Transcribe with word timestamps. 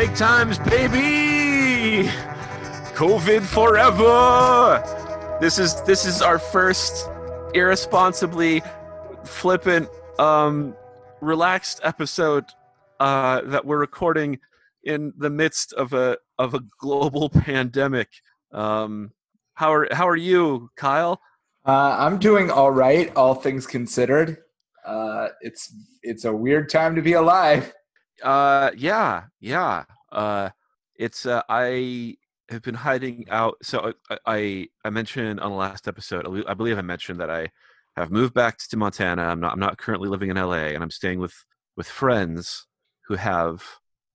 Plague 0.00 0.16
times, 0.16 0.58
baby! 0.60 2.08
COVID 2.94 3.42
forever! 3.42 4.82
This 5.42 5.58
is 5.58 5.82
this 5.82 6.06
is 6.06 6.22
our 6.22 6.38
first 6.38 7.10
irresponsibly 7.52 8.62
flippant, 9.24 9.90
um, 10.18 10.74
relaxed 11.20 11.82
episode 11.82 12.46
uh, 12.98 13.42
that 13.42 13.66
we're 13.66 13.76
recording 13.78 14.38
in 14.84 15.12
the 15.18 15.28
midst 15.28 15.74
of 15.74 15.92
a 15.92 16.16
of 16.38 16.54
a 16.54 16.62
global 16.78 17.28
pandemic. 17.44 18.08
Um, 18.52 19.12
how 19.52 19.70
are 19.70 19.86
how 19.92 20.08
are 20.08 20.16
you, 20.16 20.70
Kyle? 20.76 21.20
Uh, 21.66 21.94
I'm 21.98 22.16
doing 22.16 22.50
all 22.50 22.70
right, 22.70 23.14
all 23.16 23.34
things 23.34 23.66
considered. 23.66 24.38
Uh, 24.82 25.28
it's 25.42 25.74
it's 26.02 26.24
a 26.24 26.32
weird 26.34 26.70
time 26.70 26.96
to 26.96 27.02
be 27.02 27.12
alive. 27.12 27.74
Uh, 28.22 28.70
yeah, 28.76 29.24
yeah. 29.40 29.84
Uh, 30.12 30.50
it's 30.96 31.26
uh, 31.26 31.42
I 31.48 32.16
have 32.48 32.62
been 32.62 32.74
hiding 32.74 33.26
out. 33.30 33.56
So 33.62 33.92
I, 34.10 34.18
I 34.26 34.68
I 34.84 34.90
mentioned 34.90 35.40
on 35.40 35.50
the 35.50 35.56
last 35.56 35.88
episode. 35.88 36.26
I 36.48 36.54
believe 36.54 36.78
I 36.78 36.82
mentioned 36.82 37.20
that 37.20 37.30
I 37.30 37.50
have 37.96 38.10
moved 38.10 38.34
back 38.34 38.58
to 38.58 38.76
Montana. 38.76 39.22
I'm 39.24 39.40
not 39.40 39.52
I'm 39.52 39.60
not 39.60 39.78
currently 39.78 40.08
living 40.08 40.30
in 40.30 40.36
LA, 40.36 40.74
and 40.74 40.82
I'm 40.82 40.90
staying 40.90 41.18
with 41.20 41.34
with 41.76 41.88
friends 41.88 42.66
who 43.06 43.14
have 43.16 43.62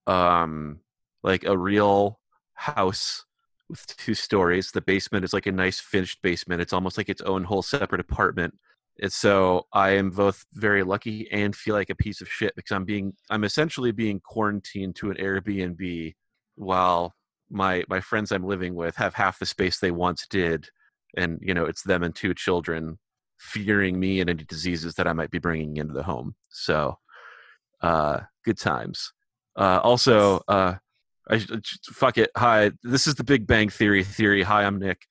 um 0.07 0.79
like 1.23 1.43
a 1.45 1.57
real 1.57 2.19
house 2.53 3.25
with 3.69 3.85
two 3.97 4.13
stories. 4.13 4.71
The 4.71 4.81
basement 4.81 5.25
is 5.25 5.33
like 5.33 5.47
a 5.47 5.51
nice 5.51 5.79
finished 5.79 6.21
basement. 6.21 6.61
It's 6.61 6.73
almost 6.73 6.97
like 6.97 7.09
its 7.09 7.21
own 7.21 7.45
whole 7.45 7.63
separate 7.63 8.01
apartment. 8.01 8.55
And 9.01 9.11
so 9.11 9.67
I 9.73 9.91
am 9.91 10.09
both 10.09 10.45
very 10.53 10.83
lucky 10.83 11.29
and 11.31 11.55
feel 11.55 11.75
like 11.75 11.89
a 11.89 11.95
piece 11.95 12.21
of 12.21 12.29
shit 12.29 12.55
because 12.55 12.71
I'm 12.71 12.85
being 12.85 13.13
I'm 13.29 13.43
essentially 13.43 13.91
being 13.91 14.21
quarantined 14.21 14.95
to 14.97 15.11
an 15.11 15.17
Airbnb 15.17 16.15
while 16.55 17.13
my 17.49 17.83
my 17.89 17.99
friends 17.99 18.31
I'm 18.31 18.45
living 18.45 18.73
with 18.75 18.95
have 18.95 19.13
half 19.13 19.39
the 19.39 19.45
space 19.45 19.79
they 19.79 19.91
once 19.91 20.25
did 20.29 20.69
and 21.17 21.39
you 21.41 21.53
know 21.53 21.65
it's 21.65 21.83
them 21.83 22.03
and 22.03 22.15
two 22.15 22.33
children 22.33 22.97
fearing 23.37 23.99
me 23.99 24.21
and 24.21 24.29
any 24.29 24.43
diseases 24.45 24.95
that 24.95 25.07
I 25.07 25.13
might 25.13 25.31
be 25.31 25.39
bringing 25.39 25.77
into 25.77 25.93
the 25.93 26.03
home. 26.03 26.35
So 26.49 26.97
uh 27.81 28.21
good 28.45 28.57
times. 28.57 29.11
Uh 29.57 29.79
also 29.83 30.41
uh 30.47 30.75
I 31.29 31.43
fuck 31.91 32.17
it. 32.17 32.29
Hi, 32.37 32.71
this 32.83 33.07
is 33.07 33.15
the 33.15 33.23
Big 33.23 33.47
Bang 33.47 33.69
Theory 33.69 34.03
theory. 34.03 34.43
Hi, 34.43 34.63
I'm 34.63 34.79
Nick. 34.79 35.01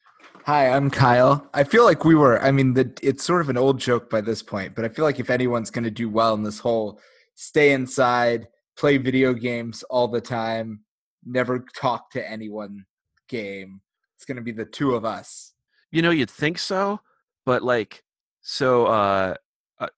Hi, 0.47 0.69
I'm 0.69 0.91
Kyle. 0.91 1.49
I 1.55 1.65
feel 1.65 1.85
like 1.85 2.05
we 2.05 2.15
were. 2.15 2.39
I 2.43 2.51
mean, 2.51 2.75
the, 2.75 2.93
it's 3.01 3.25
sort 3.25 3.41
of 3.41 3.49
an 3.49 3.57
old 3.57 3.81
joke 3.81 4.11
by 4.11 4.21
this 4.21 4.43
point, 4.43 4.75
but 4.75 4.85
I 4.85 4.91
feel 4.91 5.07
like 5.07 5.19
if 5.19 5.31
anyone's 5.31 5.71
going 5.71 5.85
to 5.85 5.91
do 5.91 6.11
well 6.11 6.35
in 6.35 6.43
this 6.43 6.59
whole 6.59 7.01
stay 7.35 7.73
inside, 7.73 8.49
play 8.77 8.99
video 8.99 9.33
games 9.33 9.85
all 9.85 10.07
the 10.07 10.21
time, 10.21 10.81
never 11.25 11.65
talk 11.75 12.11
to 12.11 12.31
anyone 12.31 12.85
game, 13.27 13.81
it's 14.19 14.27
going 14.27 14.37
to 14.37 14.43
be 14.43 14.53
the 14.53 14.67
two 14.67 14.95
of 14.95 15.07
us. 15.07 15.55
You 15.91 16.03
know, 16.03 16.11
you'd 16.11 16.31
think 16.31 16.59
so, 16.59 17.01
but 17.47 17.63
like, 17.63 18.05
so 18.43 18.85
uh, 18.85 19.37
a, 19.79 19.89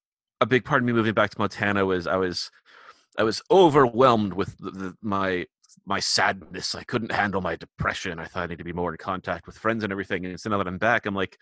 a 0.41 0.47
big 0.47 0.64
part 0.64 0.81
of 0.81 0.86
me 0.86 0.92
moving 0.92 1.14
back 1.14 1.31
to 1.31 1.41
Montana 1.41 1.84
was 1.84 2.06
I 2.06 2.19
was 2.19 2.53
I 3.19 3.25
was 3.25 3.42
overwhelmed 3.50 4.34
with 4.34 4.56
the, 4.58 4.70
the, 4.70 4.97
my 5.03 5.47
my 5.87 6.01
sadness. 6.01 6.75
I 6.75 6.83
couldn't 6.83 7.12
handle 7.12 7.41
my 7.41 7.56
depression. 7.56 8.19
I 8.19 8.27
thought 8.27 8.42
I 8.42 8.47
need 8.47 8.59
to 8.59 8.65
be 8.65 8.73
more 8.73 8.91
in 8.91 8.98
contact 8.98 9.47
with 9.47 9.56
friends 9.56 9.84
and 9.84 9.93
everything. 9.93 10.27
And 10.27 10.39
so 10.39 10.51
now 10.51 10.59
that 10.59 10.67
I'm 10.67 10.78
back, 10.78 11.06
I'm 11.06 11.15
like, 11.15 11.39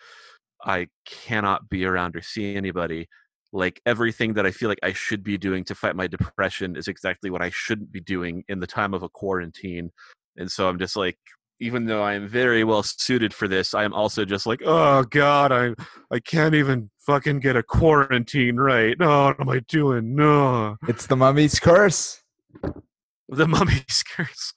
I 0.64 0.88
cannot 1.06 1.68
be 1.68 1.84
around 1.84 2.14
or 2.14 2.22
see 2.22 2.54
anybody. 2.54 3.08
Like 3.52 3.80
everything 3.86 4.34
that 4.34 4.46
I 4.46 4.50
feel 4.50 4.68
like 4.68 4.80
I 4.82 4.92
should 4.92 5.22
be 5.24 5.38
doing 5.38 5.64
to 5.64 5.74
fight 5.74 5.96
my 5.96 6.06
depression 6.06 6.76
is 6.76 6.88
exactly 6.88 7.30
what 7.30 7.42
I 7.42 7.50
shouldn't 7.50 7.90
be 7.90 8.00
doing 8.00 8.44
in 8.48 8.60
the 8.60 8.66
time 8.66 8.92
of 8.92 9.02
a 9.02 9.08
quarantine. 9.08 9.90
And 10.36 10.50
so 10.50 10.68
I'm 10.68 10.78
just 10.78 10.96
like, 10.96 11.18
even 11.60 11.86
though 11.86 12.02
I 12.02 12.14
am 12.14 12.28
very 12.28 12.64
well 12.64 12.82
suited 12.82 13.32
for 13.32 13.46
this, 13.46 13.74
I 13.74 13.84
am 13.84 13.94
also 13.94 14.24
just 14.24 14.44
like, 14.44 14.60
oh 14.64 15.04
god, 15.04 15.52
I 15.52 15.74
I 16.10 16.18
can't 16.18 16.54
even 16.54 16.90
fucking 17.06 17.40
get 17.40 17.56
a 17.56 17.62
quarantine 17.62 18.56
right. 18.56 18.98
No, 18.98 19.26
what 19.26 19.40
am 19.40 19.48
I 19.48 19.60
doing? 19.60 20.16
No. 20.16 20.76
It's 20.88 21.06
the 21.06 21.16
mummy's 21.16 21.60
curse. 21.60 22.20
The 23.28 23.46
mummy 23.48 23.82
curse. 24.16 24.52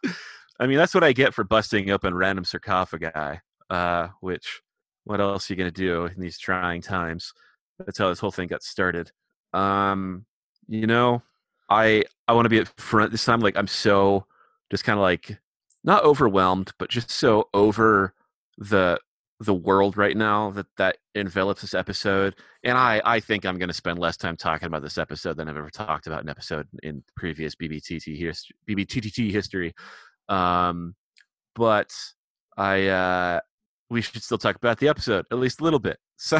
I 0.59 0.67
mean, 0.67 0.78
that's 0.78 0.94
what 0.94 1.03
I 1.03 1.13
get 1.13 1.33
for 1.33 1.44
busting 1.44 1.89
open 1.91 2.13
random 2.13 2.45
sarcophagi. 2.45 3.39
Uh, 3.69 4.07
which, 4.22 4.61
what 5.03 5.19
else 5.22 5.50
are 5.50 5.53
you 5.53 5.57
gonna 5.57 5.72
do 5.72 6.05
in 6.05 6.19
these 6.19 6.38
trying 6.38 6.81
times? 6.81 7.33
That's 7.79 7.97
how 7.97 8.09
this 8.09 8.19
whole 8.19 8.31
thing 8.31 8.47
got 8.47 8.63
started. 8.63 9.11
Um, 9.53 10.25
you 10.67 10.88
know, 10.88 11.22
I 11.69 12.03
I 12.28 12.33
want 12.33 12.45
to 12.45 12.50
be 12.50 12.59
at 12.59 12.67
front 12.79 13.11
this 13.11 13.25
time. 13.25 13.39
Like, 13.39 13.57
I'm 13.57 13.67
so 13.67 14.25
just 14.72 14.84
kind 14.84 14.97
of 14.97 15.03
like 15.03 15.38
not 15.84 16.03
overwhelmed, 16.03 16.72
but 16.79 16.89
just 16.89 17.09
so 17.11 17.49
over 17.53 18.13
the 18.57 18.99
the 19.39 19.53
world 19.53 19.97
right 19.97 20.17
now 20.17 20.49
that 20.51 20.65
that 20.77 20.97
envelops 21.13 21.61
this 21.61 21.75
episode 21.75 22.35
and 22.63 22.77
i 22.77 23.01
i 23.05 23.19
think 23.19 23.45
i'm 23.45 23.59
going 23.59 23.69
to 23.69 23.73
spend 23.73 23.99
less 23.99 24.17
time 24.17 24.35
talking 24.35 24.65
about 24.65 24.81
this 24.81 24.97
episode 24.97 25.37
than 25.37 25.47
i've 25.47 25.57
ever 25.57 25.69
talked 25.69 26.07
about 26.07 26.23
an 26.23 26.29
episode 26.29 26.67
in 26.81 27.03
previous 27.15 27.55
bbtt 27.55 28.17
history 28.17 28.55
bbttt 28.67 29.31
history 29.31 29.73
um 30.27 30.95
but 31.55 31.91
i 32.57 32.87
uh 32.87 33.39
we 33.89 34.01
should 34.01 34.23
still 34.23 34.39
talk 34.39 34.55
about 34.55 34.79
the 34.79 34.87
episode 34.87 35.25
at 35.31 35.37
least 35.37 35.61
a 35.61 35.63
little 35.63 35.79
bit 35.79 35.97
so 36.17 36.39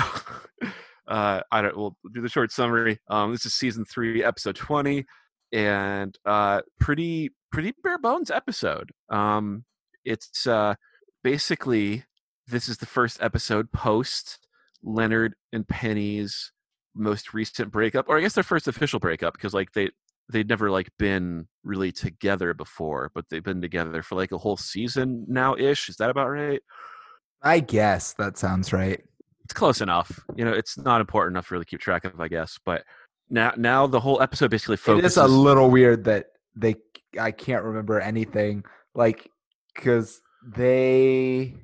uh 1.08 1.42
i 1.52 1.62
don't 1.62 1.78
we'll 1.78 1.96
do 2.14 2.22
the 2.22 2.30
short 2.30 2.52
summary 2.52 2.98
um 3.10 3.32
this 3.32 3.46
is 3.46 3.54
season 3.54 3.86
three 3.86 4.24
episode 4.24 4.56
20 4.56 5.06
and 5.54 6.18
uh 6.26 6.62
pretty 6.80 7.30
pretty 7.52 7.74
bare 7.84 8.00
bones 8.00 8.32
episode 8.32 8.90
um 9.10 9.64
it's 10.04 10.48
uh 10.48 10.74
basically 11.24 12.04
this 12.48 12.70
is 12.70 12.78
the 12.78 12.86
first 12.86 13.22
episode 13.22 13.72
post 13.72 14.40
Leonard 14.84 15.36
and 15.52 15.68
Penny's 15.68 16.52
most 16.96 17.34
recent 17.34 17.72
breakup, 17.72 18.10
or 18.10 18.18
I 18.18 18.22
guess 18.22 18.34
their 18.34 18.44
first 18.44 18.68
official 18.68 19.00
breakup, 19.00 19.34
because 19.34 19.54
like 19.54 19.74
they 19.74 19.90
they'd 20.30 20.50
never 20.50 20.70
like 20.70 20.90
been 20.98 21.48
really 21.64 21.92
together 21.92 22.54
before, 22.54 23.12
but 23.14 23.26
they've 23.30 23.44
been 23.44 23.62
together 23.62 24.02
for 24.04 24.16
like 24.16 24.32
a 24.32 24.38
whole 24.38 24.58
season 24.58 25.26
now 25.28 25.56
ish. 25.56 25.90
Is 25.90 25.98
that 25.98 26.10
about 26.10 26.30
right? 26.30 26.62
I 27.42 27.60
guess 27.60 28.14
that 28.14 28.38
sounds 28.38 28.74
right. 28.74 29.02
It's 29.44 29.54
close 29.54 29.80
enough. 29.80 30.20
You 30.36 30.44
know, 30.44 30.52
it's 30.52 30.78
not 30.78 31.00
important 31.00 31.34
enough 31.34 31.48
to 31.48 31.54
really 31.54 31.66
keep 31.66 31.80
track 31.80 32.04
of, 32.04 32.20
I 32.20 32.28
guess. 32.28 32.60
But 32.66 32.84
now 33.30 33.54
now 33.58 33.88
the 33.88 34.00
whole 34.00 34.22
episode 34.22 34.52
basically 34.52 34.78
focuses. 34.78 35.04
It 35.04 35.08
is 35.08 35.18
a 35.18 35.28
little 35.28 35.70
weird 35.70 36.04
that 36.06 36.28
they 36.56 36.76
I 37.20 37.32
can't 37.32 37.64
remember 37.64 38.00
anything 38.00 38.64
like 38.94 39.30
because 39.74 40.22
they 40.46 41.56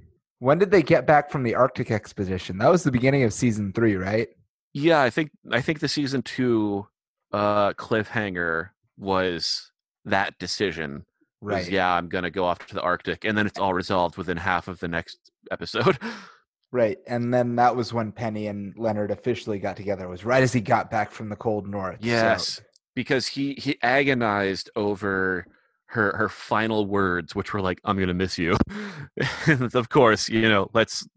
when 0.44 0.60
did 0.60 0.72
they 0.72 0.84
get 0.84 1.08
back 1.08 1.32
from 1.32 1.44
the 1.44 1.56
Arctic 1.56 1.90
expedition? 1.90 2.58
That 2.58 2.70
was 2.70 2.84
the 2.84 2.92
beginning 2.92 3.24
of 3.24 3.32
season 3.32 3.72
three, 3.72 3.96
right? 3.96 4.28
Yeah, 4.74 5.02
I 5.02 5.10
think 5.10 5.32
I 5.50 5.62
think 5.62 5.80
the 5.80 5.88
season 5.88 6.22
two 6.22 6.86
uh, 7.32 7.72
cliffhanger 7.74 8.72
was 8.98 9.72
that 10.04 10.38
decision. 10.40 11.06
Was, 11.40 11.54
right. 11.54 11.72
Yeah, 11.72 11.94
I'm 11.94 12.10
gonna 12.10 12.30
go 12.30 12.44
off 12.44 12.60
to 12.68 12.76
the 12.76 12.82
Arctic, 12.82 13.24
and 13.24 13.38
then 13.38 13.48
it's 13.48 13.58
all 13.58 13.74
resolved 13.74 14.18
within 14.18 14.36
half 14.36 14.68
of 14.68 14.80
the 14.80 14.88
next 14.88 15.32
episode. 15.50 15.98
Right, 16.76 16.98
and 17.06 17.32
then 17.32 17.58
that 17.58 17.76
was 17.76 17.94
when 17.94 18.12
Penny 18.12 18.48
and 18.48 18.76
Leonard 18.76 19.12
officially 19.12 19.60
got 19.60 19.78
together. 19.78 20.06
It 20.06 20.10
was 20.10 20.26
right 20.26 20.42
as 20.42 20.54
he 20.54 20.60
got 20.60 20.90
back 20.90 21.12
from 21.12 21.30
the 21.30 21.36
cold 21.36 21.68
north. 21.68 22.00
Yes, 22.02 22.48
so. 22.48 22.64
because 22.96 23.28
he 23.28 23.54
he 23.54 23.78
agonized 23.84 24.72
over 24.76 25.46
her 25.94 26.16
her 26.18 26.30
final 26.30 26.86
words, 26.86 27.36
which 27.36 27.54
were 27.54 27.62
like, 27.62 27.80
"I'm 27.84 28.00
gonna 28.00 28.14
miss 28.14 28.38
you." 28.38 28.58
of 29.74 29.90
course, 29.90 30.30
you 30.30 30.50
know, 30.50 30.70
let's 30.74 31.08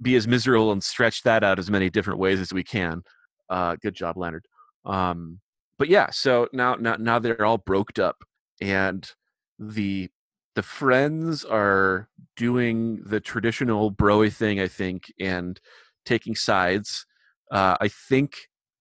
be 0.00 0.16
as 0.16 0.28
miserable 0.28 0.72
and 0.72 0.82
stretch 0.82 1.22
that 1.22 1.44
out 1.44 1.58
as 1.58 1.70
many 1.70 1.90
different 1.90 2.18
ways 2.18 2.40
as 2.40 2.52
we 2.52 2.64
can. 2.64 3.02
Uh, 3.48 3.76
good 3.82 3.94
job, 3.94 4.16
Leonard. 4.16 4.46
Um, 4.84 5.40
but 5.78 5.88
yeah, 5.88 6.10
so 6.10 6.48
now 6.52 6.74
now 6.74 6.96
now 6.98 7.18
they're 7.18 7.44
all 7.44 7.58
broked 7.58 7.98
up, 7.98 8.18
and 8.60 9.10
the 9.58 10.10
the 10.54 10.62
friends 10.62 11.44
are 11.44 12.08
doing 12.36 13.02
the 13.04 13.20
traditional 13.20 13.92
broy 13.92 14.32
thing, 14.32 14.60
I 14.60 14.68
think, 14.68 15.12
and 15.20 15.60
taking 16.04 16.34
sides. 16.34 17.06
Uh, 17.50 17.76
I 17.80 17.88
think 17.88 18.34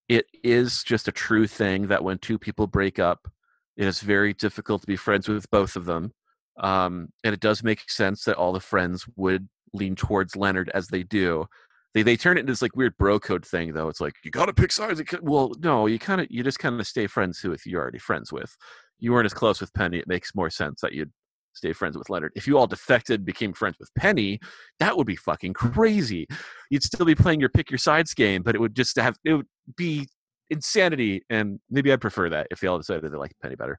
it 0.08 0.26
is 0.44 0.84
just 0.84 1.08
a 1.08 1.12
true 1.12 1.48
thing 1.48 1.88
that 1.88 2.04
when 2.04 2.18
two 2.18 2.40
people 2.40 2.68
break 2.68 3.00
up, 3.00 3.28
it 3.80 3.88
is 3.88 4.02
very 4.02 4.34
difficult 4.34 4.82
to 4.82 4.88
be 4.88 4.98
friends 4.98 5.30
with 5.30 5.50
both 5.50 5.78
of 5.78 5.86
them. 5.86 6.12
Um, 6.60 7.08
and 7.24 7.34
it 7.34 7.40
does 7.40 7.64
make 7.64 7.90
sense 7.90 8.26
that 8.26 8.36
all 8.36 8.52
the 8.52 8.60
friends 8.60 9.06
would 9.16 9.48
lean 9.74 9.96
towards 9.96 10.36
Leonard 10.36 10.70
as 10.74 10.90
they 10.90 11.02
do. 11.02 11.46
They 11.94 12.04
they 12.04 12.18
turn 12.18 12.36
it 12.36 12.42
into 12.42 12.52
this 12.52 12.62
like 12.62 12.76
weird 12.76 12.98
bro 12.98 13.20
code 13.20 13.46
thing 13.46 13.72
though. 13.74 13.88
It's 13.88 14.02
like 14.02 14.16
you 14.24 14.32
gotta 14.32 14.54
pick 14.54 14.74
sides. 14.74 15.02
Well, 15.22 15.54
no, 15.64 15.88
you 15.88 15.98
kind 15.98 16.20
of 16.20 16.28
you 16.30 16.44
just 16.44 16.60
kind 16.60 16.78
of 16.78 16.86
stay 16.86 17.08
friends 17.08 17.42
with 17.42 17.66
you're 17.66 17.82
already 17.82 18.00
friends 18.00 18.34
with. 18.34 18.56
You 19.00 19.14
weren't 19.14 19.26
as 19.26 19.34
close 19.34 19.62
with 19.62 19.74
Penny. 19.74 19.98
It 19.98 20.08
makes 20.08 20.36
more 20.36 20.50
sense 20.50 20.82
that 20.82 20.92
you'd 20.92 21.14
stay 21.54 21.72
friends 21.72 21.98
with 21.98 22.10
Leonard. 22.10 22.34
If 22.36 22.48
you 22.48 22.58
all 22.58 22.68
defected, 22.68 23.26
became 23.26 23.54
friends 23.54 23.78
with 23.80 23.94
Penny, 23.96 24.40
that 24.80 24.98
would 24.98 25.08
be 25.08 25.16
fucking 25.16 25.54
crazy. 25.54 26.28
You'd 26.70 26.84
still 26.84 27.06
be 27.06 27.16
playing 27.16 27.40
your 27.40 27.50
pick 27.50 27.72
your 27.72 27.78
sides 27.78 28.14
game, 28.14 28.44
but 28.44 28.56
it 28.56 28.60
would 28.60 28.76
just 28.76 28.98
have 28.98 29.18
it 29.24 29.34
would 29.36 29.48
be 29.78 30.10
insanity 30.50 31.24
and 31.30 31.60
maybe 31.70 31.92
i 31.92 31.96
prefer 31.96 32.30
that 32.30 32.48
if 32.52 32.60
they 32.60 32.68
all 32.68 32.78
decided 32.78 33.12
they 33.12 33.18
like 33.18 33.32
penny 33.42 33.56
better 33.56 33.78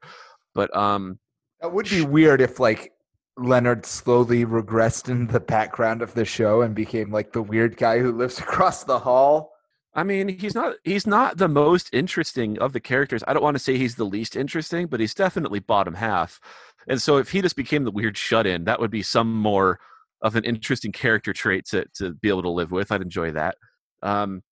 but 0.55 0.75
um 0.76 1.19
That 1.61 1.72
would 1.72 1.88
be 1.88 2.02
weird 2.02 2.40
if 2.40 2.61
like 2.61 2.93
Leonard 3.37 3.87
slowly 3.87 4.44
regressed 4.44 5.08
in 5.08 5.26
the 5.28 5.40
background 5.40 6.02
of 6.02 6.14
the 6.14 6.25
show 6.25 6.62
and 6.62 6.75
became 6.75 7.11
like 7.11 7.32
the 7.32 7.43
weird 7.43 7.76
guy 7.76 7.99
who 7.99 8.12
lives 8.12 8.38
across 8.46 8.84
the 8.84 8.99
hall. 8.99 9.52
I 9.94 10.05
mean, 10.05 10.28
he's 10.28 10.55
not 10.55 10.76
he's 10.84 11.06
not 11.06 11.38
the 11.38 11.49
most 11.49 11.90
interesting 11.93 12.58
of 12.58 12.72
the 12.72 12.81
characters. 12.81 13.25
I 13.26 13.32
don't 13.32 13.43
want 13.43 13.56
to 13.56 13.62
say 13.62 13.76
he's 13.76 13.96
the 13.96 14.05
least 14.05 14.37
interesting, 14.37 14.87
but 14.87 15.00
he's 15.00 15.14
definitely 15.14 15.58
bottom 15.58 15.94
half. 15.94 16.40
And 16.87 17.02
so 17.02 17.17
if 17.17 17.31
he 17.31 17.43
just 17.43 17.56
became 17.56 17.84
the 17.84 17.90
weird 17.90 18.17
shut-in, 18.17 18.64
that 18.64 18.81
would 18.81 18.90
be 18.90 19.02
some 19.02 19.34
more 19.34 19.81
of 20.22 20.37
an 20.37 20.44
interesting 20.44 20.93
character 20.93 21.32
trait 21.32 21.64
to 21.67 21.87
to 21.94 22.14
be 22.14 22.28
able 22.28 22.43
to 22.43 22.50
live 22.50 22.70
with. 22.70 22.93
I'd 22.93 23.02
enjoy 23.02 23.32
that. 23.32 23.56
Um, 24.02 24.43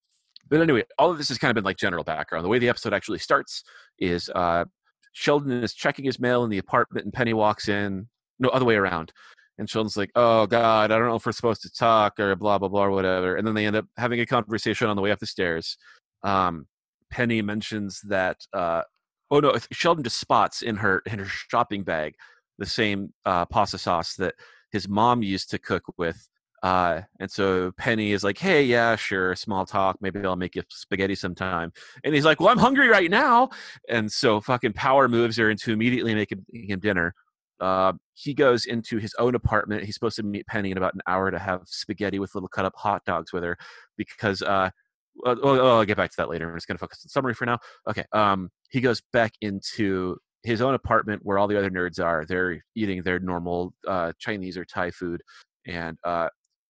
but 0.49 0.61
anyway, 0.61 0.85
all 0.99 1.11
of 1.11 1.19
this 1.19 1.29
has 1.29 1.39
kind 1.39 1.51
of 1.51 1.55
been 1.55 1.65
like 1.65 1.77
general 1.77 2.05
background. 2.05 2.45
The 2.45 2.49
way 2.49 2.59
the 2.59 2.69
episode 2.69 2.93
actually 2.93 3.19
starts 3.19 3.63
is 3.99 4.31
uh, 4.35 4.65
Sheldon 5.13 5.51
is 5.63 5.75
checking 5.75 6.05
his 6.05 6.21
mail 6.21 6.45
in 6.45 6.51
the 6.51 6.59
apartment, 6.59 7.05
and 7.05 7.13
Penny 7.13 7.35
walks 7.35 7.69
in. 7.69 8.09
No, 8.39 8.49
other 8.51 8.65
way 8.65 8.77
around. 8.77 9.13
And 9.59 9.69
Sheldon's 9.69 9.97
like, 9.97 10.11
"Oh 10.15 10.47
God, 10.47 10.93
I 10.93 10.99
don't 10.99 11.09
know 11.09 11.17
if 11.17 11.27
we're 11.27 11.33
supposed 11.33 11.63
to 11.63 11.71
talk 11.73 12.21
or 12.21 12.37
blah 12.37 12.59
blah 12.59 12.69
blah 12.69 12.85
or 12.85 12.91
whatever." 12.91 13.37
And 13.37 13.47
then 13.47 13.55
they 13.55 13.67
end 13.67 13.77
up 13.77 13.87
having 13.97 14.21
a 14.21 14.27
conversation 14.27 14.89
on 14.89 14.97
the 14.97 15.03
way 15.03 15.11
up 15.11 15.19
the 15.19 15.27
stairs. 15.27 15.77
Um, 16.23 16.67
Penny 17.11 17.43
mentions 17.43 18.01
that. 18.09 18.37
Uh, 18.53 18.83
oh 19.31 19.41
no, 19.41 19.57
Sheldon 19.73 20.05
just 20.05 20.19
spots 20.19 20.63
in 20.63 20.77
her 20.77 21.03
in 21.07 21.19
her 21.19 21.27
shopping 21.27 21.83
bag 21.83 22.15
the 22.59 22.67
same 22.67 23.13
uh, 23.25 23.47
pasta 23.47 23.79
sauce 23.79 24.15
that 24.17 24.35
his 24.71 24.89
mom 24.89 25.23
used 25.23 25.51
to 25.51 25.59
cook 25.59 25.85
with. 25.97 26.29
Uh, 26.63 27.03
and 27.21 27.31
so 27.31 27.73
Penny 27.73 28.13
is 28.13 28.25
like, 28.25 28.39
"Hey, 28.39 28.65
yeah, 28.65 28.97
sure, 28.97 29.35
small 29.37 29.65
talk. 29.67 29.99
Maybe 30.01 30.25
I'll 30.25 30.37
make 30.37 30.57
you 30.57 30.63
spaghetti 30.71 31.15
sometime." 31.15 31.73
And 32.05 32.15
he's 32.15 32.25
like, 32.25 32.41
"Well, 32.41 32.49
I'm 32.49 32.59
hungry 32.59 32.89
right 32.89 33.11
now." 33.11 33.51
And 33.89 34.11
so 34.11 34.41
fucking 34.41 34.73
power 34.75 35.09
moves 35.09 35.37
her 35.37 35.51
into 35.51 35.73
immediately 35.73 36.15
making 36.15 36.45
him 36.53 36.81
dinner. 36.81 37.15
Uh, 37.61 37.93
he 38.15 38.35
goes 38.35 38.65
into 38.67 38.99
his 38.99 39.15
own 39.19 39.35
apartment. 39.35 39.85
He's 39.85 39.95
supposed 39.95 40.17
to 40.17 40.23
meet 40.23 40.47
Penny 40.47 40.71
in 40.71 40.79
about 40.79 40.95
an 40.95 41.03
hour 41.07 41.31
to 41.31 41.39
have 41.39 41.63
spaghetti 41.67 42.19
with 42.19 42.35
little 42.35 42.49
cut 42.49 42.65
up 42.65 42.75
hot 42.77 43.05
dogs 43.05 43.33
with 43.33 43.45
her 43.45 43.57
because. 43.97 44.43
Uh, 44.43 44.71
oh, 45.25 45.79
I'll 45.79 45.85
get 45.85 45.97
back 45.97 46.11
to 46.11 46.17
that 46.19 46.31
later. 46.31 46.49
I'm 46.49 46.57
just 46.57 46.69
going 46.69 46.77
to 46.77 46.81
focus 46.81 47.03
on 47.05 47.09
summary 47.09 47.35
for 47.35 47.45
now. 47.47 47.59
Okay. 47.89 48.05
Um, 48.13 48.51
he 48.71 48.81
goes 48.81 49.03
back 49.13 49.33
into 49.41 50.17
his 50.43 50.61
own 50.61 50.75
apartment 50.75 51.23
where 51.25 51.39
all 51.39 51.49
the 51.49 51.59
other 51.59 51.71
nerds 51.71 52.03
are. 52.03 52.25
They're 52.25 52.63
eating 52.75 53.03
their 53.03 53.19
normal 53.19 53.75
uh, 53.87 54.13
Chinese 54.19 54.57
or 54.57 54.65
Thai 54.65 54.91
food, 54.91 55.23
and 55.67 55.99
uh, 56.05 56.29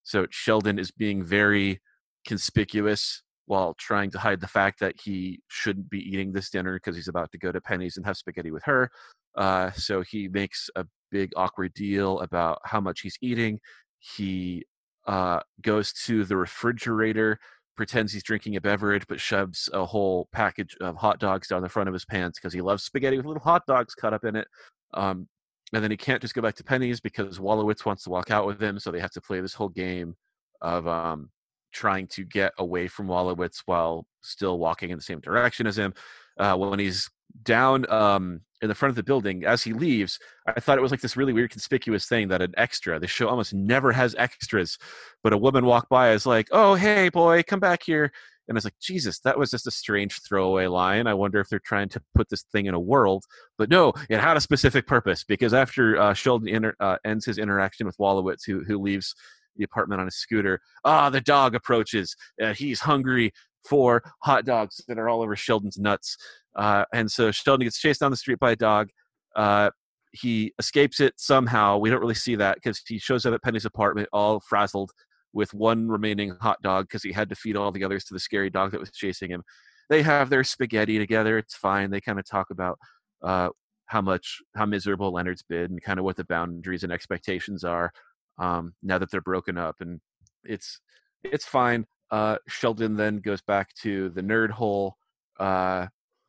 so 0.09 0.27
Sheldon 0.31 0.79
is 0.79 0.91
being 0.91 1.23
very 1.23 1.83
conspicuous 2.27 3.23
while 3.45 3.75
trying 3.75 4.11
to 4.13 4.19
hide 4.19 4.41
the 4.41 4.47
fact 4.47 4.81
that 4.81 4.95
he 4.99 5.41
shouldn't 5.49 5.91
be 5.91 5.99
eating 5.99 6.33
this 6.33 6.49
dinner 6.49 6.77
because 6.77 6.97
he's 6.97 7.09
about 7.09 7.31
to 7.33 7.39
go 7.39 7.53
to 7.53 7.61
Penny's 7.61 7.99
and 7.99 8.07
have 8.07 8.17
spaghetti 8.17 8.51
with 8.51 8.63
her. 8.63 8.91
Uh, 9.37 9.71
so 9.73 10.01
he 10.01 10.27
makes 10.29 10.71
a 10.77 10.87
big 11.11 11.31
awkward 11.37 11.75
deal 11.75 12.21
about 12.21 12.59
how 12.65 12.81
much 12.81 13.03
he's 13.03 13.19
eating. 13.21 13.61
He 13.99 14.65
uh, 15.07 15.41
goes 15.61 15.93
to 16.07 16.25
the 16.25 16.39
refrigerator, 16.39 17.39
pretends 17.77 18.11
he's 18.11 18.23
drinking 18.23 18.57
a 18.57 18.63
beverage, 18.63 19.05
but 19.09 19.21
shoves 19.21 19.69
a 19.75 19.85
whole 19.85 20.27
package 20.33 20.75
of 20.81 20.97
hot 20.97 21.19
dogs 21.21 21.49
down 21.49 21.61
the 21.61 21.69
front 21.69 21.89
of 21.89 21.93
his 21.93 22.07
pants 22.07 22.39
because 22.39 22.55
he 22.55 22.63
loves 22.63 22.83
spaghetti 22.83 23.19
with 23.19 23.27
little 23.27 23.43
hot 23.43 23.67
dogs 23.67 23.95
cut 23.95 24.15
up 24.15 24.25
in 24.25 24.37
it. 24.37 24.49
Um, 24.95 25.29
and 25.73 25.83
then 25.83 25.91
he 25.91 25.97
can't 25.97 26.23
just 26.23 26.35
go 26.35 26.43
back 26.43 26.55
to 26.57 26.65
Penny's 26.65 27.01
because 27.01 27.39
Wolowitz 27.39 27.85
wants 27.85 28.05
to 28.05 28.11
walk 28.11 28.31
out 28.31 28.47
with 28.47 28.63
him, 28.63 28.79
so 28.79 28.91
they 28.91 29.01
have 29.01 29.13
to 29.13 29.21
play 29.21 29.41
this 29.41 29.55
whole 29.55 29.69
game 29.69 30.15
of 30.61 30.87
um, 30.87 31.31
trying 31.73 32.07
to 32.09 32.25
get 32.25 32.53
away 32.59 32.89
from 32.89 33.07
Wolowitz 33.07 33.63
while 33.67 34.07
still 34.23 34.59
walking 34.59 34.91
in 34.91 34.99
the 34.99 35.03
same 35.03 35.21
direction 35.21 35.67
as 35.67 35.79
him. 35.79 35.95
Uh, 36.39 36.57
when 36.57 36.79
he's 36.79 37.11
down 37.43 37.91
um, 37.91 38.41
in 38.63 38.69
the 38.69 38.75
front 38.75 38.91
of 38.91 38.97
the 38.97 39.03
building 39.03 39.45
as 39.45 39.63
he 39.63 39.73
leaves 39.73 40.19
i 40.47 40.59
thought 40.59 40.79
it 40.79 40.83
was 40.83 40.91
like 40.91 41.01
this 41.01 41.17
really 41.17 41.33
weird 41.33 41.51
conspicuous 41.51 42.07
thing 42.07 42.29
that 42.29 42.43
an 42.43 42.53
extra 42.57 42.99
the 42.99 43.07
show 43.07 43.29
almost 43.29 43.55
never 43.55 43.93
has 43.93 44.15
extras 44.19 44.79
but 45.23 45.33
a 45.33 45.39
woman 45.39 45.65
walked 45.65 45.89
by 45.89 46.13
is 46.13 46.27
like 46.27 46.49
oh 46.51 46.75
hey 46.75 47.09
boy 47.09 47.43
come 47.43 47.61
back 47.61 47.83
here 47.83 48.11
and 48.49 48.57
i 48.57 48.59
was 48.59 48.65
like 48.65 48.79
jesus 48.81 49.21
that 49.21 49.39
was 49.39 49.51
just 49.51 49.67
a 49.67 49.71
strange 49.71 50.21
throwaway 50.23 50.67
line. 50.67 51.07
I 51.07 51.15
wonder 51.15 51.41
if 51.41 51.49
they're 51.49 51.59
trying 51.59 51.89
to 51.91 52.03
put 52.15 52.29
this 52.29 52.43
thing 52.53 52.67
in 52.67 52.75
a 52.75 52.81
world. 52.81 53.25
But 53.57 53.71
no 53.71 53.93
it 54.09 54.21
had 54.21 54.37
a 54.37 54.41
specific 54.41 54.87
purpose 54.87 55.25
because 55.25 55.55
after 55.55 56.01
uh, 56.01 56.15
sheldon 56.15 56.49
inter- 56.49 56.77
uh, 56.81 56.97
ends 57.05 57.25
his 57.27 57.39
interaction 57.39 57.87
with 57.87 57.97
Wolowitz, 57.99 58.47
who, 58.47 58.65
who 58.65 58.79
leaves 58.79 59.15
the 59.57 59.65
apartment 59.65 60.01
on 60.01 60.07
a 60.07 60.11
scooter 60.11 60.61
ah 60.85 61.11
the 61.11 61.21
dog 61.21 61.55
approaches. 61.55 62.17
Uh, 62.43 62.55
he's 62.55 62.81
hungry 62.81 63.33
for 63.69 64.03
hot 64.23 64.45
dogs 64.45 64.81
that 64.89 64.99
are 64.99 65.09
all 65.09 65.23
over 65.23 65.37
sheldon's 65.37 65.79
nuts. 65.79 66.17
Uh, 66.57 66.85
and 66.93 67.11
so 67.11 67.31
Sheldon 67.31 67.65
gets 67.65 67.79
chased 67.79 68.01
down 68.01 68.11
the 68.11 68.17
street 68.17 68.39
by 68.39 68.53
a 68.53 68.57
dog. 68.57 68.89
Uh, 69.37 69.71
he 70.13 70.53
escapes 70.59 71.01
it 71.01 71.15
somehow. 71.17 71.79
We 71.79 71.91
don't 71.91 72.01
really 72.01 72.15
see 72.15 72.35
that 72.37 72.57
because 72.57 72.81
he 72.87 72.99
shows 72.99 73.27
up 73.27 73.35
at 73.35 73.43
Penny's 73.43 73.67
apartment 73.67 74.09
all 74.13 74.41
frazzled 74.41 74.91
with 75.33 75.55
one 75.55 75.89
remaining 75.89 76.31
hot 76.41 76.61
dog 76.63 76.87
because 76.87 77.03
he 77.03 77.13
had 77.13 77.29
to 77.29 77.35
feed 77.35 77.57
all 77.57 77.71
the 77.71 77.85
others 77.85 78.05
to 78.05 78.15
the 78.15 78.21
scary 78.21 78.51
dog 78.51 78.73
that 78.73 78.81
was 78.81 78.91
chasing 78.91 79.31
him. 79.31 79.43
They 79.89 80.03
have 80.03 80.31
their 80.31 80.45
spaghetti 80.45 80.99
together. 80.99 81.39
It's 81.39 81.55
fine. 81.55 81.91
They 81.91 82.01
kind 82.01 82.19
of 82.19 82.27
talk 82.27 82.51
about 82.51 82.79
uh, 83.23 83.51
how 83.87 84.01
much 84.01 84.39
how 84.55 84.67
miserable 84.67 85.13
Leonard's 85.13 85.43
been 85.43 85.65
and 85.65 85.83
kind 85.83 85.99
of 85.99 86.05
what 86.05 86.17
the 86.17 86.25
boundaries 86.25 86.85
and 86.85 86.93
expectations 86.93 87.65
are 87.65 87.91
um, 88.39 88.75
now 88.83 88.99
that 88.99 89.11
they're 89.11 89.21
broken 89.21 89.59
up. 89.59 89.77
And 89.81 90.01
it's 90.45 90.81
it's 91.25 91.47
fine. 91.47 91.87
Uh, 92.11 92.37
Sheldon 92.49 92.97
then 92.97 93.19
goes 93.19 93.43
back 93.43 93.75
to 93.83 94.11
the 94.11 94.23
nerd 94.23 94.51
hole. 94.51 94.97
Uh, 95.39 95.87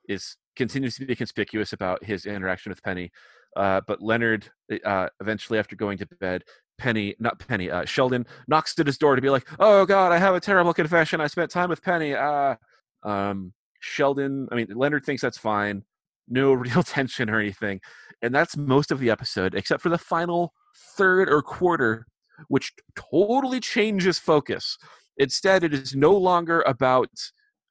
is 0.07 0.35
continues 0.55 0.95
to 0.95 1.05
be 1.05 1.15
conspicuous 1.15 1.71
about 1.71 2.03
his 2.03 2.25
interaction 2.25 2.69
with 2.69 2.83
Penny. 2.83 3.11
Uh, 3.55 3.81
but 3.87 4.01
Leonard, 4.01 4.49
uh, 4.85 5.07
eventually, 5.21 5.57
after 5.57 5.75
going 5.75 5.97
to 5.97 6.07
bed, 6.19 6.43
Penny, 6.79 7.15
not 7.19 7.39
Penny, 7.39 7.69
uh, 7.69 7.85
Sheldon 7.85 8.25
knocks 8.47 8.77
at 8.79 8.87
his 8.87 8.97
door 8.97 9.15
to 9.15 9.21
be 9.21 9.29
like, 9.29 9.47
"Oh 9.59 9.85
God, 9.85 10.11
I 10.11 10.17
have 10.17 10.35
a 10.35 10.39
terrible 10.39 10.73
confession. 10.73 11.21
I 11.21 11.27
spent 11.27 11.51
time 11.51 11.69
with 11.69 11.83
Penny." 11.83 12.15
Uh, 12.15 12.55
um, 13.03 13.53
Sheldon, 13.79 14.47
I 14.51 14.55
mean, 14.55 14.67
Leonard 14.73 15.05
thinks 15.05 15.21
that's 15.21 15.37
fine. 15.37 15.83
No 16.27 16.53
real 16.65 16.83
tension 16.83 17.29
or 17.29 17.39
anything, 17.39 17.81
and 18.21 18.33
that's 18.33 18.57
most 18.57 18.91
of 18.91 18.99
the 18.99 19.09
episode, 19.11 19.53
except 19.53 19.81
for 19.83 19.89
the 19.89 19.97
final 19.97 20.53
third 20.97 21.29
or 21.29 21.41
quarter, 21.41 22.07
which 22.47 22.73
totally 22.95 23.59
changes 23.59 24.17
focus. 24.17 24.77
Instead, 25.17 25.63
it 25.63 25.73
is 25.73 25.95
no 25.95 26.15
longer 26.15 26.61
about 26.61 27.09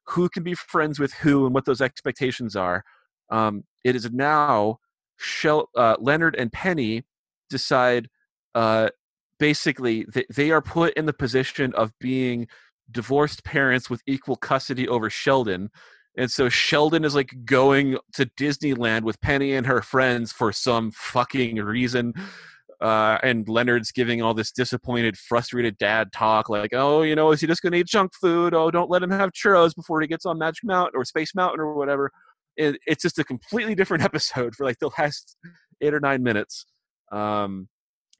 who 0.09 0.29
can 0.29 0.43
be 0.43 0.53
friends 0.53 0.99
with 0.99 1.13
who 1.13 1.45
and 1.45 1.53
what 1.53 1.65
those 1.65 1.81
expectations 1.81 2.55
are. 2.55 2.83
Um, 3.29 3.63
it 3.83 3.95
is 3.95 4.11
now 4.11 4.77
Shel- 5.17 5.69
uh, 5.75 5.95
Leonard 5.99 6.35
and 6.35 6.51
Penny 6.51 7.03
decide 7.49 8.07
uh, 8.55 8.89
basically 9.39 10.05
th- 10.05 10.27
they 10.33 10.51
are 10.51 10.61
put 10.61 10.93
in 10.93 11.05
the 11.05 11.13
position 11.13 11.73
of 11.73 11.91
being 11.99 12.47
divorced 12.91 13.43
parents 13.43 13.89
with 13.89 14.01
equal 14.07 14.35
custody 14.35 14.87
over 14.87 15.09
Sheldon. 15.09 15.69
And 16.17 16.29
so 16.29 16.49
Sheldon 16.49 17.05
is 17.05 17.15
like 17.15 17.33
going 17.45 17.97
to 18.13 18.25
Disneyland 18.25 19.03
with 19.03 19.21
Penny 19.21 19.53
and 19.53 19.67
her 19.67 19.81
friends 19.81 20.31
for 20.31 20.51
some 20.51 20.91
fucking 20.91 21.57
reason 21.57 22.13
uh, 22.81 23.17
and 23.23 23.47
Leonard's 23.49 23.91
giving 23.91 24.21
all 24.21 24.33
this 24.33 24.51
disappointed, 24.51 25.17
frustrated 25.17 25.77
dad 25.77 26.13
talk, 26.13 26.49
like, 26.49 26.71
"Oh, 26.73 27.01
you 27.01 27.15
know, 27.15 27.31
is 27.31 27.41
he 27.41 27.47
just 27.47 27.61
going 27.61 27.73
to 27.73 27.79
eat 27.79 27.87
junk 27.87 28.13
food? 28.13 28.53
Oh, 28.53 28.71
don't 28.71 28.89
let 28.89 29.03
him 29.03 29.11
have 29.11 29.31
churros 29.31 29.75
before 29.75 29.99
he 30.01 30.07
gets 30.07 30.25
on 30.25 30.37
Magic 30.37 30.63
Mountain 30.63 30.93
or 30.95 31.03
Space 31.03 31.35
Mountain 31.35 31.59
or 31.59 31.73
whatever." 31.73 32.11
It, 32.55 32.77
it's 32.87 33.01
just 33.01 33.19
a 33.19 33.23
completely 33.23 33.75
different 33.75 34.03
episode 34.05 34.55
for 34.55 34.65
like 34.65 34.79
the 34.79 34.91
last 34.97 35.35
eight 35.81 35.93
or 35.93 35.99
nine 35.99 36.23
minutes. 36.23 36.65
Um, 37.11 37.67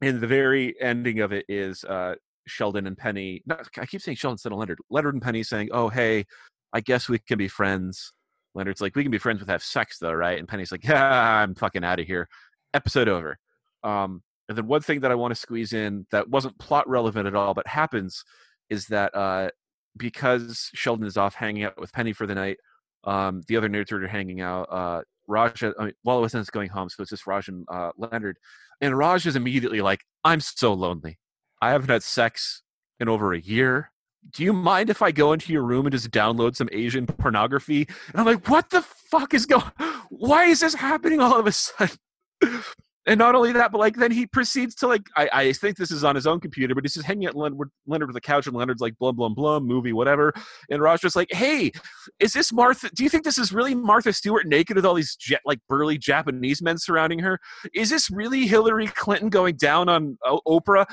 and 0.00 0.20
the 0.20 0.26
very 0.26 0.74
ending 0.80 1.20
of 1.20 1.32
it 1.32 1.44
is 1.48 1.84
uh, 1.84 2.14
Sheldon 2.46 2.86
and 2.86 2.96
Penny. 2.96 3.42
Not, 3.46 3.68
I 3.78 3.86
keep 3.86 4.02
saying 4.02 4.16
Sheldon 4.16 4.52
of 4.52 4.58
Leonard. 4.58 4.78
Leonard 4.90 5.14
and 5.14 5.22
Penny 5.22 5.42
saying, 5.42 5.68
"Oh, 5.72 5.88
hey, 5.88 6.26
I 6.72 6.80
guess 6.80 7.08
we 7.08 7.18
can 7.18 7.38
be 7.38 7.48
friends." 7.48 8.12
Leonard's 8.54 8.80
like, 8.80 8.96
"We 8.96 9.02
can 9.02 9.12
be 9.12 9.18
friends 9.18 9.40
with 9.40 9.48
have 9.48 9.62
sex, 9.62 9.98
though, 9.98 10.12
right?" 10.12 10.38
And 10.38 10.48
Penny's 10.48 10.72
like, 10.72 10.84
"Yeah, 10.84 11.40
I'm 11.42 11.54
fucking 11.54 11.84
out 11.84 12.00
of 12.00 12.06
here." 12.06 12.28
Episode 12.74 13.08
over. 13.08 13.38
Um, 13.82 14.22
and 14.48 14.58
then 14.58 14.66
one 14.66 14.80
thing 14.80 15.00
that 15.00 15.12
I 15.12 15.14
want 15.14 15.32
to 15.32 15.40
squeeze 15.40 15.72
in 15.72 16.06
that 16.10 16.28
wasn't 16.28 16.58
plot 16.58 16.88
relevant 16.88 17.26
at 17.26 17.34
all, 17.34 17.54
but 17.54 17.66
happens, 17.66 18.24
is 18.68 18.86
that 18.86 19.14
uh, 19.14 19.50
because 19.96 20.70
Sheldon 20.74 21.06
is 21.06 21.16
off 21.16 21.34
hanging 21.34 21.64
out 21.64 21.80
with 21.80 21.92
Penny 21.92 22.12
for 22.12 22.26
the 22.26 22.34
night, 22.34 22.58
um, 23.04 23.42
the 23.48 23.56
other 23.56 23.68
nerds 23.68 23.92
are 23.92 24.06
hanging 24.08 24.40
out. 24.40 24.64
Uh, 24.70 25.02
Raj, 25.28 25.62
I 25.62 25.72
mean, 25.78 25.92
Wallace 26.04 26.34
is 26.34 26.50
going 26.50 26.70
home, 26.70 26.88
so 26.88 27.02
it's 27.02 27.10
just 27.10 27.26
Raj 27.26 27.48
and 27.48 27.64
uh, 27.70 27.92
Leonard. 27.96 28.38
And 28.80 28.96
Raj 28.96 29.26
is 29.26 29.36
immediately 29.36 29.80
like, 29.80 30.04
"I'm 30.24 30.40
so 30.40 30.72
lonely. 30.72 31.18
I 31.60 31.70
haven't 31.70 31.90
had 31.90 32.02
sex 32.02 32.62
in 32.98 33.08
over 33.08 33.32
a 33.32 33.40
year. 33.40 33.92
Do 34.30 34.42
you 34.44 34.52
mind 34.52 34.90
if 34.90 35.02
I 35.02 35.12
go 35.12 35.32
into 35.32 35.52
your 35.52 35.62
room 35.62 35.86
and 35.86 35.92
just 35.92 36.10
download 36.10 36.56
some 36.56 36.68
Asian 36.72 37.06
pornography?" 37.06 37.86
And 38.08 38.16
I'm 38.20 38.26
like, 38.26 38.48
"What 38.48 38.70
the 38.70 38.82
fuck 38.82 39.34
is 39.34 39.46
going? 39.46 39.70
Why 40.08 40.44
is 40.44 40.60
this 40.60 40.74
happening 40.74 41.20
all 41.20 41.38
of 41.38 41.46
a 41.46 41.52
sudden?" 41.52 41.96
And 43.10 43.18
not 43.18 43.34
only 43.34 43.50
that, 43.54 43.72
but 43.72 43.78
like 43.78 43.96
then 43.96 44.12
he 44.12 44.24
proceeds 44.24 44.76
to 44.76 44.86
like 44.86 45.02
I, 45.16 45.28
I 45.32 45.52
think 45.52 45.76
this 45.76 45.90
is 45.90 46.04
on 46.04 46.14
his 46.14 46.28
own 46.28 46.38
computer, 46.38 46.76
but 46.76 46.84
he's 46.84 46.94
just 46.94 47.06
hanging 47.06 47.24
at 47.24 47.34
Leonard, 47.34 47.68
Leonard 47.84 48.06
with 48.08 48.14
the 48.14 48.20
couch, 48.20 48.46
and 48.46 48.54
Leonard's 48.54 48.80
like 48.80 48.96
blah 48.98 49.10
blah 49.10 49.28
blah 49.28 49.58
movie 49.58 49.92
whatever, 49.92 50.32
and 50.70 50.80
Raj 50.80 51.00
just 51.00 51.16
like, 51.16 51.26
hey, 51.32 51.72
is 52.20 52.32
this 52.32 52.52
Martha? 52.52 52.88
Do 52.94 53.02
you 53.02 53.08
think 53.08 53.24
this 53.24 53.36
is 53.36 53.52
really 53.52 53.74
Martha 53.74 54.12
Stewart 54.12 54.46
naked 54.46 54.76
with 54.76 54.86
all 54.86 54.94
these 54.94 55.16
jet, 55.16 55.40
like 55.44 55.58
burly 55.68 55.98
Japanese 55.98 56.62
men 56.62 56.78
surrounding 56.78 57.18
her? 57.18 57.40
Is 57.74 57.90
this 57.90 58.12
really 58.12 58.46
Hillary 58.46 58.86
Clinton 58.86 59.28
going 59.28 59.56
down 59.56 59.88
on 59.88 60.16
uh, 60.24 60.36
Oprah? 60.46 60.86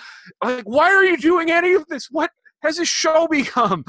Like, 0.43 0.63
why 0.65 0.91
are 0.91 1.03
you 1.03 1.17
doing 1.17 1.51
any 1.51 1.73
of 1.73 1.85
this? 1.85 2.07
What 2.09 2.31
has 2.63 2.77
this 2.77 2.89
show 2.89 3.27
become? 3.27 3.85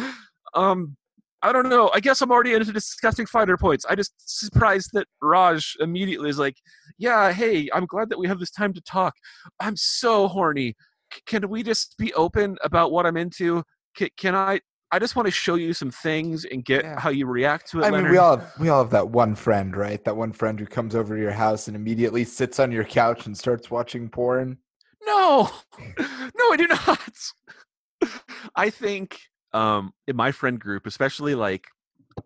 Um, 0.53 0.99
I 1.43 1.53
don't 1.53 1.69
know. 1.69 1.91
I 1.95 2.01
guess 2.01 2.21
I'm 2.21 2.33
already 2.33 2.55
into 2.55 2.73
discussing 2.73 3.27
fighter 3.27 3.57
points. 3.57 3.85
I 3.89 3.95
just 3.95 4.13
surprised 4.19 4.91
that 4.95 5.07
Raj 5.23 5.77
immediately 5.81 6.31
is 6.31 6.39
like, 6.39 6.57
"Yeah, 6.99 7.33
hey, 7.33 7.69
I'm 7.73 7.87
glad 7.87 8.09
that 8.11 8.19
we 8.19 8.27
have 8.27 8.41
this 8.41 8.51
time 8.51 8.73
to 8.75 8.81
talk. 8.81 9.15
I'm 9.61 9.77
so 9.77 10.27
horny. 10.29 10.75
C- 11.13 11.21
can 11.27 11.49
we 11.49 11.63
just 11.63 11.97
be 11.97 12.13
open 12.15 12.57
about 12.63 12.91
what 12.91 13.07
I'm 13.07 13.17
into? 13.17 13.63
C- 13.97 14.11
can 14.17 14.35
I? 14.35 14.61
I 14.91 14.99
just 14.99 15.17
want 15.17 15.27
to 15.27 15.31
show 15.33 15.55
you 15.57 15.75
some 15.75 15.91
things 15.91 16.45
and 16.47 16.65
get 16.65 16.83
Yeah. 16.83 16.99
how 16.99 17.11
you 17.11 17.27
react 17.27 17.71
to 17.71 17.81
it. 17.81 17.85
I 17.85 17.91
mean, 17.91 18.11
we 18.11 18.17
all 18.17 18.39
have, 18.39 18.53
we 18.59 18.71
all 18.71 18.83
have 18.83 18.91
that 18.93 19.09
one 19.11 19.35
friend, 19.35 19.77
right? 19.77 20.03
That 20.05 20.17
one 20.17 20.33
friend 20.33 20.59
who 20.59 20.65
comes 20.67 20.95
over 20.95 21.15
to 21.15 21.21
your 21.21 21.31
house 21.33 21.69
and 21.69 21.77
immediately 21.77 22.25
sits 22.25 22.59
on 22.59 22.73
your 22.73 22.85
couch 22.85 23.27
and 23.27 23.37
starts 23.37 23.71
watching 23.71 24.09
porn. 24.09 24.57
No, 25.05 25.51
no, 25.99 26.53
I 26.53 26.57
do 26.57 26.67
not. 26.69 28.11
I 28.57 28.71
think 28.71 29.21
um, 29.53 29.93
in 30.07 30.17
my 30.17 30.33
friend 30.33 30.59
group, 30.59 30.87
especially 30.87 31.35
like 31.35 31.67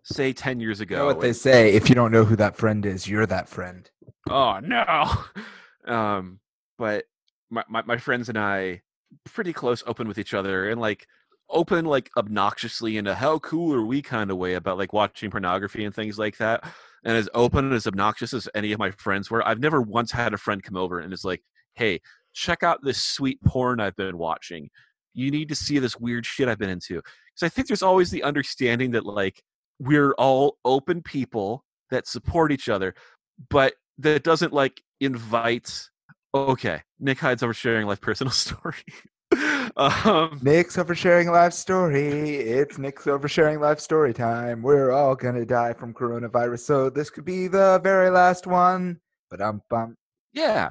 say 0.03 0.33
ten 0.33 0.59
years 0.59 0.79
ago, 0.81 0.95
You 0.95 0.99
know 0.99 1.05
what 1.07 1.21
they 1.21 1.33
say? 1.33 1.73
If 1.73 1.89
you 1.89 1.95
don't 1.95 2.11
know 2.11 2.25
who 2.25 2.35
that 2.37 2.55
friend 2.55 2.85
is, 2.85 3.07
you're 3.07 3.25
that 3.27 3.47
friend. 3.49 3.89
oh 4.29 4.59
no 4.63 5.11
um 5.93 6.39
but 6.77 7.03
my, 7.49 7.63
my 7.67 7.81
my 7.83 7.97
friends 7.97 8.29
and 8.29 8.37
i 8.37 8.81
pretty 9.25 9.51
close 9.51 9.83
open 9.85 10.07
with 10.07 10.17
each 10.17 10.33
other 10.33 10.69
and 10.69 10.79
like 10.79 11.05
open 11.49 11.83
like 11.83 12.09
obnoxiously 12.15 12.95
in 12.97 13.05
a 13.05 13.13
how 13.13 13.37
cool 13.39 13.73
are 13.75 13.85
we 13.85 14.01
kind 14.01 14.31
of 14.31 14.37
way 14.37 14.53
about 14.53 14.77
like 14.77 14.93
watching 14.93 15.29
pornography 15.29 15.83
and 15.83 15.93
things 15.93 16.17
like 16.17 16.37
that 16.37 16.63
and 17.03 17.17
as 17.17 17.29
open 17.33 17.65
and 17.65 17.73
as 17.73 17.85
obnoxious 17.85 18.33
as 18.33 18.47
any 18.55 18.71
of 18.71 18.79
my 18.79 18.91
friends 18.91 19.29
were 19.29 19.45
i've 19.45 19.59
never 19.59 19.81
once 19.81 20.11
had 20.11 20.33
a 20.33 20.37
friend 20.37 20.63
come 20.63 20.77
over 20.77 20.99
and 20.99 21.11
is 21.13 21.25
like 21.25 21.43
hey 21.73 21.99
check 22.33 22.63
out 22.63 22.79
this 22.81 23.03
sweet 23.03 23.43
porn 23.43 23.81
i've 23.81 23.95
been 23.97 24.17
watching 24.17 24.69
you 25.13 25.31
need 25.31 25.49
to 25.49 25.55
see 25.55 25.79
this 25.79 25.97
weird 25.97 26.25
shit 26.25 26.47
i've 26.47 26.59
been 26.59 26.69
into 26.69 26.95
because 26.95 27.43
i 27.43 27.49
think 27.49 27.67
there's 27.67 27.81
always 27.81 28.09
the 28.11 28.23
understanding 28.23 28.91
that 28.91 29.05
like 29.05 29.41
we're 29.79 30.13
all 30.13 30.57
open 30.65 31.01
people 31.01 31.63
that 31.89 32.07
support 32.07 32.51
each 32.51 32.69
other 32.69 32.93
but 33.49 33.73
that 33.97 34.23
doesn't 34.23 34.53
like 34.53 34.81
invite 34.99 35.89
okay 36.33 36.81
nick 36.99 37.19
hides 37.19 37.43
over 37.43 37.53
sharing 37.53 37.87
life 37.87 38.01
personal 38.01 38.31
story 38.31 38.83
um 39.77 40.39
Nick's 40.41 40.75
oversharing 40.77 41.31
life 41.31 41.53
story. 41.53 42.35
It's 42.35 42.77
Nick's 42.77 43.05
oversharing 43.05 43.59
life 43.59 43.79
story 43.79 44.13
time. 44.13 44.61
We're 44.61 44.91
all 44.91 45.15
gonna 45.15 45.45
die 45.45 45.73
from 45.73 45.93
coronavirus, 45.93 46.59
so 46.59 46.89
this 46.89 47.09
could 47.09 47.25
be 47.25 47.47
the 47.47 47.79
very 47.83 48.09
last 48.09 48.45
one. 48.45 48.99
But 49.29 49.41
um 49.41 49.61
bum. 49.69 49.95
yeah 50.33 50.69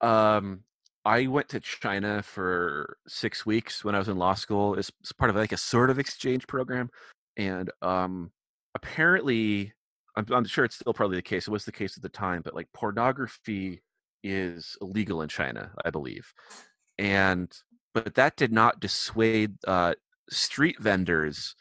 um 0.00 0.60
i 1.04 1.26
went 1.26 1.48
to 1.48 1.60
china 1.60 2.22
for 2.22 2.96
six 3.06 3.44
weeks 3.44 3.84
when 3.84 3.94
i 3.94 3.98
was 3.98 4.08
in 4.08 4.16
law 4.16 4.34
school 4.34 4.74
It's, 4.74 4.90
part 5.18 5.30
of 5.30 5.36
like 5.36 5.52
a 5.52 5.56
sort 5.56 5.90
of 5.90 5.98
exchange 5.98 6.46
program 6.46 6.90
and 7.36 7.70
um 7.82 8.30
apparently 8.74 9.72
I'm, 10.16 10.26
I'm 10.30 10.44
sure 10.44 10.64
it's 10.64 10.76
still 10.76 10.94
probably 10.94 11.16
the 11.16 11.22
case 11.22 11.48
it 11.48 11.50
was 11.50 11.64
the 11.64 11.72
case 11.72 11.96
at 11.96 12.02
the 12.02 12.08
time 12.08 12.42
but 12.44 12.54
like 12.54 12.68
pornography 12.72 13.82
is 14.22 14.76
illegal 14.80 15.22
in 15.22 15.28
china 15.28 15.72
i 15.84 15.90
believe 15.90 16.32
and 16.98 17.52
but 17.94 18.14
that 18.16 18.36
did 18.36 18.52
not 18.52 18.80
dissuade 18.80 19.54
uh, 19.66 19.94
street 20.28 20.76
vendors 20.80 21.54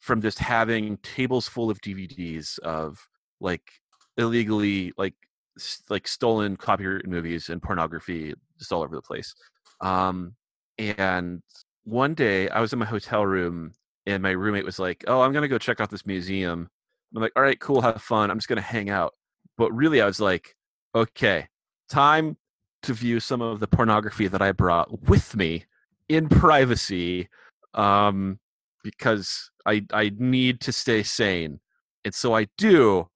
from 0.00 0.22
just 0.22 0.38
having 0.38 0.96
tables 0.98 1.48
full 1.48 1.70
of 1.70 1.80
DVDs 1.80 2.58
of 2.60 3.08
like 3.40 3.70
illegally 4.16 4.92
like 4.96 5.14
like 5.90 6.08
stolen 6.08 6.56
copyrighted 6.56 7.08
movies 7.08 7.48
and 7.48 7.62
pornography 7.62 8.34
just 8.58 8.72
all 8.72 8.82
over 8.82 8.96
the 8.96 9.02
place. 9.02 9.34
Um, 9.80 10.34
and 10.78 11.42
one 11.84 12.14
day 12.14 12.48
I 12.48 12.60
was 12.60 12.72
in 12.72 12.78
my 12.78 12.84
hotel 12.84 13.24
room 13.24 13.72
and 14.06 14.22
my 14.22 14.30
roommate 14.30 14.64
was 14.64 14.78
like, 14.78 15.04
"Oh, 15.06 15.20
I'm 15.20 15.32
gonna 15.32 15.48
go 15.48 15.58
check 15.58 15.80
out 15.80 15.90
this 15.90 16.06
museum." 16.06 16.68
I'm 17.14 17.22
like, 17.22 17.32
"All 17.36 17.42
right, 17.42 17.58
cool, 17.60 17.80
have 17.82 18.02
fun. 18.02 18.30
I'm 18.30 18.38
just 18.38 18.48
gonna 18.48 18.60
hang 18.60 18.90
out." 18.90 19.14
But 19.56 19.72
really, 19.72 20.00
I 20.00 20.06
was 20.06 20.20
like, 20.20 20.56
"Okay, 20.94 21.48
time 21.88 22.36
to 22.82 22.94
view 22.94 23.20
some 23.20 23.42
of 23.42 23.60
the 23.60 23.66
pornography 23.66 24.28
that 24.28 24.42
I 24.42 24.52
brought 24.52 25.08
with 25.08 25.36
me 25.36 25.64
in 26.08 26.28
privacy, 26.28 27.28
um, 27.74 28.38
because 28.84 29.50
I 29.66 29.84
I 29.92 30.12
need 30.16 30.60
to 30.62 30.72
stay 30.72 31.02
sane, 31.02 31.60
and 32.04 32.14
so 32.14 32.34
I 32.34 32.46
do. 32.58 33.08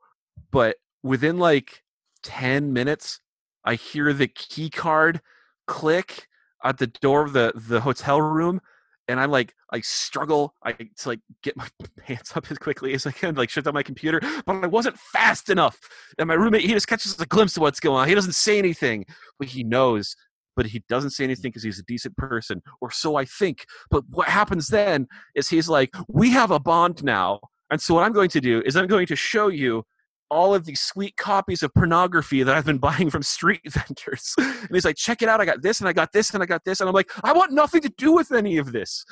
But 0.51 0.77
within 1.03 1.39
like 1.39 1.85
ten 2.23 2.73
minutes, 2.73 3.21
I 3.65 3.75
hear 3.75 4.13
the 4.13 4.29
key 4.29 4.71
card 4.71 5.21
click 5.67 6.27
at 6.65 6.79
the 6.79 6.87
door 6.87 7.25
of 7.25 7.33
the 7.33 7.53
the 7.55 7.81
hotel 7.81 8.21
room. 8.21 8.61
And 9.09 9.19
I'm 9.19 9.33
like, 9.33 9.55
I 9.73 9.81
struggle, 9.81 10.55
I 10.63 10.73
to 10.73 11.09
like 11.09 11.19
get 11.43 11.57
my 11.57 11.67
pants 11.99 12.37
up 12.37 12.49
as 12.51 12.59
quickly 12.59 12.95
as 12.95 13.07
I 13.07 13.11
can, 13.11 13.35
like 13.35 13.51
shut 13.51 13.65
down 13.65 13.75
my 13.75 13.83
computer, 13.83 14.21
but 14.47 14.63
I 14.63 14.69
wasn't 14.69 14.99
fast 14.99 15.51
enough. 15.51 15.79
And 16.17 16.29
my 16.29 16.35
roommate, 16.35 16.63
he 16.63 16.69
just 16.69 16.87
catches 16.87 17.19
a 17.19 17.27
glimpse 17.27 17.57
of 17.57 17.63
what's 17.63 17.81
going 17.81 18.01
on. 18.01 18.09
He 18.09 18.15
doesn't 18.15 18.35
say 18.35 18.59
anything, 18.59 19.07
but 19.39 19.49
he 19.49 19.65
knows. 19.65 20.15
But 20.55 20.67
he 20.67 20.85
doesn't 20.89 21.11
say 21.11 21.25
anything 21.25 21.51
because 21.51 21.63
he's 21.63 21.79
a 21.79 21.85
decent 21.85 22.17
person, 22.17 22.61
or 22.81 22.91
so 22.91 23.17
I 23.17 23.25
think. 23.25 23.65
But 23.91 24.05
what 24.11 24.29
happens 24.29 24.69
then 24.69 25.07
is 25.35 25.49
he's 25.49 25.69
like, 25.69 25.95
"We 26.09 26.31
have 26.31 26.51
a 26.51 26.61
bond 26.61 27.03
now, 27.03 27.41
and 27.71 27.81
so 27.81 27.95
what 27.95 28.05
I'm 28.05 28.13
going 28.13 28.29
to 28.31 28.41
do 28.41 28.61
is 28.67 28.77
I'm 28.77 28.89
going 28.89 29.07
to 29.07 29.17
show 29.17 29.49
you 29.49 29.85
all 30.31 30.55
of 30.55 30.65
these 30.65 30.81
sweet 30.81 31.17
copies 31.17 31.63
of 31.63 31.73
pornography 31.75 32.43
that 32.43 32.57
I've 32.57 32.65
been 32.65 32.79
buying 32.91 33.11
from 33.11 33.23
street 33.23 33.63
vendors." 33.69 34.35
and 34.39 34.69
he's 34.73 34.85
like, 34.85 34.97
"Check 34.97 35.23
it 35.23 35.29
out! 35.29 35.41
I 35.41 35.45
got 35.45 35.63
this, 35.63 35.81
and 35.81 35.89
I 35.89 35.93
got 35.93 36.13
this, 36.13 36.33
and 36.33 36.43
I 36.43 36.47
got 36.47 36.65
this." 36.65 36.81
And 36.81 36.89
I'm 36.89 36.95
like, 36.95 37.11
"I 37.25 37.33
want 37.33 37.53
nothing 37.53 37.83
to 37.83 37.93
do 37.97 38.13
with 38.13 38.33
any 38.33 38.57
of 38.59 38.73
this. 38.73 39.05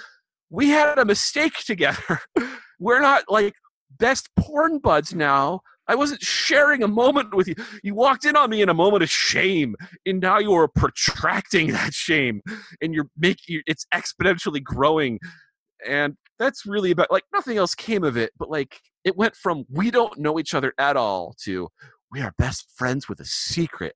We 0.51 0.69
had 0.69 0.99
a 0.99 1.05
mistake 1.05 1.55
together. 1.67 2.21
We're 2.79 3.01
not 3.01 3.25
like 3.29 3.55
best 3.99 4.29
porn 4.37 4.79
buds 4.79 5.15
now." 5.15 5.61
I 5.91 5.95
wasn't 5.95 6.21
sharing 6.21 6.83
a 6.83 6.89
moment 6.89 7.35
with 7.35 7.49
you. 7.49 7.55
You 7.83 7.95
walked 7.95 8.27
in 8.27 8.37
on 8.37 8.51
me 8.51 8.61
in 8.61 8.69
a 8.69 8.75
moment 8.75 9.03
of 9.03 9.09
shame, 9.09 9.75
and 10.05 10.21
now 10.21 10.39
you 10.39 10.53
are 10.53 10.69
protracting 10.69 11.73
that 11.73 11.95
shame, 11.95 12.43
and 12.83 12.93
you're 12.93 13.09
making 13.17 13.63
it's 13.67 13.87
exponentially 13.95 14.63
growing. 14.63 15.19
And 15.87 16.17
that's 16.39 16.67
really 16.67 16.91
about 16.91 17.11
like 17.11 17.25
nothing 17.33 17.57
else 17.57 17.75
came 17.75 18.05
of 18.05 18.17
it, 18.17 18.33
but 18.39 18.51
like 18.51 18.81
it 19.05 19.17
went 19.17 19.37
from 19.37 19.65
we 19.71 19.91
don't 19.91 20.19
know 20.19 20.39
each 20.39 20.55
other 20.55 20.73
at 20.79 20.97
all 20.97 21.35
to 21.45 21.69
we 22.11 22.21
are 22.21 22.33
best 22.39 22.67
friends 22.75 23.09
with 23.09 23.21
a 23.21 23.25
secret. 23.25 23.95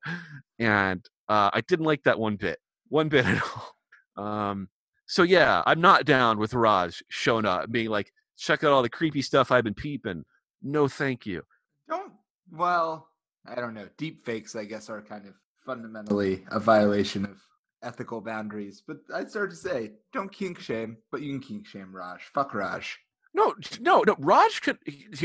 And 0.59 1.05
uh, 1.29 1.49
I 1.53 1.61
didn't 1.61 1.85
like 1.85 2.03
that 2.03 2.19
one 2.19 2.35
bit, 2.35 2.59
one 2.89 3.09
bit 3.09 3.25
at 3.27 3.41
all. 3.41 4.23
Um, 4.25 4.69
so 5.07 5.23
yeah, 5.23 5.63
I'm 5.65 5.81
not 5.81 6.05
down 6.05 6.37
with 6.37 6.53
Raj 6.53 7.01
showing 7.09 7.45
up 7.45 7.71
being 7.71 7.89
like, 7.89 8.11
check 8.37 8.63
out 8.63 8.71
all 8.71 8.81
the 8.81 8.89
creepy 8.89 9.21
stuff 9.21 9.51
I've 9.51 9.63
been 9.63 9.73
peeping. 9.73 10.23
No, 10.61 10.87
thank 10.87 11.25
you. 11.25 11.43
Don't. 11.89 12.13
Well, 12.51 13.07
I 13.45 13.55
don't 13.55 13.73
know. 13.73 13.87
Deep 13.97 14.25
fakes, 14.25 14.55
I 14.55 14.65
guess, 14.65 14.89
are 14.89 15.01
kind 15.01 15.27
of 15.27 15.33
fundamentally 15.65 16.45
a 16.49 16.59
violation 16.59 17.25
of 17.25 17.37
ethical 17.83 18.21
boundaries. 18.21 18.81
But 18.85 18.97
I'd 19.13 19.29
start 19.29 19.51
to 19.51 19.55
say, 19.55 19.91
don't 20.11 20.31
kink 20.31 20.59
shame, 20.59 20.97
but 21.11 21.21
you 21.21 21.31
can 21.31 21.41
kink 21.41 21.67
shame 21.67 21.95
Raj. 21.95 22.21
Fuck 22.33 22.53
Raj. 22.53 22.97
No, 23.33 23.53
no, 23.79 24.03
no. 24.05 24.15
Raj 24.19 24.61
could. 24.61 24.77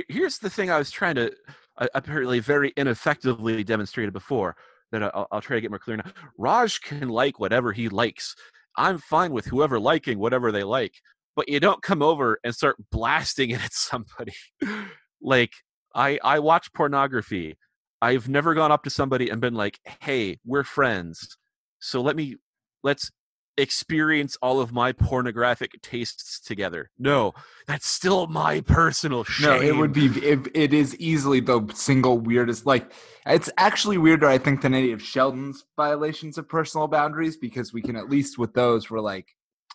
Here's 0.09 0.39
the 0.39 0.51
thing 0.51 0.71
I 0.71 0.79
was 0.79 0.91
trying 0.91 1.17
to 1.17 1.33
uh, 1.77 1.89
apparently 1.95 2.41
very 2.41 2.73
ineffectively 2.77 3.63
demonstrated 3.65 4.13
before 4.13 4.57
that 4.93 5.03
I'll, 5.03 5.29
I'll 5.31 5.41
try 5.41 5.57
to 5.57 5.61
get 5.61 5.71
more 5.71 5.79
clear 5.79 5.99
now. 5.99 6.11
Raj 6.39 6.81
can 6.81 7.09
like 7.09 7.39
whatever 7.39 7.73
he 7.73 7.89
likes. 7.89 8.35
I'm 8.77 8.99
fine 8.99 9.33
with 9.33 9.47
whoever 9.47 9.79
liking 9.79 10.19
whatever 10.19 10.53
they 10.53 10.65
like, 10.65 10.95
but 11.37 11.49
you 11.49 11.61
don't 11.61 11.83
come 11.83 12.03
over 12.03 12.39
and 12.45 12.55
start 12.55 12.77
blasting 12.91 13.51
it 13.51 13.63
at 13.63 13.75
somebody. 13.75 14.35
like 15.21 15.53
I, 15.95 16.19
I 16.23 16.39
watch 16.39 16.73
pornography. 16.73 17.57
I've 18.01 18.29
never 18.29 18.55
gone 18.55 18.71
up 18.73 18.85
to 18.85 18.91
somebody 18.91 19.29
and 19.29 19.41
been 19.41 19.55
like, 19.55 19.81
"Hey, 20.01 20.39
we're 20.45 20.63
friends, 20.63 21.37
so 21.81 22.01
let 22.01 22.17
me 22.17 22.37
let's 22.83 23.11
experience 23.57 24.37
all 24.41 24.61
of 24.61 24.73
my 24.73 24.93
pornographic 24.93 25.73
tastes 25.83 26.41
together." 26.41 26.91
No, 26.99 27.35
that's 27.67 27.89
still 27.89 28.27
my 28.27 28.61
personal 28.61 29.25
shame. 29.25 29.49
No, 29.49 29.61
it 29.61 29.77
would 29.77 29.93
be. 29.93 30.07
It, 30.07 30.49
it 30.55 30.73
is 30.73 30.97
easily 30.97 31.41
the 31.41 31.67
single 31.75 32.19
weirdest. 32.19 32.67
Like, 32.67 32.93
it's 33.27 33.51
actually 33.59 33.99
weirder, 33.99 34.27
I 34.27 34.39
think, 34.39 34.63
than 34.63 34.75
any 34.75 34.93
of 34.93 35.03
Sheldon's 35.03 35.65
violations 35.77 36.39
of 36.39 36.49
personal 36.49 36.89
boundaries 36.89 37.37
because 37.37 37.73
we 37.73 37.83
can 37.83 37.97
at 37.97 38.09
least 38.09 38.39
with 38.39 38.55
those 38.55 38.91
we're 38.91 39.01
like, 39.01 39.27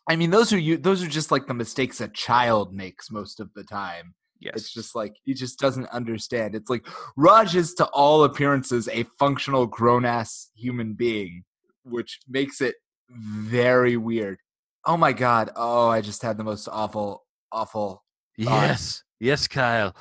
I 0.09 0.15
mean, 0.15 0.31
those 0.31 0.51
are 0.51 0.59
you. 0.59 0.77
Those 0.77 1.01
are 1.03 1.07
just 1.07 1.31
like 1.31 1.47
the 1.47 1.53
mistakes 1.53 2.01
a 2.01 2.07
child 2.09 2.73
makes 2.73 3.09
most 3.09 3.39
of 3.39 3.53
the 3.53 3.63
time. 3.63 4.15
Yes. 4.39 4.55
It's 4.57 4.73
just 4.73 4.95
like 4.95 5.15
he 5.23 5.33
just 5.33 5.59
doesn't 5.59 5.87
understand. 5.87 6.55
It's 6.55 6.69
like 6.69 6.85
Raj 7.15 7.55
is 7.55 7.73
to 7.75 7.85
all 7.87 8.25
appearances 8.25 8.89
a 8.89 9.03
functional 9.17 9.65
grown 9.65 10.03
ass 10.03 10.49
human 10.55 10.93
being, 10.93 11.45
which 11.83 12.19
makes 12.27 12.59
it 12.59 12.75
very 13.15 13.97
weird. 13.97 14.39
Oh 14.85 14.97
my 14.97 15.13
god. 15.13 15.51
Oh, 15.55 15.87
I 15.87 16.01
just 16.01 16.21
had 16.21 16.37
the 16.37 16.43
most 16.43 16.67
awful, 16.67 17.25
awful. 17.51 18.03
yes. 18.37 19.03
Yes, 19.19 19.47
Kyle. 19.47 19.95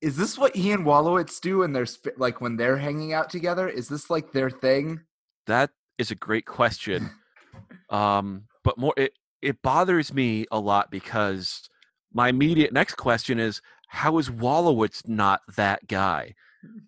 Is 0.00 0.16
this 0.16 0.38
what 0.38 0.54
he 0.54 0.72
and 0.72 0.84
Wolowitz 0.84 1.40
do 1.40 1.58
when 1.58 1.72
they're 1.72 1.86
sp- 1.86 2.14
like 2.16 2.40
when 2.40 2.56
they're 2.56 2.76
hanging 2.76 3.12
out 3.12 3.30
together? 3.30 3.68
Is 3.68 3.88
this 3.88 4.08
like 4.10 4.32
their 4.32 4.50
thing? 4.50 5.00
That 5.46 5.70
is 5.98 6.10
a 6.10 6.14
great 6.14 6.46
question. 6.46 7.10
um, 7.90 8.44
but 8.62 8.78
more 8.78 8.94
it 8.96 9.14
it 9.40 9.62
bothers 9.62 10.12
me 10.14 10.46
a 10.52 10.60
lot 10.60 10.90
because 10.90 11.68
my 12.12 12.28
immediate 12.28 12.72
next 12.72 12.94
question 12.94 13.40
is 13.40 13.60
how 13.88 14.18
is 14.18 14.30
Wolowitz 14.30 15.08
not 15.08 15.40
that 15.56 15.86
guy? 15.88 16.34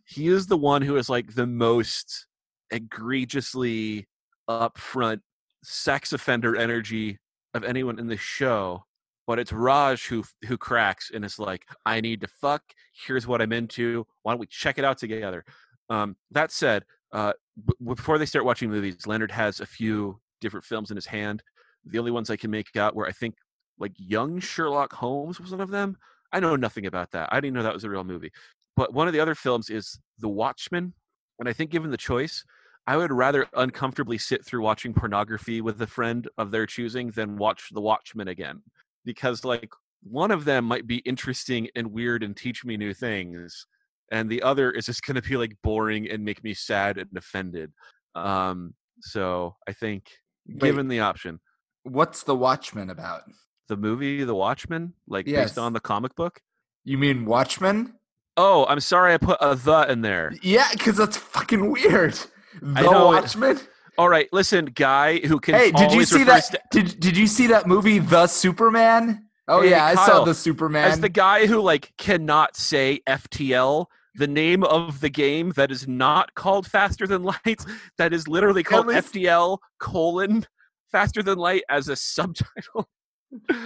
He 0.06 0.28
is 0.28 0.46
the 0.46 0.56
one 0.56 0.82
who 0.82 0.96
is 0.96 1.08
like 1.08 1.34
the 1.34 1.46
most 1.46 2.26
egregiously 2.70 4.06
upfront 4.48 5.20
sex 5.64 6.12
offender 6.12 6.56
energy 6.56 7.18
of 7.54 7.64
anyone 7.64 7.98
in 7.98 8.06
the 8.06 8.16
show. 8.16 8.84
But 9.26 9.38
it's 9.38 9.52
Raj 9.52 10.06
who 10.06 10.22
who 10.46 10.58
cracks 10.58 11.10
and 11.12 11.24
is 11.24 11.38
like, 11.38 11.64
I 11.86 12.00
need 12.00 12.20
to 12.20 12.28
fuck. 12.28 12.62
Here's 13.06 13.26
what 13.26 13.40
I'm 13.40 13.52
into. 13.52 14.06
Why 14.22 14.32
don't 14.32 14.40
we 14.40 14.46
check 14.46 14.78
it 14.78 14.84
out 14.84 14.98
together? 14.98 15.44
Um, 15.88 16.16
that 16.30 16.52
said, 16.52 16.84
uh, 17.12 17.32
b- 17.66 17.74
before 17.82 18.18
they 18.18 18.26
start 18.26 18.44
watching 18.44 18.70
movies, 18.70 19.06
Leonard 19.06 19.30
has 19.30 19.60
a 19.60 19.66
few 19.66 20.20
different 20.40 20.64
films 20.64 20.90
in 20.90 20.96
his 20.96 21.06
hand. 21.06 21.42
The 21.86 21.98
only 21.98 22.10
ones 22.10 22.28
I 22.28 22.36
can 22.36 22.50
make 22.50 22.76
out 22.76 22.94
were 22.94 23.06
I 23.06 23.12
think 23.12 23.36
like 23.78 23.92
Young 23.96 24.40
Sherlock 24.40 24.92
Holmes 24.92 25.40
was 25.40 25.52
one 25.52 25.60
of 25.60 25.70
them. 25.70 25.96
I 26.32 26.40
know 26.40 26.56
nothing 26.56 26.84
about 26.84 27.12
that. 27.12 27.28
I 27.32 27.40
didn't 27.40 27.54
know 27.54 27.62
that 27.62 27.74
was 27.74 27.84
a 27.84 27.90
real 27.90 28.04
movie. 28.04 28.32
But 28.76 28.92
one 28.92 29.06
of 29.06 29.14
the 29.14 29.20
other 29.20 29.34
films 29.34 29.70
is 29.70 29.98
The 30.18 30.28
Watchmen, 30.28 30.94
and 31.38 31.48
I 31.48 31.52
think 31.52 31.70
given 31.70 31.90
the 31.90 31.96
choice, 31.96 32.44
I 32.86 32.96
would 32.96 33.12
rather 33.12 33.46
uncomfortably 33.54 34.18
sit 34.18 34.44
through 34.44 34.62
watching 34.62 34.92
pornography 34.92 35.60
with 35.60 35.80
a 35.80 35.86
friend 35.86 36.28
of 36.36 36.50
their 36.50 36.66
choosing 36.66 37.10
than 37.10 37.38
watch 37.38 37.68
The 37.72 37.80
Watchmen 37.80 38.28
again 38.28 38.62
because 39.04 39.44
like 39.44 39.70
one 40.02 40.30
of 40.30 40.44
them 40.44 40.64
might 40.66 40.86
be 40.86 40.98
interesting 40.98 41.68
and 41.74 41.90
weird 41.92 42.22
and 42.22 42.36
teach 42.36 42.64
me 42.64 42.76
new 42.76 42.92
things 42.92 43.66
and 44.12 44.28
the 44.28 44.42
other 44.42 44.70
is 44.70 44.84
just 44.86 45.02
going 45.02 45.14
to 45.14 45.22
be 45.26 45.36
like 45.38 45.56
boring 45.62 46.10
and 46.10 46.22
make 46.22 46.44
me 46.44 46.52
sad 46.52 46.98
and 46.98 47.08
offended 47.16 47.72
um 48.14 48.74
so 49.00 49.56
i 49.66 49.72
think 49.72 50.10
given 50.58 50.88
the 50.88 51.00
option 51.00 51.40
What's 51.84 52.22
the 52.22 52.34
Watchmen 52.34 52.90
about? 52.90 53.22
the 53.68 53.76
movie 53.78 54.24
the 54.24 54.34
watchmen 54.34 54.92
like 55.08 55.26
Yes. 55.26 55.50
based 55.50 55.58
on 55.58 55.72
the 55.72 55.80
comic 55.80 56.14
book 56.14 56.38
You 56.84 56.98
mean 56.98 57.24
Watchmen? 57.24 57.94
oh 58.36 58.66
i'm 58.68 58.80
sorry 58.80 59.14
i 59.14 59.16
put 59.18 59.38
a 59.40 59.54
the 59.54 59.90
in 59.90 60.02
there 60.02 60.32
Yeah, 60.42 60.68
because 60.72 60.98
that's 60.98 61.16
fucking 61.16 61.70
weird. 61.70 62.18
The 62.62 62.84
Watchmen. 62.90 63.60
all 63.98 64.08
right 64.08 64.28
listen 64.32 64.66
guy 64.66 65.18
who 65.18 65.38
can 65.40 65.54
Hey, 65.54 65.70
did 65.70 65.92
you 65.92 66.04
see 66.04 66.24
that? 66.24 66.44
to- 66.44 66.60
Did 66.82 66.98
Did 67.00 67.16
you 67.16 67.26
see 67.26 67.46
that 67.48 67.66
movie, 67.66 67.98
The 67.98 68.26
Superman? 68.26 69.26
Oh 69.46 69.60
Hey, 69.62 69.70
yeah, 69.70 69.84
I 69.84 69.94
saw 69.94 70.24
the 70.24 70.34
Superman. 70.34 70.90
as 70.90 71.00
the 71.00 71.08
guy 71.08 71.46
who 71.46 71.60
like 71.60 71.92
cannot 71.98 72.56
say 72.56 73.00
ftl 73.08 73.86
the 74.16 74.26
name 74.28 74.62
of 74.64 75.00
the 75.00 75.10
game 75.10 75.52
that 75.56 75.70
is 75.72 75.86
not 75.88 76.34
called 76.34 76.66
faster 76.66 77.06
than 77.06 77.22
light 77.24 77.64
that 77.98 78.12
is 78.12 78.26
literally 78.28 78.62
called 78.62 78.86
least- 78.86 79.12
ftl 79.12 79.58
colon 79.78 80.46
faster 80.92 81.22
than 81.22 81.36
light 81.38 81.62
as 81.68 81.88
a 81.88 81.96
subtitle 81.96 82.88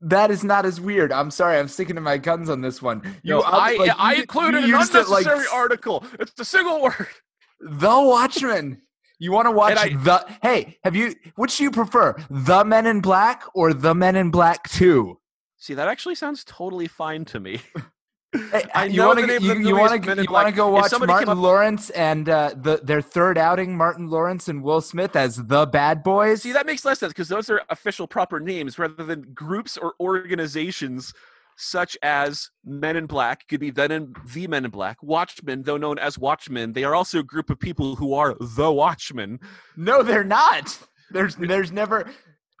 that 0.00 0.30
is 0.30 0.42
not 0.44 0.66
as 0.66 0.80
weird. 0.80 1.12
I'm 1.12 1.30
sorry, 1.30 1.58
I'm 1.58 1.68
sticking 1.68 1.94
to 1.94 2.00
my 2.02 2.18
guns 2.18 2.50
on 2.50 2.60
this 2.60 2.82
one. 2.82 3.02
You, 3.22 3.34
No, 3.34 3.42
I, 3.42 3.76
like, 3.76 3.90
I 3.98 4.14
you- 4.14 4.20
included 4.22 4.64
you 4.64 4.74
an 4.74 4.80
used 4.80 4.94
it, 4.94 5.08
like, 5.08 5.24
unnecessary 5.24 5.46
article. 5.52 6.04
It's 6.18 6.32
a 6.40 6.44
single 6.44 6.82
word. 6.82 7.06
The 7.62 7.88
Watchmen. 7.88 8.82
You 9.18 9.30
want 9.32 9.46
to 9.46 9.52
watch 9.52 9.76
I- 9.78 9.90
the? 9.90 10.26
Hey, 10.42 10.78
have 10.84 10.96
you? 10.96 11.14
Which 11.36 11.56
do 11.56 11.62
you 11.64 11.70
prefer, 11.70 12.16
The 12.28 12.64
Men 12.64 12.86
in 12.86 13.00
Black 13.00 13.44
or 13.54 13.72
The 13.72 13.94
Men 13.94 14.16
in 14.16 14.30
Black 14.30 14.68
Two? 14.68 15.18
See, 15.58 15.74
that 15.74 15.86
actually 15.86 16.16
sounds 16.16 16.42
totally 16.44 16.88
fine 16.88 17.24
to 17.26 17.38
me. 17.38 17.60
Hey, 18.32 18.64
I 18.74 18.86
you 18.86 19.02
want 19.02 19.20
to 19.20 19.40
you, 19.40 19.54
you 19.58 19.76
want 19.76 20.02
to 20.02 20.22
you 20.22 20.28
want 20.28 20.48
to 20.48 20.52
go 20.52 20.70
watch 20.70 20.90
Martin 20.98 21.28
up- 21.28 21.38
Lawrence 21.38 21.90
and 21.90 22.28
uh, 22.28 22.52
the 22.56 22.80
their 22.82 23.00
third 23.00 23.38
outing, 23.38 23.76
Martin 23.76 24.08
Lawrence 24.08 24.48
and 24.48 24.60
Will 24.64 24.80
Smith 24.80 25.14
as 25.14 25.36
the 25.36 25.66
bad 25.66 26.02
boys. 26.02 26.42
See, 26.42 26.50
that 26.52 26.66
makes 26.66 26.84
less 26.84 26.98
sense 26.98 27.12
because 27.12 27.28
those 27.28 27.48
are 27.48 27.62
official 27.70 28.08
proper 28.08 28.40
names 28.40 28.76
rather 28.76 29.04
than 29.04 29.32
groups 29.34 29.76
or 29.76 29.94
organizations 30.00 31.14
such 31.56 31.96
as 32.02 32.50
Men 32.64 32.96
in 32.96 33.06
Black, 33.06 33.46
could 33.48 33.60
be 33.60 33.70
then 33.70 33.90
in 33.90 34.14
the 34.32 34.46
Men 34.46 34.64
in 34.64 34.70
Black, 34.70 35.02
Watchmen, 35.02 35.62
though 35.62 35.76
known 35.76 35.98
as 35.98 36.18
Watchmen. 36.18 36.72
They 36.72 36.84
are 36.84 36.94
also 36.94 37.20
a 37.20 37.24
group 37.24 37.50
of 37.50 37.58
people 37.58 37.96
who 37.96 38.14
are 38.14 38.34
the 38.40 38.72
Watchmen. 38.72 39.40
No, 39.76 40.02
they're 40.02 40.24
not. 40.24 40.78
There's 41.10 41.36
there's 41.36 41.72
never 41.72 42.10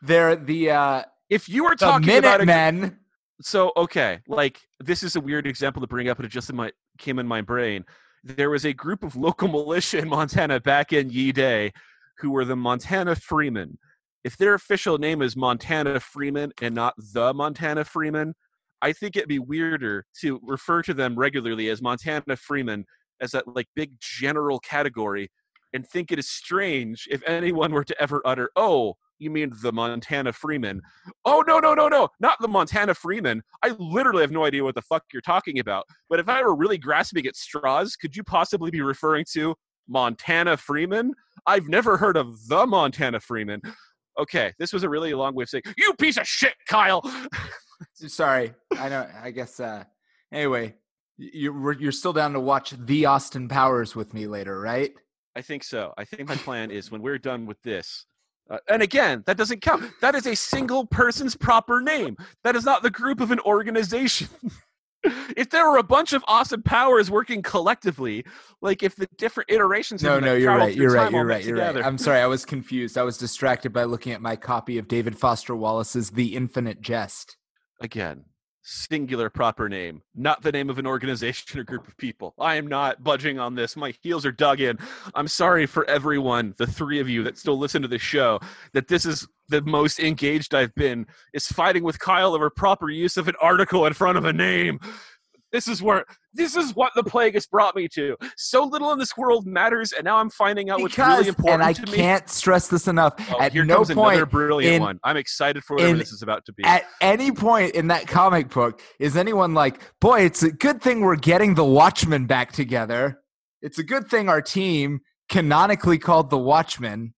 they're 0.02 0.36
the 0.36 0.70
uh 0.70 1.02
If 1.30 1.48
you 1.48 1.64
were 1.64 1.74
talking 1.74 2.18
about 2.18 2.40
a, 2.40 2.46
Minutemen. 2.46 2.98
so 3.40 3.72
okay, 3.76 4.20
like 4.28 4.60
this 4.80 5.02
is 5.02 5.16
a 5.16 5.20
weird 5.20 5.46
example 5.46 5.80
to 5.80 5.86
bring 5.86 6.08
up, 6.08 6.18
but 6.18 6.26
it 6.26 6.30
just 6.30 6.50
in 6.50 6.56
my 6.56 6.70
came 6.98 7.18
in 7.18 7.26
my 7.26 7.40
brain. 7.40 7.84
There 8.24 8.50
was 8.50 8.64
a 8.64 8.72
group 8.72 9.02
of 9.02 9.16
local 9.16 9.48
militia 9.48 9.98
in 9.98 10.08
Montana 10.08 10.60
back 10.60 10.92
in 10.92 11.10
Ye 11.10 11.32
Day 11.32 11.72
who 12.18 12.30
were 12.30 12.44
the 12.44 12.56
Montana 12.56 13.16
Freemen. 13.16 13.78
If 14.22 14.36
their 14.36 14.54
official 14.54 14.98
name 14.98 15.22
is 15.22 15.36
Montana 15.36 15.98
Freemen 15.98 16.52
and 16.60 16.74
not 16.74 16.94
the 16.96 17.34
Montana 17.34 17.84
Freemen, 17.84 18.34
I 18.82 18.92
think 18.92 19.16
it'd 19.16 19.28
be 19.28 19.38
weirder 19.38 20.04
to 20.20 20.40
refer 20.42 20.82
to 20.82 20.92
them 20.92 21.16
regularly 21.16 21.68
as 21.68 21.80
Montana 21.80 22.36
Freemen 22.36 22.84
as 23.20 23.30
that 23.30 23.46
like 23.46 23.68
big 23.76 23.92
general 24.00 24.58
category 24.58 25.30
and 25.72 25.86
think 25.86 26.12
it 26.12 26.18
is 26.18 26.28
strange 26.28 27.08
if 27.10 27.22
anyone 27.26 27.72
were 27.72 27.84
to 27.84 28.02
ever 28.02 28.20
utter, 28.24 28.50
"Oh, 28.56 28.96
you 29.18 29.30
mean 29.30 29.52
the 29.62 29.72
Montana 29.72 30.32
Freemen?" 30.32 30.82
Oh 31.24 31.42
no, 31.46 31.60
no, 31.60 31.74
no, 31.74 31.88
no, 31.88 32.08
not 32.20 32.38
the 32.40 32.48
Montana 32.48 32.94
Freemen. 32.94 33.42
I 33.62 33.74
literally 33.78 34.22
have 34.22 34.32
no 34.32 34.44
idea 34.44 34.64
what 34.64 34.74
the 34.74 34.82
fuck 34.82 35.04
you're 35.12 35.22
talking 35.22 35.60
about. 35.60 35.84
But 36.10 36.18
if 36.18 36.28
I 36.28 36.42
were 36.42 36.54
really 36.54 36.76
grasping 36.78 37.26
at 37.26 37.36
straws, 37.36 37.96
could 37.96 38.16
you 38.16 38.24
possibly 38.24 38.70
be 38.70 38.82
referring 38.82 39.24
to 39.32 39.54
Montana 39.88 40.56
Freemen? 40.56 41.12
I've 41.46 41.68
never 41.68 41.96
heard 41.96 42.16
of 42.16 42.48
the 42.48 42.66
Montana 42.66 43.20
Freemen. 43.20 43.62
Okay, 44.18 44.52
this 44.58 44.72
was 44.72 44.82
a 44.82 44.88
really 44.88 45.14
long 45.14 45.34
way 45.34 45.44
of 45.44 45.48
saying, 45.48 45.62
"You 45.78 45.94
piece 45.94 46.18
of 46.18 46.26
shit, 46.26 46.54
Kyle." 46.68 47.02
Sorry, 47.94 48.54
I 48.78 48.88
know. 48.88 49.08
I 49.22 49.30
guess. 49.30 49.60
uh 49.60 49.84
Anyway, 50.32 50.74
you're 51.18 51.72
you're 51.72 51.92
still 51.92 52.12
down 52.12 52.32
to 52.32 52.40
watch 52.40 52.74
the 52.78 53.06
Austin 53.06 53.48
Powers 53.48 53.94
with 53.94 54.14
me 54.14 54.26
later, 54.26 54.58
right? 54.60 54.92
I 55.36 55.42
think 55.42 55.64
so. 55.64 55.92
I 55.96 56.04
think 56.04 56.28
my 56.28 56.36
plan 56.36 56.70
is 56.70 56.90
when 56.90 57.02
we're 57.02 57.18
done 57.18 57.46
with 57.46 57.60
this. 57.62 58.06
Uh, 58.50 58.58
and 58.68 58.82
again, 58.82 59.22
that 59.26 59.36
doesn't 59.36 59.62
count. 59.62 59.84
That 60.00 60.14
is 60.14 60.26
a 60.26 60.34
single 60.34 60.84
person's 60.86 61.36
proper 61.36 61.80
name. 61.80 62.16
That 62.44 62.56
is 62.56 62.64
not 62.64 62.82
the 62.82 62.90
group 62.90 63.20
of 63.20 63.30
an 63.30 63.40
organization. 63.40 64.28
if 65.36 65.50
there 65.50 65.70
were 65.70 65.78
a 65.78 65.82
bunch 65.82 66.12
of 66.12 66.24
awesome 66.26 66.62
powers 66.62 67.10
working 67.10 67.40
collectively, 67.42 68.24
like 68.60 68.82
if 68.82 68.96
the 68.96 69.08
different 69.16 69.50
iterations 69.50 70.02
No, 70.02 70.18
no, 70.18 70.34
you're 70.34 70.54
right. 70.54 70.74
You're 70.74 70.92
right. 70.92 71.10
You're 71.10 71.24
right. 71.24 71.44
You're 71.44 71.56
right. 71.56 71.66
together- 71.68 71.84
I'm 71.84 71.98
sorry. 71.98 72.20
I 72.20 72.26
was 72.26 72.44
confused. 72.44 72.98
I 72.98 73.02
was 73.02 73.16
distracted 73.16 73.72
by 73.72 73.84
looking 73.84 74.12
at 74.12 74.20
my 74.20 74.36
copy 74.36 74.76
of 74.78 74.88
David 74.88 75.18
Foster 75.18 75.54
Wallace's 75.54 76.10
The 76.10 76.34
Infinite 76.34 76.80
Jest. 76.80 77.36
Again 77.84 78.24
singular 78.62 79.28
proper 79.28 79.68
name 79.68 80.02
not 80.14 80.40
the 80.42 80.52
name 80.52 80.70
of 80.70 80.78
an 80.78 80.86
organization 80.86 81.58
or 81.58 81.64
group 81.64 81.86
of 81.88 81.96
people. 81.96 82.32
I 82.38 82.54
am 82.54 82.68
not 82.68 83.02
budging 83.02 83.40
on 83.40 83.56
this. 83.56 83.76
My 83.76 83.92
heels 84.02 84.24
are 84.24 84.30
dug 84.30 84.60
in. 84.60 84.78
I'm 85.16 85.26
sorry 85.26 85.66
for 85.66 85.84
everyone 85.90 86.54
the 86.58 86.66
three 86.66 87.00
of 87.00 87.08
you 87.08 87.24
that 87.24 87.38
still 87.38 87.58
listen 87.58 87.82
to 87.82 87.88
the 87.88 87.98
show 87.98 88.38
that 88.72 88.86
this 88.86 89.04
is 89.04 89.26
the 89.48 89.62
most 89.62 90.00
engaged 90.00 90.54
i've 90.54 90.74
been 90.74 91.06
is 91.34 91.46
fighting 91.46 91.84
with 91.84 91.98
kyle 91.98 92.34
over 92.34 92.48
proper 92.48 92.88
use 92.88 93.16
of 93.16 93.28
an 93.28 93.34
article 93.40 93.84
in 93.86 93.92
front 93.92 94.16
of 94.16 94.24
a 94.24 94.32
name 94.32 94.80
this 95.52 95.68
is 95.68 95.82
where 95.82 96.04
this 96.34 96.56
is 96.56 96.74
what 96.74 96.92
the 96.94 97.04
plague 97.04 97.34
has 97.34 97.46
brought 97.46 97.76
me 97.76 97.86
to 97.88 98.16
so 98.36 98.64
little 98.64 98.90
in 98.92 98.98
this 98.98 99.16
world 99.16 99.46
matters 99.46 99.92
and 99.92 100.04
now 100.04 100.16
i'm 100.16 100.30
finding 100.30 100.70
out 100.70 100.80
what's 100.80 100.96
really 100.98 101.28
important 101.28 101.62
and 101.62 101.62
I 101.62 101.72
can't 101.74 102.28
stress 102.28 102.68
this 102.68 102.88
enough. 102.88 103.14
Oh, 103.30 103.40
at 103.40 103.52
here 103.52 103.64
no 103.64 103.76
comes 103.76 103.90
another 103.90 104.26
brilliant 104.26 104.76
in- 104.76 104.82
one 104.82 104.98
i'm 105.04 105.16
excited 105.16 105.62
for 105.64 105.76
whatever 105.76 105.92
in- 105.92 105.98
this 105.98 106.12
is 106.12 106.22
about 106.22 106.44
to 106.46 106.52
be 106.52 106.64
at 106.64 106.84
any 107.00 107.30
point 107.32 107.74
in 107.74 107.88
that 107.88 108.06
comic 108.06 108.48
book, 108.48 108.80
is 108.98 109.16
anyone 109.16 109.54
like, 109.54 109.80
boy, 110.00 110.20
it's 110.20 110.42
a 110.42 110.50
good 110.50 110.80
thing 110.80 111.00
we're 111.00 111.16
getting 111.16 111.54
the 111.54 111.64
Watchmen 111.64 112.26
back 112.26 112.52
together. 112.52 113.20
It's 113.60 113.78
a 113.78 113.82
good 113.82 114.08
thing 114.08 114.28
our 114.28 114.40
team, 114.42 115.00
canonically 115.28 115.98
called 115.98 116.30
the 116.30 116.38
Watchmen, 116.38 117.14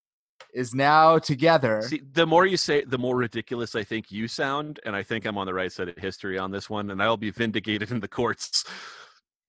is 0.54 0.74
now 0.74 1.18
together. 1.18 1.82
See, 1.82 2.02
the 2.12 2.26
more 2.26 2.46
you 2.46 2.56
say, 2.56 2.84
the 2.84 2.98
more 2.98 3.16
ridiculous 3.16 3.74
I 3.74 3.84
think 3.84 4.10
you 4.10 4.28
sound, 4.28 4.80
and 4.84 4.94
I 4.94 5.02
think 5.02 5.24
I'm 5.24 5.36
on 5.36 5.46
the 5.46 5.54
right 5.54 5.72
side 5.72 5.88
of 5.88 5.96
history 5.96 6.38
on 6.38 6.50
this 6.50 6.70
one, 6.70 6.90
and 6.90 7.02
I'll 7.02 7.16
be 7.16 7.30
vindicated 7.30 7.90
in 7.90 8.00
the 8.00 8.08
courts. 8.08 8.64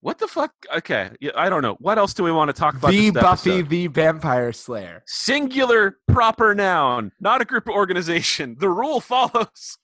What 0.02 0.20
the 0.20 0.28
fuck? 0.28 0.54
Okay, 0.76 1.10
yeah, 1.20 1.32
I 1.36 1.50
don't 1.50 1.62
know. 1.62 1.78
What 1.80 1.98
else 1.98 2.14
do 2.14 2.24
we 2.24 2.32
want 2.32 2.50
to 2.50 2.54
talk 2.54 2.76
about? 2.76 2.92
the 2.92 3.12
Buffy 3.12 3.52
episode? 3.52 3.70
the 3.70 3.88
Vampire 3.88 4.52
Slayer. 4.52 5.04
singular 5.08 5.98
proper 6.08 6.54
noun, 6.54 7.12
not 7.20 7.42
a 7.42 7.46
group 7.46 7.68
organization. 7.68 8.56
The 8.60 8.70
rule 8.70 9.02
follows. 9.02 9.78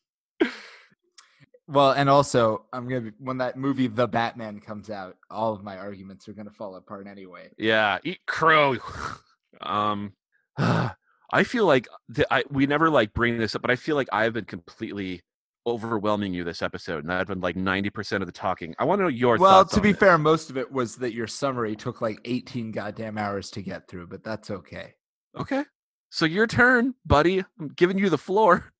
Well, 1.67 1.91
and 1.91 2.09
also, 2.09 2.65
I'm 2.73 2.87
gonna 2.89 3.01
be, 3.01 3.11
when 3.17 3.37
that 3.37 3.57
movie 3.57 3.87
The 3.87 4.07
Batman 4.07 4.59
comes 4.59 4.89
out, 4.89 5.15
all 5.29 5.53
of 5.53 5.63
my 5.63 5.77
arguments 5.77 6.27
are 6.27 6.33
gonna 6.33 6.51
fall 6.51 6.75
apart 6.75 7.07
anyway. 7.07 7.49
Yeah, 7.57 7.97
eat 8.03 8.19
crow. 8.27 8.75
um, 9.61 10.13
I 11.31 11.43
feel 11.43 11.65
like 11.65 11.87
the, 12.09 12.31
I 12.33 12.43
we 12.49 12.65
never 12.67 12.89
like 12.89 13.13
bring 13.13 13.37
this 13.37 13.55
up, 13.55 13.61
but 13.61 13.71
I 13.71 13.75
feel 13.75 13.95
like 13.95 14.07
I've 14.11 14.33
been 14.33 14.45
completely 14.45 15.21
overwhelming 15.67 16.33
you 16.33 16.43
this 16.43 16.61
episode, 16.61 17.03
and 17.03 17.13
I've 17.13 17.27
been 17.27 17.41
like 17.41 17.55
ninety 17.55 17.89
percent 17.89 18.21
of 18.23 18.27
the 18.27 18.33
talking. 18.33 18.75
I 18.79 18.83
want 18.85 18.99
to 18.99 19.03
know 19.03 19.09
your 19.09 19.37
Well, 19.37 19.63
to 19.65 19.81
be 19.81 19.91
it. 19.91 19.99
fair, 19.99 20.17
most 20.17 20.49
of 20.49 20.57
it 20.57 20.71
was 20.71 20.95
that 20.97 21.13
your 21.13 21.27
summary 21.27 21.75
took 21.75 22.01
like 22.01 22.19
18 22.25 22.71
goddamn 22.71 23.17
hours 23.17 23.49
to 23.51 23.61
get 23.61 23.87
through, 23.87 24.07
but 24.07 24.23
that's 24.23 24.49
okay. 24.51 24.95
okay. 25.39 25.63
So 26.09 26.25
your 26.25 26.47
turn, 26.47 26.95
buddy. 27.05 27.43
I'm 27.59 27.69
giving 27.69 27.97
you 27.97 28.09
the 28.09 28.17
floor. 28.17 28.71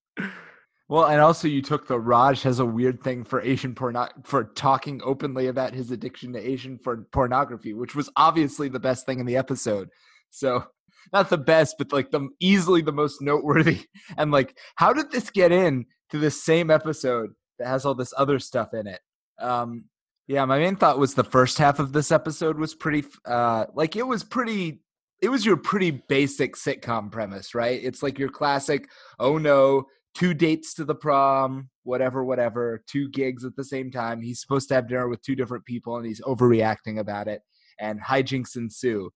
Well, 0.88 1.06
and 1.06 1.22
also 1.22 1.48
you 1.48 1.62
took 1.62 1.86
the 1.88 1.98
Raj 1.98 2.42
has 2.42 2.58
a 2.58 2.66
weird 2.66 3.02
thing 3.02 3.24
for 3.24 3.40
Asian 3.40 3.74
porno 3.74 4.08
for 4.24 4.44
talking 4.44 5.00
openly 5.02 5.46
about 5.46 5.72
his 5.72 5.90
addiction 5.90 6.34
to 6.34 6.38
Asian 6.38 6.76
for 6.76 7.06
pornography, 7.12 7.72
which 7.72 7.94
was 7.94 8.10
obviously 8.16 8.68
the 8.68 8.80
best 8.80 9.06
thing 9.06 9.18
in 9.18 9.24
the 9.24 9.36
episode. 9.38 9.88
So 10.28 10.66
not 11.12 11.30
the 11.30 11.38
best, 11.38 11.76
but 11.78 11.92
like 11.92 12.10
the 12.10 12.28
easily 12.40 12.82
the 12.82 12.92
most 12.92 13.20
noteworthy. 13.20 13.86
And 14.16 14.30
like, 14.30 14.58
how 14.76 14.92
did 14.92 15.10
this 15.10 15.30
get 15.30 15.52
in 15.52 15.86
to 16.10 16.18
the 16.18 16.30
same 16.30 16.70
episode 16.70 17.30
that 17.58 17.68
has 17.68 17.84
all 17.84 17.94
this 17.94 18.12
other 18.16 18.38
stuff 18.38 18.74
in 18.74 18.86
it? 18.86 19.00
Um, 19.38 19.84
yeah, 20.28 20.44
my 20.44 20.58
main 20.58 20.76
thought 20.76 20.98
was 20.98 21.14
the 21.14 21.24
first 21.24 21.58
half 21.58 21.78
of 21.78 21.92
this 21.92 22.12
episode 22.12 22.58
was 22.58 22.74
pretty, 22.74 23.04
uh, 23.24 23.66
like 23.74 23.96
it 23.96 24.06
was 24.06 24.22
pretty. 24.24 24.80
It 25.20 25.28
was 25.28 25.46
your 25.46 25.56
pretty 25.56 25.92
basic 25.92 26.56
sitcom 26.56 27.12
premise, 27.12 27.54
right? 27.54 27.80
It's 27.80 28.02
like 28.02 28.18
your 28.18 28.28
classic, 28.28 28.88
oh 29.20 29.38
no, 29.38 29.86
two 30.14 30.34
dates 30.34 30.74
to 30.74 30.84
the 30.84 30.96
prom, 30.96 31.68
whatever, 31.84 32.24
whatever, 32.24 32.82
two 32.88 33.08
gigs 33.08 33.44
at 33.44 33.54
the 33.56 33.64
same 33.64 33.90
time. 33.90 34.20
He's 34.20 34.40
supposed 34.40 34.68
to 34.68 34.74
have 34.74 34.88
dinner 34.88 35.08
with 35.08 35.22
two 35.22 35.36
different 35.36 35.64
people 35.64 35.96
and 35.96 36.04
he's 36.06 36.20
overreacting 36.22 36.98
about 36.98 37.28
it, 37.28 37.42
and 37.78 38.00
hijinks 38.00 38.56
ensue. 38.56 39.10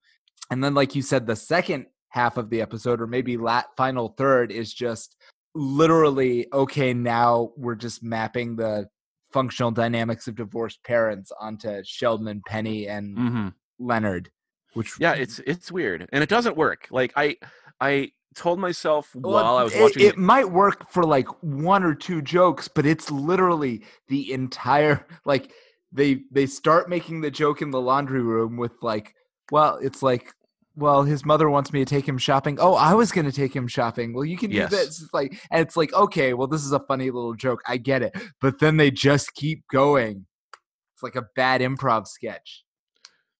And 0.51 0.63
then, 0.63 0.75
like 0.75 0.95
you 0.95 1.03
said, 1.03 1.27
the 1.27 1.37
second 1.37 1.87
half 2.11 2.37
of 2.37 2.51
the 2.51 2.61
episode, 2.63 3.01
or 3.01 3.07
maybe 3.07 3.37
lat 3.37 3.67
final 3.77 4.09
third, 4.17 4.53
is 4.53 4.73
just 4.73 5.17
literally 5.55 6.47
okay. 6.53 6.95
Now 6.95 7.53
we're 7.57 7.75
just 7.75 8.03
mapping 8.03 8.57
the 8.57 8.89
functional 9.33 9.71
dynamics 9.71 10.29
of 10.29 10.37
divorced 10.37 10.83
parents 10.85 11.33
onto 11.41 11.83
Sheldon 11.85 12.29
and 12.29 12.43
Penny 12.45 12.87
and 12.89 13.17
Mm-hmm. 13.17 13.49
Leonard, 13.79 14.31
which 14.75 14.95
Yeah, 14.99 15.15
it's 15.15 15.41
it's 15.41 15.71
weird, 15.73 16.09
and 16.13 16.23
it 16.23 16.29
doesn't 16.29 16.57
work. 16.57 16.87
Like 16.91 17.13
I 17.17 17.37
I 17.81 18.13
told 18.35 18.59
myself 18.59 19.11
Well, 19.15 19.33
while 19.35 19.57
I 19.57 19.63
was 19.65 19.75
it, 19.75 19.83
watching 19.83 20.03
it 20.03 20.17
might 20.19 20.51
work 20.51 20.91
for 20.91 21.03
like 21.05 21.27
one 21.43 21.83
or 21.83 21.95
two 21.95 22.23
jokes, 22.23 22.69
but 22.69 22.87
it's 22.87 23.11
literally 23.11 23.83
the 24.09 24.33
entire 24.33 25.07
like 25.25 25.51
they 25.93 26.23
they 26.31 26.47
start 26.47 26.89
making 26.89 27.21
the 27.21 27.31
joke 27.31 27.63
in 27.63 27.71
the 27.71 27.81
laundry 27.81 28.23
room 28.23 28.57
with 28.57 28.73
like, 28.83 29.15
well, 29.51 29.79
it's 29.83 30.03
like, 30.03 30.33
well, 30.75 31.05
his 31.05 31.25
mother 31.25 31.49
wants 31.49 31.73
me 31.73 31.81
to 31.81 31.85
take 31.87 32.07
him 32.07 32.19
shopping. 32.19 32.59
Oh, 32.61 32.75
I 32.75 32.95
was 32.95 33.11
gonna 33.13 33.33
take 33.33 33.55
him 33.55 33.67
shopping. 33.67 34.13
Well, 34.13 34.25
you 34.25 34.37
can 34.37 34.51
Yes. 34.51 34.71
do 34.71 34.77
this. 34.77 35.03
It's 35.03 35.15
like, 35.15 35.41
and 35.51 35.61
it's 35.63 35.77
like, 35.77 35.93
okay, 35.95 36.35
well, 36.35 36.47
this 36.49 36.65
is 36.65 36.73
a 36.73 36.81
funny 36.81 37.11
little 37.11 37.35
joke. 37.35 37.63
I 37.67 37.77
get 37.79 38.03
it, 38.03 38.15
but 38.41 38.59
then 38.59 38.77
they 38.77 38.91
just 38.91 39.35
keep 39.35 39.65
going. 39.73 40.27
It's 40.95 41.03
like 41.03 41.17
a 41.17 41.27
bad 41.35 41.61
improv 41.61 42.07
sketch. 42.07 42.63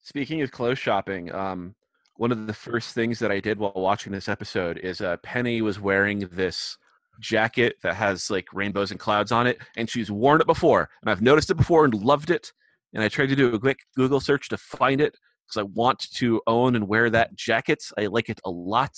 Speaking 0.03 0.41
of 0.43 0.51
clothes 0.51 0.79
shopping, 0.79 1.35
um, 1.35 1.75
one 2.17 2.33
of 2.33 2.47
the 2.47 2.55
first 2.55 2.95
things 2.95 3.19
that 3.19 3.31
I 3.33 3.41
did 3.41 3.59
while 3.59 3.73
watching 3.75 4.13
this 4.13 4.29
episode 4.29 4.79
is 4.79 5.01
uh, 5.01 5.17
Penny 5.19 5.61
was 5.63 5.81
wearing 5.81 6.21
this 6.33 6.79
jacket 7.21 7.77
that 7.83 7.95
has 7.95 8.31
like 8.31 8.47
rainbows 8.53 8.91
and 8.91 9.01
clouds 9.01 9.33
on 9.33 9.47
it, 9.47 9.59
and 9.77 9.89
she's 9.91 10.11
worn 10.11 10.41
it 10.41 10.47
before, 10.47 10.89
and 11.03 11.11
I've 11.11 11.23
noticed 11.23 11.51
it 11.51 11.57
before 11.57 11.85
and 11.85 11.95
loved 11.95 12.31
it. 12.31 12.53
And 12.95 13.03
I 13.03 13.09
tried 13.09 13.29
to 13.31 13.37
do 13.37 13.53
a 13.55 13.59
quick 13.59 13.81
Google 13.95 14.21
search 14.21 14.49
to 14.51 14.57
find 14.57 15.01
it 15.01 15.17
because 15.47 15.61
I 15.61 15.65
want 15.75 16.11
to 16.15 16.43
own 16.47 16.75
and 16.77 16.89
wear 16.89 17.11
that 17.11 17.37
jacket. 17.37 17.85
I 17.97 18.07
like 18.07 18.29
it 18.29 18.41
a 18.45 18.51
lot. 18.51 18.93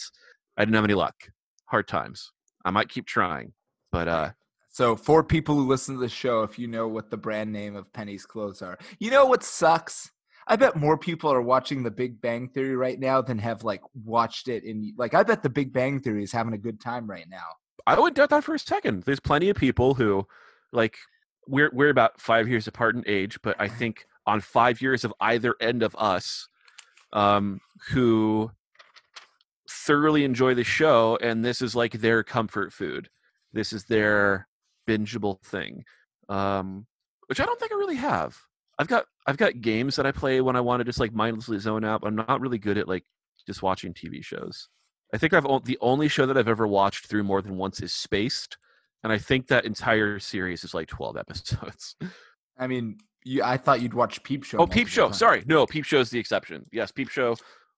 I 0.56 0.64
didn't 0.64 0.74
have 0.74 0.84
any 0.84 0.94
luck. 0.94 1.14
Hard 1.66 1.88
times. 1.88 2.32
I 2.64 2.70
might 2.70 2.88
keep 2.88 3.06
trying, 3.06 3.52
but 3.92 4.08
uh, 4.08 4.30
So, 4.70 4.96
for 4.96 5.22
people 5.22 5.54
who 5.54 5.66
listen 5.66 5.94
to 5.94 6.00
the 6.00 6.08
show, 6.08 6.42
if 6.42 6.58
you 6.58 6.66
know 6.66 6.88
what 6.88 7.10
the 7.10 7.16
brand 7.16 7.52
name 7.52 7.76
of 7.76 7.92
Penny's 7.92 8.26
clothes 8.26 8.62
are, 8.62 8.78
you 8.98 9.10
know 9.10 9.26
what 9.26 9.42
sucks? 9.42 10.10
I 10.46 10.56
bet 10.56 10.76
more 10.76 10.96
people 10.96 11.30
are 11.30 11.42
watching 11.42 11.82
The 11.82 11.90
Big 11.90 12.20
Bang 12.22 12.48
Theory 12.48 12.74
right 12.74 12.98
now 12.98 13.20
than 13.20 13.38
have 13.38 13.64
like 13.64 13.82
watched 14.04 14.48
it 14.48 14.64
in 14.64 14.94
like 14.96 15.12
I 15.14 15.22
bet 15.22 15.42
The 15.42 15.50
Big 15.50 15.72
Bang 15.72 16.00
Theory 16.00 16.22
is 16.22 16.32
having 16.32 16.54
a 16.54 16.58
good 16.58 16.80
time 16.80 17.08
right 17.08 17.26
now. 17.28 17.46
I 17.86 17.98
would 17.98 18.14
doubt 18.14 18.30
that 18.30 18.44
for 18.44 18.54
a 18.54 18.58
second. 18.58 19.04
There's 19.04 19.20
plenty 19.20 19.50
of 19.50 19.56
people 19.56 19.94
who, 19.94 20.26
like, 20.72 20.96
we're 21.46 21.70
we're 21.72 21.90
about 21.90 22.20
five 22.20 22.48
years 22.48 22.66
apart 22.66 22.94
in 22.94 23.04
age, 23.06 23.38
but 23.42 23.56
I 23.58 23.68
think 23.68 24.06
on 24.28 24.40
five 24.42 24.82
years 24.82 25.04
of 25.04 25.14
either 25.20 25.56
end 25.60 25.82
of 25.82 25.96
us, 25.98 26.48
um, 27.14 27.60
who 27.88 28.50
thoroughly 29.68 30.22
enjoy 30.22 30.54
the 30.54 30.64
show, 30.64 31.18
and 31.22 31.42
this 31.42 31.62
is 31.62 31.74
like 31.74 31.92
their 31.94 32.22
comfort 32.22 32.72
food. 32.72 33.08
This 33.54 33.72
is 33.72 33.84
their 33.84 34.46
bingeable 34.86 35.40
thing, 35.42 35.82
um, 36.28 36.86
which 37.26 37.40
I 37.40 37.46
don't 37.46 37.58
think 37.58 37.72
I 37.72 37.76
really 37.76 37.96
have. 37.96 38.38
I've 38.78 38.86
got 38.86 39.06
I've 39.26 39.38
got 39.38 39.62
games 39.62 39.96
that 39.96 40.06
I 40.06 40.12
play 40.12 40.42
when 40.42 40.56
I 40.56 40.60
want 40.60 40.80
to 40.80 40.84
just 40.84 41.00
like 41.00 41.12
mindlessly 41.14 41.58
zone 41.58 41.84
out. 41.84 42.02
I'm 42.04 42.14
not 42.14 42.40
really 42.40 42.58
good 42.58 42.76
at 42.76 42.86
like 42.86 43.04
just 43.46 43.62
watching 43.62 43.94
TV 43.94 44.22
shows. 44.22 44.68
I 45.14 45.16
think 45.16 45.32
I've 45.32 45.64
the 45.64 45.78
only 45.80 46.08
show 46.08 46.26
that 46.26 46.36
I've 46.36 46.48
ever 46.48 46.66
watched 46.66 47.06
through 47.06 47.24
more 47.24 47.40
than 47.40 47.56
once 47.56 47.80
is 47.80 47.94
Spaced, 47.94 48.58
and 49.02 49.10
I 49.10 49.16
think 49.16 49.46
that 49.46 49.64
entire 49.64 50.18
series 50.18 50.64
is 50.64 50.74
like 50.74 50.88
12 50.88 51.16
episodes. 51.24 51.96
I 52.58 52.66
mean, 52.66 52.98
you, 53.28 53.42
I 53.42 53.56
thought 53.56 53.80
you'd 53.82 53.94
watch 53.94 54.22
Peep 54.22 54.44
Show. 54.44 54.58
oh, 54.58 54.66
Peep 54.66 54.88
Show. 54.88 55.06
times. 55.06 55.18
Sorry, 55.18 55.42
no, 55.46 55.66
Peep 55.66 55.84
Show 55.84 56.00
is 56.00 56.10
the 56.10 56.18
exception. 56.18 56.64
Yes, 56.72 56.90
Peep 56.90 57.08
Show. 57.10 57.36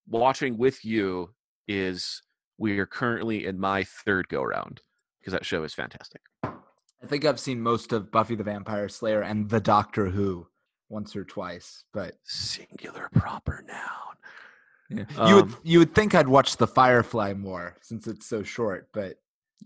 Watching 0.09 0.57
with 0.59 0.85
you 0.85 1.31
is 1.69 2.23
we 2.59 2.79
are 2.79 2.87
currently 2.87 3.47
in 3.47 3.59
my 3.59 3.85
third 3.85 4.29
go 4.29 4.43
round 4.43 4.81
because 5.21 5.33
that 5.33 5.45
show 5.47 5.63
is 5.65 5.75
fantastic. 5.75 6.21
I 6.43 7.07
think 7.07 7.25
I've 7.25 7.41
seen 7.41 7.61
most 7.61 7.93
of 7.93 8.11
Buffy 8.11 8.35
the 8.35 8.45
Vampire 8.45 8.89
Slayer 8.89 9.23
and 9.23 9.49
The 9.49 9.61
Doctor 9.61 10.07
Who 10.11 10.47
once 10.89 11.15
or 11.17 11.25
twice, 11.25 11.85
but 11.93 12.15
Singular 12.25 13.09
proper 13.15 13.65
noun. 13.67 15.07
yeah. 15.09 15.29
you 15.29 15.35
would 15.37 15.45
Um, 15.45 15.57
you 15.63 15.79
would 15.79 15.95
think 15.95 16.15
I'd 16.15 16.29
watch 16.29 16.57
The 16.57 16.67
Firefly 16.67 17.35
more 17.35 17.77
since 17.81 18.07
it's 18.07 18.27
so 18.27 18.43
short, 18.43 18.89
but 18.93 19.17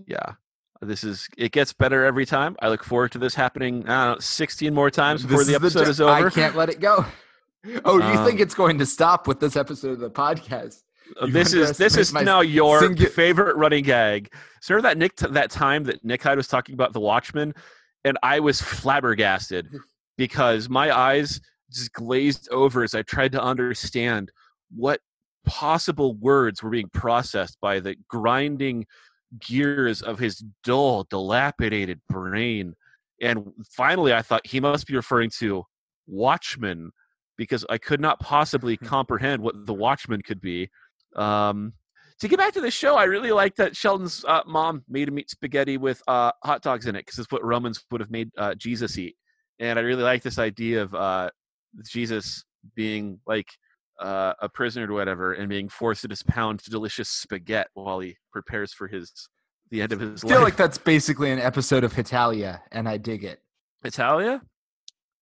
Yeah. 0.06 0.34
This 0.82 1.04
is 1.04 1.28
it 1.38 1.52
gets 1.52 1.72
better 1.72 2.04
every 2.04 2.26
time. 2.26 2.56
I 2.60 2.68
look 2.68 2.84
forward 2.84 3.12
to 3.12 3.18
this 3.18 3.34
happening. 3.34 3.88
I 3.88 4.06
don't 4.06 4.14
know, 4.16 4.20
16 4.20 4.74
more 4.74 4.90
times 4.90 5.22
before 5.22 5.38
This 5.38 5.46
the 5.48 5.52
is 5.54 5.56
episode 5.56 5.88
is 5.88 6.00
over. 6.00 6.26
I 6.26 6.30
can't 6.30 6.56
let 6.56 6.68
it 6.68 6.80
go. 6.80 7.04
Oh, 7.86 7.96
you 7.96 8.24
think 8.26 8.36
Um, 8.36 8.42
it's 8.42 8.54
going 8.54 8.78
to 8.78 8.84
stop 8.84 9.26
with 9.26 9.40
this 9.40 9.56
episode 9.56 9.92
of 9.92 9.98
the 10.00 10.10
podcast? 10.10 10.82
You 11.22 11.28
this 11.32 11.54
is 11.54 11.78
this 11.78 11.96
is 11.96 12.12
now 12.12 12.42
your 12.42 12.82
singu- 12.82 13.08
favorite 13.08 13.56
running 13.56 13.84
gag. 13.84 14.30
So 14.60 14.74
remember 14.74 14.90
that 14.90 14.98
Nick 14.98 15.16
that 15.32 15.50
time 15.50 15.84
that 15.84 16.04
Nick 16.04 16.22
Hyde 16.22 16.36
was 16.36 16.46
talking 16.46 16.74
about 16.74 16.92
the 16.92 17.00
Watchmen, 17.00 17.54
and 18.04 18.18
I 18.22 18.40
was 18.40 18.60
flabbergasted 18.60 19.68
because 20.18 20.68
my 20.68 20.94
eyes 20.94 21.40
just 21.72 21.90
glazed 21.94 22.50
over 22.50 22.82
as 22.82 22.94
I 22.94 23.00
tried 23.00 23.32
to 23.32 23.42
understand 23.42 24.30
what 24.70 25.00
possible 25.46 26.14
words 26.16 26.62
were 26.62 26.68
being 26.70 26.90
processed 26.92 27.56
by 27.62 27.80
the 27.80 27.96
grinding 28.08 28.84
gears 29.40 30.02
of 30.02 30.18
his 30.18 30.44
dull, 30.62 31.04
dilapidated 31.10 32.00
brain. 32.08 32.74
And 33.20 33.52
finally, 33.70 34.12
I 34.12 34.22
thought 34.22 34.46
he 34.46 34.60
must 34.60 34.86
be 34.86 34.96
referring 34.96 35.30
to 35.38 35.64
Watchmen 36.06 36.90
because 37.36 37.64
I 37.68 37.78
could 37.78 38.00
not 38.00 38.20
possibly 38.20 38.76
comprehend 38.76 39.42
what 39.42 39.66
the 39.66 39.74
Watchmen 39.74 40.22
could 40.22 40.40
be. 40.40 40.70
Um, 41.16 41.72
to 42.20 42.28
get 42.28 42.38
back 42.38 42.52
to 42.54 42.60
the 42.60 42.70
show, 42.70 42.96
I 42.96 43.04
really 43.04 43.32
like 43.32 43.56
that 43.56 43.76
Sheldon's 43.76 44.24
uh, 44.26 44.42
mom 44.46 44.84
made 44.88 45.08
him 45.08 45.18
eat 45.18 45.30
spaghetti 45.30 45.76
with 45.76 46.00
uh, 46.06 46.30
hot 46.44 46.62
dogs 46.62 46.86
in 46.86 46.94
it 46.94 47.00
because 47.00 47.18
it's 47.18 47.32
what 47.32 47.44
Romans 47.44 47.84
would 47.90 48.00
have 48.00 48.10
made 48.10 48.30
uh, 48.38 48.54
Jesus 48.54 48.98
eat. 48.98 49.16
And 49.58 49.78
I 49.78 49.82
really 49.82 50.02
like 50.02 50.22
this 50.22 50.38
idea 50.38 50.82
of 50.82 50.94
uh, 50.94 51.30
Jesus 51.86 52.44
being 52.74 53.18
like 53.26 53.48
uh, 54.00 54.34
a 54.40 54.48
prisoner 54.48 54.90
or 54.90 54.94
whatever 54.94 55.32
and 55.32 55.48
being 55.48 55.68
forced 55.68 56.02
to 56.02 56.08
just 56.08 56.26
pound 56.26 56.60
delicious 56.68 57.08
spaghetti 57.08 57.68
while 57.74 58.00
he 58.00 58.16
prepares 58.32 58.72
for 58.72 58.88
his 58.88 59.28
the 59.70 59.82
end 59.82 59.92
of 59.92 60.00
his 60.00 60.22
life. 60.22 60.30
I 60.30 60.34
feel 60.34 60.42
life. 60.42 60.44
like 60.52 60.56
that's 60.56 60.78
basically 60.78 61.30
an 61.30 61.38
episode 61.38 61.84
of 61.84 61.92
Hetalia, 61.94 62.60
and 62.70 62.88
I 62.88 62.96
dig 62.98 63.24
it. 63.24 63.40
Italia? 63.84 64.42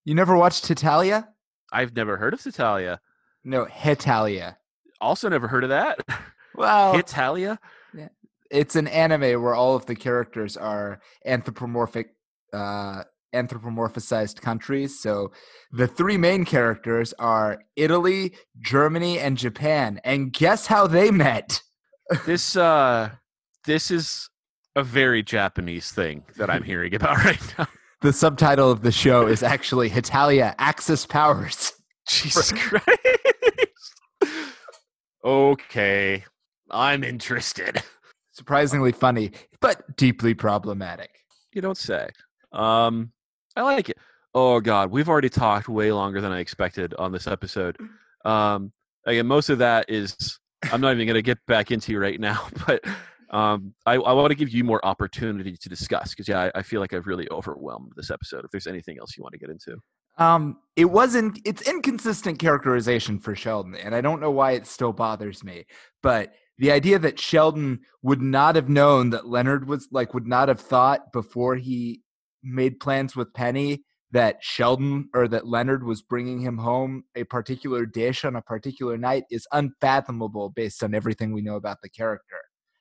You 0.04 0.14
never 0.14 0.36
watched 0.36 0.66
Hetalia? 0.66 1.28
I've 1.72 1.94
never 1.94 2.16
heard 2.16 2.34
of 2.34 2.44
Italia. 2.46 3.00
No, 3.44 3.64
Hetalia. 3.66 4.56
Also, 5.00 5.28
never 5.28 5.48
heard 5.48 5.64
of 5.64 5.70
that. 5.70 5.98
Well, 6.54 6.98
Italia? 6.98 7.58
it's 8.50 8.76
an 8.76 8.86
anime 8.86 9.42
where 9.42 9.54
all 9.54 9.74
of 9.74 9.86
the 9.86 9.94
characters 9.94 10.58
are 10.58 11.00
anthropomorphic 11.24 12.14
uh 12.52 13.02
anthropomorphized 13.34 14.40
countries 14.40 15.00
so 15.00 15.30
the 15.72 15.86
three 15.86 16.16
main 16.16 16.44
characters 16.44 17.14
are 17.18 17.62
italy 17.76 18.32
germany 18.60 19.18
and 19.18 19.36
japan 19.38 20.00
and 20.04 20.32
guess 20.32 20.66
how 20.66 20.86
they 20.86 21.10
met 21.10 21.62
This 22.26 22.56
uh, 22.56 23.10
this 23.64 23.90
is 23.90 24.28
a 24.76 24.82
very 24.82 25.22
Japanese 25.22 25.90
thing 25.92 26.24
that 26.36 26.50
I'm 26.50 26.62
hearing 26.62 26.94
about 26.94 27.16
right 27.24 27.54
now. 27.58 27.66
the 28.00 28.12
subtitle 28.12 28.70
of 28.70 28.82
the 28.82 28.92
show 28.92 29.26
is 29.26 29.42
actually 29.42 29.88
Hetalia 29.88 30.54
Axis 30.58 31.06
Powers. 31.06 31.72
Jesus 32.08 32.52
Christ. 32.52 32.86
okay, 35.24 36.24
I'm 36.70 37.04
interested. 37.04 37.82
Surprisingly 38.32 38.92
funny, 38.92 39.30
but 39.60 39.96
deeply 39.96 40.34
problematic. 40.34 41.10
You 41.52 41.62
don't 41.62 41.78
say. 41.78 42.08
Um, 42.52 43.12
I 43.56 43.62
like 43.62 43.88
it. 43.88 43.98
Oh 44.34 44.60
God, 44.60 44.90
we've 44.90 45.08
already 45.08 45.28
talked 45.28 45.68
way 45.68 45.92
longer 45.92 46.20
than 46.20 46.32
I 46.32 46.40
expected 46.40 46.94
on 46.94 47.12
this 47.12 47.26
episode. 47.26 47.76
Um, 48.24 48.72
again, 49.06 49.26
most 49.26 49.50
of 49.50 49.58
that 49.58 49.86
is 49.88 50.38
I'm 50.70 50.80
not 50.80 50.92
even 50.92 51.06
going 51.06 51.14
to 51.14 51.22
get 51.22 51.38
back 51.46 51.70
into 51.70 51.98
right 51.98 52.18
now, 52.18 52.46
but 52.66 52.84
um, 53.30 53.74
I, 53.86 53.94
I 53.94 54.12
want 54.12 54.30
to 54.30 54.34
give 54.34 54.50
you 54.50 54.64
more 54.64 54.84
opportunity 54.84 55.56
to 55.56 55.68
discuss 55.68 56.10
because 56.10 56.28
yeah, 56.28 56.50
I, 56.54 56.58
I, 56.58 56.62
feel 56.62 56.80
like 56.80 56.92
I've 56.92 57.06
really 57.06 57.26
overwhelmed 57.30 57.92
this 57.96 58.10
episode. 58.10 58.44
If 58.44 58.50
there's 58.50 58.66
anything 58.66 58.98
else 58.98 59.16
you 59.16 59.22
want 59.22 59.32
to 59.32 59.38
get 59.38 59.48
into, 59.48 59.76
um, 60.18 60.58
it 60.76 60.84
wasn't. 60.84 61.38
It's 61.44 61.62
inconsistent 61.62 62.38
characterization 62.38 63.18
for 63.18 63.34
Sheldon, 63.34 63.74
and 63.74 63.94
I 63.94 64.02
don't 64.02 64.20
know 64.20 64.30
why 64.30 64.52
it 64.52 64.66
still 64.66 64.92
bothers 64.92 65.42
me. 65.42 65.64
But 66.02 66.34
the 66.58 66.70
idea 66.70 66.98
that 66.98 67.18
Sheldon 67.18 67.80
would 68.02 68.20
not 68.20 68.54
have 68.56 68.68
known 68.68 69.10
that 69.10 69.26
Leonard 69.26 69.66
was 69.66 69.88
like 69.90 70.12
would 70.12 70.26
not 70.26 70.48
have 70.48 70.60
thought 70.60 71.12
before 71.12 71.56
he 71.56 72.02
made 72.42 72.80
plans 72.80 73.16
with 73.16 73.32
Penny 73.34 73.84
that 74.12 74.36
Sheldon 74.40 75.08
or 75.14 75.26
that 75.28 75.46
Leonard 75.46 75.84
was 75.84 76.02
bringing 76.02 76.40
him 76.40 76.58
home 76.58 77.04
a 77.16 77.24
particular 77.24 77.86
dish 77.86 78.24
on 78.24 78.36
a 78.36 78.42
particular 78.42 78.98
night 78.98 79.24
is 79.30 79.46
unfathomable 79.52 80.50
based 80.50 80.82
on 80.82 80.94
everything 80.94 81.32
we 81.32 81.40
know 81.40 81.56
about 81.56 81.78
the 81.82 81.88
character. 81.88 82.36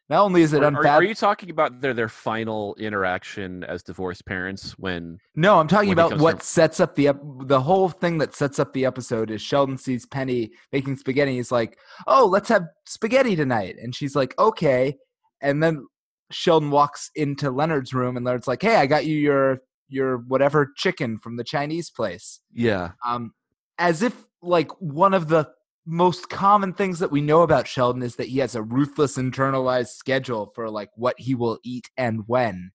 Not 0.09 0.25
only 0.25 0.41
is 0.41 0.51
it 0.51 0.57
unfathomable. 0.57 0.89
Are, 0.89 0.95
are, 0.95 1.03
you 1.03 1.15
talking 1.15 1.49
about 1.51 1.79
their 1.79 1.93
their 1.93 2.09
final 2.09 2.75
interaction 2.75 3.63
as 3.63 3.81
divorced 3.81 4.25
parents 4.25 4.73
when? 4.77 5.19
No, 5.35 5.57
I'm 5.57 5.69
talking 5.69 5.93
about 5.93 6.19
what 6.19 6.39
from... 6.39 6.41
sets 6.41 6.81
up 6.81 6.95
the 6.95 7.11
the 7.45 7.61
whole 7.61 7.87
thing 7.87 8.17
that 8.17 8.35
sets 8.35 8.59
up 8.59 8.73
the 8.73 8.85
episode 8.85 9.31
is 9.31 9.41
Sheldon 9.41 9.77
sees 9.77 10.05
Penny 10.05 10.51
making 10.73 10.97
spaghetti. 10.97 11.35
He's 11.35 11.49
like, 11.49 11.79
"Oh, 12.07 12.25
let's 12.25 12.49
have 12.49 12.63
spaghetti 12.85 13.37
tonight," 13.37 13.77
and 13.81 13.95
she's 13.95 14.13
like, 14.13 14.37
"Okay," 14.37 14.97
and 15.41 15.63
then 15.63 15.87
Sheldon 16.31 16.71
walks 16.71 17.11
into 17.15 17.51
Leonard's 17.51 17.93
room, 17.93 18.17
and 18.17 18.25
Leonard's 18.25 18.47
like, 18.47 18.61
"Hey, 18.61 18.75
I 18.75 18.85
got 18.85 19.05
you 19.05 19.15
your 19.15 19.61
your 19.87 20.17
whatever 20.17 20.71
chicken 20.75 21.19
from 21.19 21.37
the 21.37 21.43
Chinese 21.43 21.89
place." 21.89 22.41
Yeah. 22.53 22.91
Um, 23.05 23.33
as 23.77 24.01
if 24.01 24.25
like 24.41 24.71
one 24.79 25.13
of 25.13 25.27
the 25.27 25.49
most 25.85 26.29
common 26.29 26.73
things 26.73 26.99
that 26.99 27.11
we 27.11 27.21
know 27.21 27.41
about 27.41 27.67
Sheldon 27.67 28.03
is 28.03 28.15
that 28.17 28.27
he 28.27 28.39
has 28.39 28.55
a 28.55 28.61
ruthless 28.61 29.17
internalized 29.17 29.89
schedule 29.89 30.51
for 30.53 30.69
like 30.69 30.89
what 30.95 31.19
he 31.19 31.35
will 31.35 31.59
eat 31.63 31.89
and 31.97 32.21
when. 32.27 32.71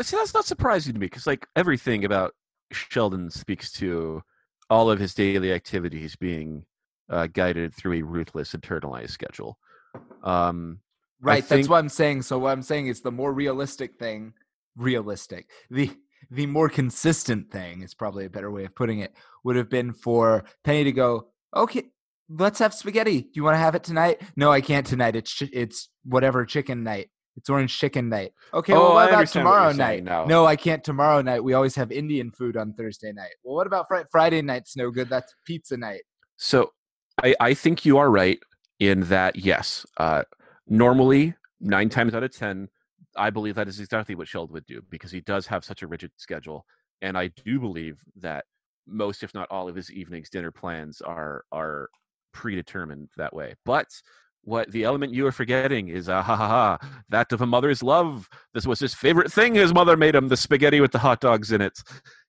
See, 0.00 0.16
that's 0.16 0.34
not 0.34 0.44
surprising 0.44 0.92
to 0.94 1.00
me 1.00 1.06
because 1.06 1.26
like 1.26 1.46
everything 1.56 2.04
about 2.04 2.34
Sheldon 2.72 3.30
speaks 3.30 3.72
to 3.72 4.22
all 4.68 4.90
of 4.90 5.00
his 5.00 5.14
daily 5.14 5.52
activities 5.52 6.14
being 6.16 6.64
uh, 7.08 7.26
guided 7.26 7.74
through 7.74 7.94
a 7.94 8.02
ruthless 8.02 8.52
internalized 8.52 9.10
schedule. 9.10 9.58
Um, 10.22 10.78
right. 11.20 11.44
Think, 11.44 11.60
that's 11.60 11.68
what 11.68 11.78
I'm 11.78 11.88
saying. 11.88 12.22
So 12.22 12.38
what 12.38 12.52
I'm 12.52 12.62
saying 12.62 12.88
is 12.88 13.00
the 13.00 13.12
more 13.12 13.32
realistic 13.32 13.98
thing, 13.98 14.34
realistic. 14.76 15.48
The 15.70 15.90
the 16.30 16.46
more 16.46 16.68
consistent 16.68 17.50
thing 17.50 17.82
is 17.82 17.94
probably 17.94 18.24
a 18.24 18.30
better 18.30 18.50
way 18.50 18.64
of 18.64 18.74
putting 18.74 19.00
it. 19.00 19.14
Would 19.44 19.56
have 19.56 19.70
been 19.70 19.92
for 19.92 20.44
Penny 20.64 20.84
to 20.84 20.92
go, 20.92 21.28
okay, 21.56 21.84
let's 22.28 22.58
have 22.58 22.74
spaghetti. 22.74 23.22
Do 23.22 23.30
you 23.34 23.44
want 23.44 23.54
to 23.54 23.58
have 23.58 23.74
it 23.74 23.82
tonight? 23.84 24.20
No, 24.36 24.52
I 24.52 24.60
can't 24.60 24.86
tonight. 24.86 25.16
It's 25.16 25.42
it's 25.52 25.88
whatever 26.04 26.44
chicken 26.44 26.82
night. 26.84 27.10
It's 27.36 27.48
orange 27.48 27.76
chicken 27.78 28.08
night. 28.08 28.32
Okay, 28.52 28.72
well, 28.72 28.88
oh, 28.88 28.94
what 28.94 29.08
about 29.08 29.28
tomorrow 29.28 29.68
what 29.68 29.76
night? 29.76 30.04
No. 30.04 30.26
no, 30.26 30.46
I 30.46 30.56
can't 30.56 30.82
tomorrow 30.84 31.22
night. 31.22 31.42
We 31.42 31.54
always 31.54 31.74
have 31.76 31.90
Indian 31.92 32.30
food 32.30 32.56
on 32.56 32.74
Thursday 32.74 33.12
night. 33.12 33.30
Well, 33.42 33.54
what 33.54 33.66
about 33.66 33.86
fr- 33.88 34.02
Friday 34.10 34.42
night's 34.42 34.76
no 34.76 34.90
good. 34.90 35.08
That's 35.08 35.32
pizza 35.46 35.76
night. 35.76 36.02
So 36.36 36.72
I, 37.22 37.34
I 37.40 37.54
think 37.54 37.84
you 37.84 37.98
are 37.98 38.10
right 38.10 38.38
in 38.78 39.02
that, 39.04 39.36
yes. 39.36 39.86
Uh, 39.96 40.24
normally, 40.70 41.34
nine 41.60 41.90
times 41.90 42.14
out 42.14 42.22
of 42.22 42.34
10, 42.34 42.68
I 43.16 43.30
believe 43.30 43.56
that 43.56 43.68
is 43.68 43.80
exactly 43.80 44.14
what 44.14 44.28
Sheldon 44.28 44.54
would 44.54 44.66
do 44.66 44.80
because 44.88 45.10
he 45.10 45.20
does 45.20 45.46
have 45.48 45.64
such 45.64 45.82
a 45.82 45.86
rigid 45.86 46.12
schedule. 46.16 46.64
And 47.02 47.18
I 47.18 47.28
do 47.44 47.60
believe 47.60 47.98
that 48.20 48.44
most, 48.86 49.22
if 49.22 49.34
not 49.34 49.48
all, 49.50 49.68
of 49.68 49.76
his 49.76 49.90
evenings 49.90 50.30
dinner 50.30 50.50
plans 50.50 51.00
are 51.00 51.44
are 51.52 51.88
predetermined 52.32 53.08
that 53.16 53.34
way. 53.34 53.54
But 53.64 53.88
what 54.42 54.70
the 54.72 54.84
element 54.84 55.12
you 55.12 55.26
are 55.26 55.32
forgetting 55.32 55.88
is 55.88 56.08
ah 56.08 56.22
ha 56.22 56.36
ha 56.36 56.48
ha 56.48 56.78
that 57.10 57.32
of 57.32 57.40
a 57.42 57.46
mother's 57.46 57.82
love. 57.82 58.28
This 58.54 58.66
was 58.66 58.80
his 58.80 58.94
favorite 58.94 59.32
thing. 59.32 59.54
His 59.54 59.74
mother 59.74 59.96
made 59.96 60.14
him 60.14 60.28
the 60.28 60.36
spaghetti 60.36 60.80
with 60.80 60.92
the 60.92 60.98
hot 60.98 61.20
dogs 61.20 61.52
in 61.52 61.60
it. 61.60 61.78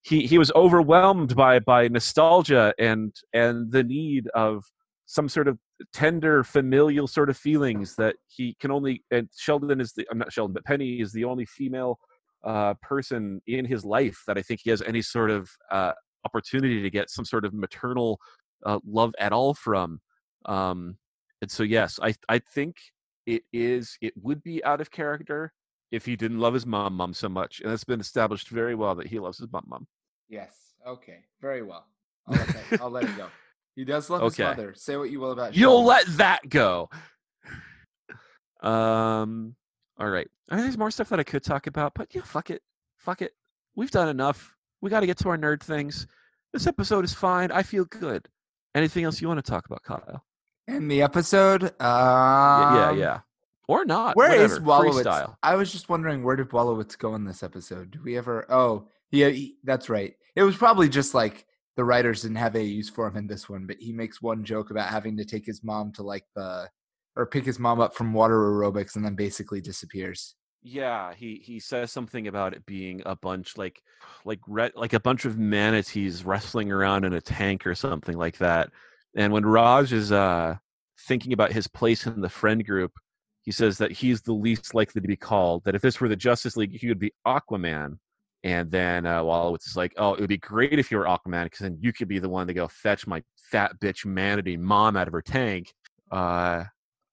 He 0.02 0.26
he 0.26 0.38
was 0.38 0.52
overwhelmed 0.56 1.36
by 1.36 1.60
by 1.60 1.88
nostalgia 1.88 2.74
and 2.80 3.16
and 3.34 3.72
the 3.72 3.84
need 3.84 4.28
of 4.34 4.66
some 5.12 5.28
sort 5.28 5.50
of 5.50 5.60
tender 5.92 6.42
familial 6.42 7.06
sort 7.06 7.30
of 7.30 7.36
feelings 7.36 7.96
that 7.98 8.16
he 8.28 8.56
can 8.62 8.72
only 8.72 9.04
and 9.12 9.28
Sheldon 9.38 9.82
is 9.82 9.92
the 9.92 10.08
I'm 10.10 10.18
not 10.18 10.32
Sheldon 10.32 10.54
but 10.54 10.64
Penny 10.64 11.02
is 11.02 11.12
the 11.12 11.26
only 11.26 11.46
female 11.46 12.00
uh, 12.46 12.76
person 12.82 13.42
in 13.46 13.66
his 13.66 13.84
life 13.84 14.18
that 14.26 14.38
I 14.38 14.42
think 14.42 14.62
he 14.64 14.70
has 14.70 14.82
any 14.82 15.02
sort 15.02 15.30
of 15.30 15.50
uh, 15.70 15.92
opportunity 16.24 16.82
to 16.82 16.90
get 16.90 17.10
some 17.10 17.26
sort 17.26 17.44
of 17.44 17.54
maternal 17.54 18.20
uh, 18.66 18.80
love 18.88 19.14
at 19.20 19.34
all 19.34 19.54
from. 19.54 20.00
Um, 20.46 20.98
and 21.42 21.52
so, 21.52 21.64
yes, 21.64 22.00
I 22.02 22.16
I 22.30 22.40
think 22.40 22.78
it 23.26 23.44
is. 23.52 23.98
It 24.00 24.14
would 24.16 24.42
be 24.44 24.64
out 24.64 24.80
of 24.80 24.92
character 24.92 25.52
if 25.92 26.06
he 26.06 26.16
didn't 26.16 26.40
love 26.40 26.54
his 26.54 26.66
mom 26.66 26.94
mom 26.94 27.14
so 27.14 27.28
much, 27.28 27.60
and 27.60 27.74
it's 27.74 27.84
been 27.84 28.00
established 28.00 28.48
very 28.48 28.76
well 28.76 28.96
that 28.96 29.08
he 29.08 29.20
loves 29.20 29.40
his 29.40 29.52
mom 29.52 29.66
mom. 29.68 29.88
Yes. 30.30 30.56
Okay. 30.88 31.26
Very 31.42 31.64
well. 31.64 31.86
I'll 32.28 32.38
let, 32.38 32.48
that, 32.48 32.82
I'll 32.82 32.90
let 32.90 33.04
it 33.04 33.18
go. 33.18 33.28
He 33.76 33.86
does 33.86 34.10
love 34.10 34.22
okay. 34.24 34.44
his 34.44 34.58
mother. 34.58 34.74
Say 34.76 34.98
what 34.98 35.10
you 35.10 35.20
will 35.20 35.32
about. 35.32 35.56
You'll 35.56 35.84
let 35.84 36.06
that 36.18 36.50
go. 36.50 36.90
Um. 38.62 39.56
All 39.98 40.08
right. 40.08 40.28
I 40.48 40.56
mean, 40.56 40.66
there's 40.66 40.78
more 40.78 40.92
stuff 40.92 41.10
that 41.10 41.20
I 41.20 41.24
could 41.24 41.44
talk 41.44 41.66
about, 41.66 41.94
but 41.96 42.14
yeah, 42.14 42.22
fuck 42.22 42.52
it. 42.52 42.62
Fuck 42.98 43.24
it. 43.24 43.34
We've 43.76 43.90
done 43.90 44.08
enough. 44.08 44.56
We 44.82 44.92
got 44.92 45.00
to 45.00 45.08
get 45.08 45.18
to 45.20 45.30
our 45.30 45.38
nerd 45.38 45.62
things. 45.62 46.06
This 46.54 46.68
episode 46.68 47.04
is 47.04 47.12
fine. 47.12 47.52
I 47.52 47.64
feel 47.64 47.86
good. 47.86 48.28
Anything 48.76 49.06
else 49.06 49.20
you 49.20 49.28
want 49.28 49.44
to 49.44 49.50
talk 49.50 49.66
about, 49.66 49.82
Kyle? 49.84 50.24
In 50.68 50.88
the 50.88 51.02
episode? 51.02 51.64
Um, 51.64 51.72
yeah, 51.80 52.92
yeah, 52.92 52.98
yeah. 52.98 53.20
Or 53.68 53.86
not. 53.86 54.16
Where 54.16 54.30
whatever. 54.30 54.54
is 54.54 54.60
Wolowitz? 54.60 55.04
Freestyle. 55.04 55.36
I 55.42 55.56
was 55.56 55.72
just 55.72 55.90
wondering 55.90 56.24
where 56.24 56.36
did 56.36 56.50
Wolowitz 56.50 56.98
go 56.98 57.16
in 57.16 57.26
this 57.26 57.44
episode? 57.44 57.92
Do 57.92 58.02
we 58.04 58.18
ever? 58.18 58.46
Oh, 58.50 58.88
yeah, 59.12 59.30
he, 59.30 59.56
that's 59.64 59.90
right. 59.90 60.14
It 60.36 60.44
was 60.44 60.58
probably 60.58 60.90
just 60.90 61.14
like 61.14 61.46
the 61.78 61.84
writers 61.84 62.22
didn't 62.22 62.38
have 62.38 62.56
a 62.56 62.64
use 62.64 62.90
for 62.90 63.08
him 63.08 63.18
in 63.18 63.28
this 63.28 63.50
one, 63.50 63.66
but 63.66 63.78
he 63.80 63.94
makes 63.94 64.22
one 64.22 64.44
joke 64.44 64.72
about 64.72 64.90
having 64.90 65.18
to 65.18 65.26
take 65.26 65.46
his 65.46 65.64
mom 65.64 65.92
to 65.94 66.04
like 66.04 66.26
the 66.36 66.70
or 67.16 67.26
pick 67.26 67.46
his 67.46 67.60
mom 67.60 67.80
up 67.80 67.94
from 67.94 68.14
water 68.14 68.36
aerobics 68.36 68.96
and 68.96 69.04
then 69.04 69.16
basically 69.16 69.62
disappears. 69.62 70.36
Yeah, 70.64 71.14
he 71.14 71.42
he 71.44 71.60
says 71.60 71.92
something 71.92 72.28
about 72.28 72.54
it 72.54 72.66
being 72.66 73.02
a 73.06 73.16
bunch 73.16 73.58
like 73.58 73.82
like 74.26 74.40
re- 74.48 74.72
like 74.76 74.94
a 74.94 75.00
bunch 75.00 75.26
of 75.26 75.38
manatees 75.38 76.24
wrestling 76.24 76.72
around 76.72 77.04
in 77.04 77.14
a 77.14 77.22
tank 77.22 77.66
or 77.66 77.74
something 77.74 78.18
like 78.18 78.38
that. 78.38 78.70
And 79.16 79.34
when 79.34 79.46
Raj 79.46 79.92
is 79.92 80.12
uh 80.12 80.56
thinking 81.08 81.34
about 81.34 81.52
his 81.52 81.68
place 81.68 82.06
in 82.06 82.22
the 82.22 82.30
friend 82.30 82.66
group, 82.66 82.92
he 83.42 83.52
says 83.52 83.78
that 83.80 83.92
he's 83.92 84.22
the 84.22 84.34
least 84.34 84.76
likely 84.76 85.02
to 85.02 85.08
be 85.08 85.16
called. 85.16 85.64
That 85.64 85.76
if 85.76 85.82
this 85.82 86.00
were 86.00 86.10
the 86.10 86.16
Justice 86.16 86.56
League, 86.56 86.80
he 86.80 86.88
would 86.88 87.00
be 87.00 87.14
Aquaman. 87.26 87.98
And 88.44 88.72
then 88.72 89.06
uh, 89.06 89.22
Wolowitz 89.22 89.68
is 89.68 89.76
like, 89.76 89.94
"Oh, 89.98 90.14
it 90.14 90.20
would 90.20 90.30
be 90.30 90.38
great 90.38 90.80
if 90.80 90.90
you 90.90 90.98
were 90.98 91.06
Aquaman, 91.06 91.44
because 91.46 91.60
then 91.60 91.78
you 91.80 91.94
could 91.94 92.08
be 92.08 92.20
the 92.20 92.30
one 92.30 92.48
to 92.48 92.54
go 92.54 92.68
fetch 92.68 93.06
my 93.06 93.24
fat 93.52 93.80
bitch 93.80 94.06
manatee 94.06 94.58
mom 94.58 94.98
out 94.98 95.08
of 95.08 95.14
her 95.14 95.22
tank." 95.22 95.74
Uh, 96.12 96.64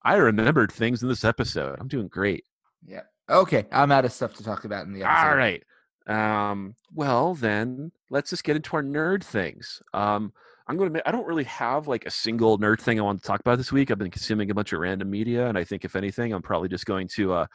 I 0.03 0.15
remembered 0.15 0.71
things 0.71 1.03
in 1.03 1.09
this 1.09 1.23
episode. 1.23 1.77
I'm 1.79 1.87
doing 1.87 2.07
great. 2.07 2.45
Yeah. 2.85 3.01
Okay, 3.29 3.65
I'm 3.71 3.91
out 3.91 4.05
of 4.05 4.11
stuff 4.11 4.33
to 4.35 4.43
talk 4.43 4.65
about 4.65 4.87
in 4.87 4.93
the 4.93 5.03
episode. 5.03 5.27
All 5.27 5.35
right. 5.35 5.63
Um, 6.07 6.73
well, 6.93 7.35
then 7.35 7.91
let's 8.09 8.31
just 8.31 8.43
get 8.43 8.55
into 8.55 8.75
our 8.75 8.81
nerd 8.81 9.23
things. 9.23 9.81
Um, 9.93 10.33
I'm 10.67 10.77
going 10.77 10.87
to 10.87 10.99
admit 10.99 11.03
I 11.05 11.11
don't 11.11 11.27
really 11.27 11.43
have 11.45 11.87
like 11.87 12.05
a 12.05 12.11
single 12.11 12.57
nerd 12.57 12.79
thing 12.79 12.99
I 12.99 13.03
want 13.03 13.21
to 13.21 13.27
talk 13.27 13.39
about 13.39 13.57
this 13.57 13.71
week. 13.71 13.91
I've 13.91 13.97
been 13.99 14.09
consuming 14.09 14.49
a 14.49 14.55
bunch 14.55 14.73
of 14.73 14.79
random 14.79 15.09
media, 15.09 15.47
and 15.47 15.57
I 15.57 15.63
think 15.63 15.85
if 15.85 15.95
anything, 15.95 16.33
I'm 16.33 16.41
probably 16.41 16.69
just 16.69 16.85
going 16.85 17.07
to 17.15 17.33
uh, 17.33 17.45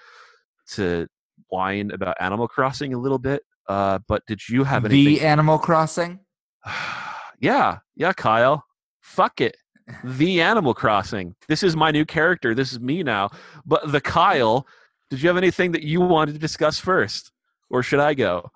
to 0.72 1.08
whine 1.48 1.90
about 1.90 2.16
Animal 2.20 2.46
Crossing 2.46 2.94
a 2.94 2.98
little 2.98 3.18
bit. 3.18 3.42
Uh, 3.68 3.98
but 4.06 4.24
did 4.26 4.48
you 4.48 4.64
have 4.64 4.84
anything? 4.84 5.14
The 5.14 5.20
Animal 5.22 5.58
Crossing? 5.58 6.20
yeah, 7.40 7.78
yeah, 7.96 8.12
Kyle. 8.12 8.64
Fuck 9.00 9.40
it. 9.40 9.56
The 10.02 10.40
Animal 10.40 10.74
Crossing. 10.74 11.34
This 11.48 11.62
is 11.62 11.76
my 11.76 11.90
new 11.90 12.04
character. 12.04 12.54
This 12.54 12.72
is 12.72 12.80
me 12.80 13.02
now. 13.02 13.30
But 13.66 13.92
the 13.92 14.00
Kyle 14.00 14.66
did 15.10 15.22
you 15.22 15.28
have 15.28 15.36
anything 15.36 15.72
that 15.72 15.82
you 15.82 16.00
wanted 16.00 16.32
to 16.32 16.38
discuss 16.38 16.78
first, 16.78 17.30
or 17.70 17.82
should 17.82 18.00
I 18.00 18.14
go? 18.14 18.50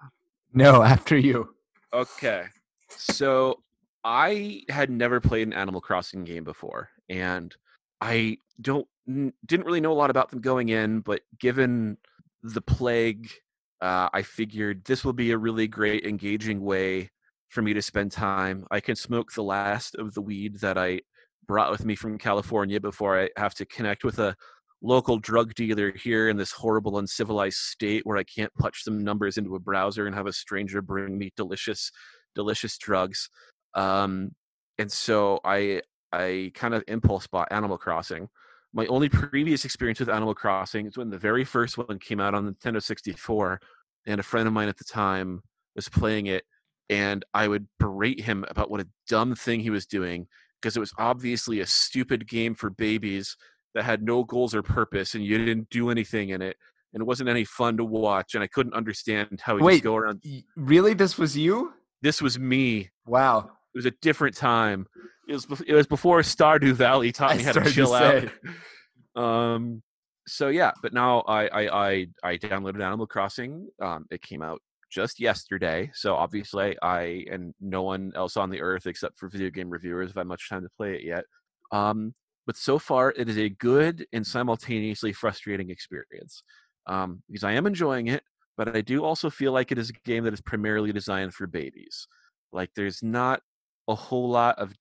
No, 0.53 0.83
after 0.95 1.17
you. 1.17 1.55
Okay. 1.93 2.45
So 2.89 3.63
I 4.03 4.63
had 4.69 4.91
never 4.91 5.21
played 5.21 5.47
an 5.47 5.53
Animal 5.53 5.81
Crossing 5.81 6.25
game 6.25 6.45
before, 6.45 6.89
and 7.09 7.55
I 8.01 8.39
don't 8.61 8.87
didn't 9.07 9.67
really 9.67 9.81
know 9.81 9.93
a 9.93 9.95
lot 9.95 10.11
about 10.11 10.31
them 10.31 10.41
going 10.41 10.71
in. 10.71 11.01
But 11.01 11.21
given 11.39 11.97
the 12.43 12.61
plague 12.61 13.31
uh, 13.81 14.09
I 14.13 14.23
figured 14.23 14.85
this 14.85 15.05
will 15.05 15.13
be 15.13 15.31
a 15.31 15.39
really 15.39 15.69
great, 15.69 16.05
engaging 16.05 16.61
way 16.61 17.11
for 17.49 17.63
me 17.63 17.73
to 17.75 17.83
spend 17.83 18.13
time. 18.13 18.67
I 18.71 18.81
can 18.81 18.97
smoke 18.97 19.33
the 19.33 19.43
last 19.43 19.95
of 19.97 20.15
the 20.15 20.21
weed 20.21 20.61
that 20.61 20.77
I 20.77 21.01
brought 21.47 21.71
with 21.71 21.85
me 21.85 21.95
from 21.95 22.19
California 22.19 22.81
before 22.81 23.19
I 23.19 23.31
have 23.37 23.55
to 23.55 23.67
connect 23.67 24.05
with 24.05 24.19
a 24.19 24.37
local 24.83 25.19
drug 25.19 25.55
dealer 25.55 25.93
here 25.93 26.29
in 26.29 26.37
this 26.37 26.53
horrible 26.53 26.99
uncivilized 26.99 27.57
state 27.57 28.03
where 28.05 28.19
I 28.19 28.25
can't 28.25 28.55
punch 28.59 28.85
some 28.85 29.03
numbers 29.03 29.37
into 29.37 29.57
a 29.57 29.61
browser 29.61 30.07
and 30.07 30.15
have 30.15 30.27
a 30.27 30.33
stranger 30.33 30.83
bring 30.83 31.19
me 31.19 31.33
delicious, 31.37 31.91
delicious 32.35 32.77
drugs. 32.79 33.31
Um, 33.75 34.33
and 34.79 34.91
so 34.91 35.41
I 35.45 35.83
I 36.13 36.53
kind 36.55 36.75
of 36.75 36.85
impulse 36.89 37.27
bought 37.27 37.49
Animal 37.51 37.79
Crossing. 37.79 38.29
My 38.73 38.87
only 38.87 39.09
previous 39.09 39.65
experience 39.65 40.01
with 40.01 40.11
Animal 40.11 40.35
Crossing 40.35 40.87
is 40.87 40.97
when 40.97 41.11
the 41.11 41.19
very 41.19 41.45
first 41.45 41.79
one 41.79 41.99
came 41.99 42.21
out 42.21 42.35
on 42.35 42.45
the 42.45 42.53
Nintendo 42.53 42.83
64, 42.83 43.61
and 44.07 44.21
a 44.21 44.23
friend 44.23 44.47
of 44.47 44.53
mine 44.53 44.69
at 44.69 44.77
the 44.77 44.85
time 44.85 45.43
was 45.75 45.89
playing 45.89 46.27
it, 46.27 46.45
and 46.91 47.25
I 47.35 47.49
would 47.49 47.67
berate 47.79 48.21
him 48.21 48.45
about 48.49 48.71
what 48.71 48.81
a 48.81 48.89
dumb 49.09 49.35
thing 49.35 49.61
he 49.61 49.71
was 49.71 49.87
doing 49.87 50.27
because 50.61 50.77
it 50.77 50.81
was 50.81 50.93
obviously 50.99 51.61
a 51.61 51.67
stupid 51.67 52.29
game 52.29 52.55
for 52.55 52.71
babies 52.71 53.37
that 53.75 53.85
had 53.85 54.03
no 54.03 54.25
goals 54.25 54.55
or 54.55 54.63
purpose, 54.63 55.15
and 55.15 55.25
you 55.25 55.39
didn't 55.39 55.71
do 55.71 55.91
anything 55.91 56.31
in 56.31 56.43
it, 56.43 56.57
and 56.93 57.01
it 57.01 57.05
wasn't 57.05 57.29
any 57.29 57.45
fun 57.45 57.77
to 57.77 57.85
watch, 57.85 58.35
and 58.35 58.43
I 58.43 58.47
couldn't 58.49 58.75
understand 58.75 59.41
how 59.43 59.57
he 59.57 59.63
Wait, 59.63 59.75
just 59.75 59.85
go 59.85 59.97
around. 59.97 60.23
Really, 60.57 60.95
this 60.95 61.17
was 61.17 61.37
you? 61.37 61.73
This 62.03 62.21
was 62.21 62.39
me. 62.39 62.91
Wow. 63.07 63.51
It 63.75 63.79
was 63.79 63.87
a 63.87 63.93
different 64.03 64.37
time. 64.37 64.87
It 65.29 65.35
was 65.35 65.61
it 65.67 65.75
was 65.75 65.87
before 65.87 66.21
Stardew 66.21 66.73
Valley 66.73 67.13
taught 67.13 67.37
me 67.37 67.43
how 67.43 67.53
to 67.53 67.61
started 67.61 67.71
to 67.71 67.75
chill 67.75 67.95
out. 67.95 68.29
Um, 69.17 69.83
so 70.29 70.47
yeah, 70.47 70.71
but 70.81 70.93
now 70.93 71.23
I 71.23 71.49
I 71.49 71.89
I, 71.89 72.07
I 72.23 72.37
downloaded 72.37 72.85
Animal 72.85 73.09
Crossing. 73.09 73.69
Um, 73.83 74.07
it 74.13 74.23
came 74.23 74.43
out 74.43 74.61
just 74.93 75.19
yesterday, 75.19 75.91
so 75.93 76.15
obviously 76.15 76.77
I 76.81 77.25
and 77.31 77.53
no 77.61 77.83
one 77.83 78.13
else 78.15 78.37
on 78.37 78.49
the 78.49 78.61
earth 78.61 78.87
except 78.87 79.19
for 79.19 79.29
video 79.29 79.51
game 79.51 79.71
reviewers 79.71 80.11
have 80.11 80.19
had 80.19 80.27
much 80.29 80.49
time 80.49 80.63
to 80.63 80.69
play 80.77 80.95
it 80.95 81.03
yet. 81.03 81.25
Um, 81.73 82.15
but 82.47 82.57
so 82.57 82.79
far 82.79 83.13
it 83.17 83.29
is 83.29 83.39
a 83.39 83.49
good 83.49 84.07
and 84.13 84.25
simultaneously 84.27 85.13
frustrating 85.13 85.69
experience 85.69 86.45
um, 86.87 87.23
because 87.29 87.45
I 87.45 87.53
am 87.53 87.67
enjoying 87.67 88.07
it, 88.07 88.23
but 88.57 88.75
I 88.75 88.81
do 88.83 89.05
also 89.05 89.31
feel 89.31 89.53
like 89.53 89.73
it 89.73 89.79
is 89.79 89.91
a 89.91 89.95
game 90.05 90.25
that 90.25 90.33
is 90.33 90.41
primarily 90.41 90.93
designed 90.93 91.35
for 91.35 91.47
babies. 91.47 92.07
Like 92.53 92.71
there's 92.77 93.03
not 93.03 93.43
a 93.89 93.95
whole 93.95 94.31
lot 94.31 94.59
of 94.59 94.73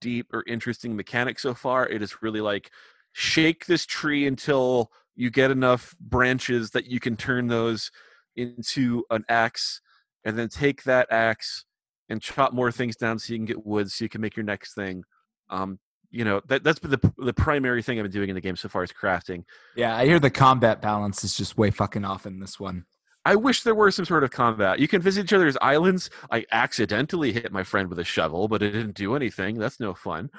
deep 0.00 0.32
or 0.32 0.44
interesting 0.46 0.96
mechanic 0.96 1.38
so 1.38 1.54
far. 1.54 1.88
It 1.88 2.02
is 2.02 2.22
really 2.22 2.40
like 2.40 2.70
shake 3.12 3.66
this 3.66 3.86
tree 3.86 4.26
until 4.26 4.90
you 5.16 5.30
get 5.30 5.50
enough 5.50 5.94
branches 6.00 6.70
that 6.70 6.86
you 6.86 7.00
can 7.00 7.16
turn 7.16 7.48
those 7.48 7.90
into 8.36 9.04
an 9.10 9.24
axe, 9.28 9.80
and 10.24 10.38
then 10.38 10.48
take 10.48 10.84
that 10.84 11.06
axe 11.10 11.64
and 12.08 12.22
chop 12.22 12.52
more 12.52 12.72
things 12.72 12.96
down 12.96 13.18
so 13.18 13.32
you 13.32 13.38
can 13.38 13.46
get 13.46 13.66
wood 13.66 13.90
so 13.90 14.04
you 14.04 14.08
can 14.08 14.20
make 14.20 14.36
your 14.36 14.44
next 14.44 14.74
thing. 14.74 15.04
Um, 15.48 15.78
you 16.10 16.24
know 16.24 16.40
that 16.48 16.64
that's 16.64 16.78
been 16.78 16.90
the 16.90 17.12
the 17.18 17.32
primary 17.32 17.82
thing 17.82 17.98
I've 17.98 18.04
been 18.04 18.12
doing 18.12 18.28
in 18.28 18.34
the 18.34 18.40
game 18.40 18.56
so 18.56 18.68
far 18.68 18.82
is 18.82 18.92
crafting. 18.92 19.44
Yeah, 19.76 19.96
I 19.96 20.06
hear 20.06 20.18
the 20.18 20.30
combat 20.30 20.82
balance 20.82 21.22
is 21.24 21.36
just 21.36 21.56
way 21.56 21.70
fucking 21.70 22.04
off 22.04 22.26
in 22.26 22.40
this 22.40 22.58
one. 22.58 22.84
I 23.24 23.36
wish 23.36 23.62
there 23.62 23.74
were 23.74 23.90
some 23.90 24.04
sort 24.06 24.24
of 24.24 24.30
combat. 24.30 24.78
You 24.78 24.88
can 24.88 25.02
visit 25.02 25.24
each 25.26 25.32
other's 25.32 25.56
islands. 25.60 26.08
I 26.30 26.46
accidentally 26.52 27.32
hit 27.32 27.52
my 27.52 27.62
friend 27.64 27.88
with 27.88 27.98
a 27.98 28.04
shovel, 28.04 28.48
but 28.48 28.62
it 28.62 28.70
didn't 28.70 28.96
do 28.96 29.14
anything. 29.14 29.58
That's 29.58 29.78
no 29.78 29.92
fun. 29.94 30.30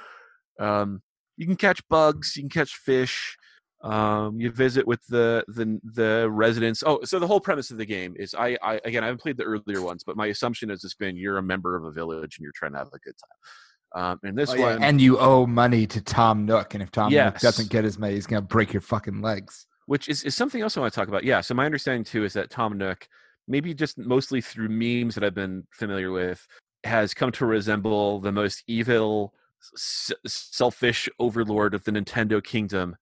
Um, 0.60 1.02
you 1.38 1.46
can 1.46 1.56
catch 1.56 1.88
bugs. 1.90 2.36
You 2.36 2.44
can 2.44 2.50
catch 2.50 2.76
fish. 2.76 3.38
Um, 3.84 4.40
you 4.40 4.52
visit 4.52 4.86
with 4.86 5.06
the 5.08 5.44
the 5.48 5.80
the 5.84 6.30
residents. 6.30 6.84
Oh, 6.86 7.00
so 7.04 7.18
the 7.18 7.26
whole 7.26 7.40
premise 7.40 7.72
of 7.72 7.78
the 7.78 7.86
game 7.86 8.14
is 8.18 8.36
I, 8.36 8.58
I 8.62 8.80
again 8.86 9.04
I 9.04 9.08
haven't 9.08 9.22
played 9.22 9.38
the 9.38 9.44
earlier 9.44 9.82
ones, 9.82 10.04
but 10.06 10.16
my 10.16 10.28
assumption 10.28 10.70
has 10.70 10.82
just 10.82 11.00
been 11.00 11.16
you're 11.16 11.38
a 11.40 11.44
member 11.44 11.76
of 11.76 11.86
a 11.86 11.92
village 11.92 12.38
and 12.38 12.44
you're 12.44 12.52
trying 12.56 12.74
to 12.74 12.78
have 12.78 12.90
a 12.94 13.00
good 13.00 13.16
time. 13.18 14.04
Um, 14.04 14.20
and 14.24 14.38
this 14.38 14.52
Oh, 14.52 14.56
yeah, 14.56 14.66
one, 14.74 14.84
And 14.84 15.02
you 15.02 15.18
owe 15.18 15.46
money 15.48 15.86
to 15.88 16.00
Tom 16.02 16.46
Nook, 16.46 16.76
and 16.76 16.84
if 16.84 16.92
Tom 16.92 17.12
Nook 17.12 17.40
doesn't 17.40 17.70
get 17.70 17.84
his 17.84 17.98
money, 17.98 18.14
he's 18.14 18.28
gonna 18.28 18.42
break 18.42 18.72
your 18.72 18.82
fucking 18.82 19.22
legs. 19.22 19.66
Which 19.86 20.10
is, 20.10 20.24
is 20.24 20.36
something 20.36 20.62
else 20.62 20.78
I 20.78 20.82
want 20.82 20.94
to 20.94 21.00
talk 21.00 21.08
about. 21.08 21.24
Yeah. 21.24 21.42
So 21.42 21.54
my 21.54 21.66
understanding 21.66 22.04
too 22.04 22.24
is 22.24 22.34
that 22.34 22.50
Tom 22.50 22.78
Nook, 22.78 23.08
maybe 23.48 23.74
just 23.74 23.98
mostly 23.98 24.42
through 24.42 24.70
memes 24.70 25.16
that 25.16 25.24
I've 25.24 25.36
been 25.36 25.68
familiar 25.72 26.12
with, 26.12 26.48
has 26.84 27.14
come 27.14 27.32
to 27.34 27.46
resemble 27.46 28.20
the 28.20 28.32
most 28.32 28.64
evil, 28.68 29.34
s- 29.76 30.12
selfish 30.26 31.10
overlord 31.20 31.74
of 31.74 31.84
the 31.84 31.92
Nintendo 31.92 32.44
kingdom, 32.44 32.96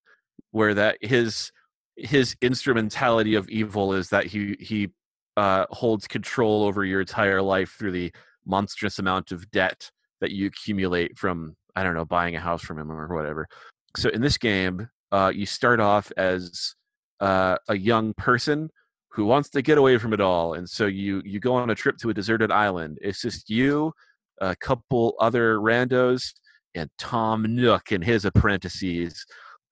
where 0.52 0.74
that 0.74 0.98
his 1.02 1.52
his 1.96 2.36
instrumentality 2.42 3.36
of 3.36 3.50
evil 3.50 3.94
is 3.94 4.10
that 4.10 4.26
he 4.26 4.56
he 4.60 4.90
uh, 5.38 5.66
holds 5.70 6.08
control 6.08 6.64
over 6.64 6.84
your 6.84 7.02
entire 7.02 7.42
life 7.42 7.76
through 7.78 7.92
the 7.92 8.12
monstrous 8.46 9.00
amount 9.00 9.32
of 9.32 9.50
debt 9.52 9.92
that 10.22 10.32
you 10.32 10.48
accumulate 10.48 11.18
from 11.18 11.56
I 11.76 11.84
don't 11.84 11.94
know 11.94 12.06
buying 12.06 12.36
a 12.36 12.40
house 12.40 12.62
from 12.62 12.80
him 12.80 12.92
or 12.92 13.16
whatever. 13.16 13.48
So 13.96 14.10
in 14.10 14.22
this 14.22 14.38
game, 14.38 14.90
uh, 15.12 15.32
you 15.34 15.46
start 15.46 15.80
off 15.80 16.12
as 16.18 16.76
uh, 17.20 17.58
a 17.68 17.78
young 17.78 18.14
person 18.14 18.70
who 19.12 19.26
wants 19.26 19.50
to 19.50 19.62
get 19.62 19.78
away 19.78 19.98
from 19.98 20.14
it 20.14 20.22
all, 20.22 20.54
and 20.54 20.70
so 20.70 20.86
you 20.86 21.22
you 21.26 21.40
go 21.40 21.56
on 21.56 21.70
a 21.70 21.76
trip 21.76 21.98
to 21.98 22.10
a 22.10 22.14
deserted 22.14 22.52
island. 22.52 22.98
It's 23.02 23.22
just 23.22 23.50
you, 23.50 23.92
a 24.40 24.56
couple 24.56 25.16
other 25.20 25.58
randos, 25.58 26.34
and 26.76 26.90
Tom 26.98 27.44
Nook 27.56 27.92
and 27.92 28.04
his 28.04 28.26
apprentices. 28.26 29.26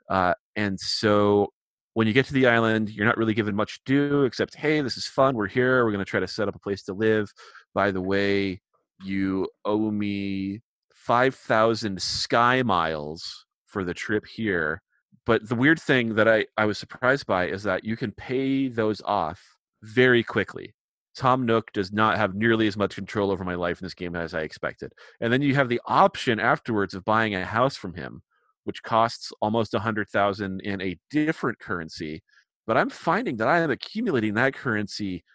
Uh, 0.09 0.33
and 0.55 0.79
so 0.79 1.49
when 1.93 2.07
you 2.07 2.13
get 2.13 2.25
to 2.27 2.33
the 2.33 2.47
island, 2.47 2.89
you're 2.89 3.05
not 3.05 3.17
really 3.17 3.33
given 3.33 3.55
much 3.55 3.79
do 3.85 4.23
except, 4.23 4.55
hey, 4.55 4.81
this 4.81 4.97
is 4.97 5.07
fun. 5.07 5.35
We're 5.35 5.47
here. 5.47 5.83
We're 5.83 5.91
going 5.91 6.05
to 6.05 6.09
try 6.09 6.19
to 6.19 6.27
set 6.27 6.47
up 6.47 6.55
a 6.55 6.59
place 6.59 6.83
to 6.83 6.93
live. 6.93 7.31
By 7.73 7.91
the 7.91 8.01
way, 8.01 8.61
you 9.03 9.47
owe 9.65 9.91
me 9.91 10.61
5,000 10.93 12.01
sky 12.01 12.63
miles 12.63 13.45
for 13.65 13.83
the 13.83 13.93
trip 13.93 14.25
here. 14.27 14.81
But 15.27 15.49
the 15.49 15.55
weird 15.55 15.79
thing 15.79 16.15
that 16.15 16.27
I, 16.29 16.45
I 16.55 16.65
was 16.65 16.77
surprised 16.77 17.27
by 17.27 17.47
is 17.47 17.61
that 17.63 17.83
you 17.83 17.97
can 17.97 18.13
pay 18.13 18.69
those 18.69 19.01
off 19.03 19.43
very 19.83 20.23
quickly. 20.23 20.73
Tom 21.17 21.45
Nook 21.45 21.73
does 21.73 21.91
not 21.91 22.15
have 22.15 22.33
nearly 22.33 22.65
as 22.65 22.77
much 22.77 22.95
control 22.95 23.29
over 23.29 23.43
my 23.43 23.55
life 23.55 23.81
in 23.81 23.85
this 23.85 23.93
game 23.93 24.15
as 24.15 24.33
I 24.33 24.41
expected. 24.41 24.93
And 25.19 25.33
then 25.33 25.41
you 25.41 25.53
have 25.55 25.67
the 25.67 25.81
option 25.85 26.39
afterwards 26.39 26.93
of 26.93 27.03
buying 27.03 27.35
a 27.35 27.43
house 27.43 27.75
from 27.75 27.93
him, 27.93 28.21
which 28.63 28.83
costs 28.83 29.33
almost 29.41 29.73
a 29.73 29.79
hundred 29.79 30.07
thousand 30.07 30.61
in 30.61 30.81
a 30.81 30.97
different 31.11 31.59
currency. 31.59 32.23
But 32.65 32.77
I'm 32.77 32.89
finding 32.89 33.35
that 33.37 33.49
I 33.49 33.59
am 33.59 33.71
accumulating 33.71 34.35
that 34.35 34.53
currency 34.53 35.25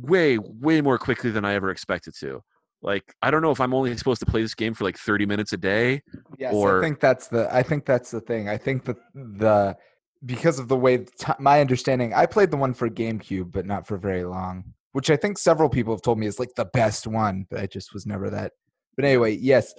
way, 0.00 0.38
way 0.38 0.80
more 0.80 0.98
quickly 0.98 1.30
than 1.30 1.44
I 1.44 1.52
ever 1.52 1.70
expected 1.70 2.14
to. 2.20 2.40
Like, 2.82 3.14
I 3.22 3.30
don't 3.30 3.42
know 3.42 3.52
if 3.52 3.60
I'm 3.60 3.72
only 3.72 3.96
supposed 3.96 4.20
to 4.20 4.26
play 4.26 4.42
this 4.42 4.54
game 4.54 4.74
for 4.74 4.84
like 4.84 4.98
30 4.98 5.24
minutes 5.26 5.52
a 5.52 5.56
day. 5.56 6.02
Yes, 6.36 6.52
Or- 6.52 6.78
I 6.78 6.82
think 6.82 7.00
that's 7.00 7.28
the. 7.28 7.48
I 7.54 7.62
think 7.62 7.86
that's 7.86 8.10
the 8.10 8.20
thing. 8.20 8.48
I 8.48 8.56
think 8.58 8.84
that 8.84 8.96
the 9.14 9.76
because 10.24 10.58
of 10.58 10.68
the 10.68 10.76
way 10.76 10.98
the 10.98 11.10
ti- 11.18 11.32
my 11.38 11.60
understanding, 11.60 12.12
I 12.14 12.26
played 12.26 12.50
the 12.50 12.56
one 12.56 12.74
for 12.74 12.88
GameCube, 12.88 13.52
but 13.52 13.66
not 13.66 13.86
for 13.86 13.96
very 13.96 14.24
long. 14.24 14.74
Which 14.92 15.10
I 15.10 15.16
think 15.16 15.38
several 15.38 15.68
people 15.70 15.94
have 15.94 16.02
told 16.02 16.18
me 16.18 16.26
is 16.26 16.38
like 16.38 16.54
the 16.54 16.66
best 16.66 17.06
one, 17.06 17.46
but 17.50 17.60
I 17.60 17.66
just 17.66 17.94
was 17.94 18.04
never 18.06 18.28
that. 18.30 18.52
But 18.96 19.06
anyway, 19.06 19.36
yes, 19.36 19.72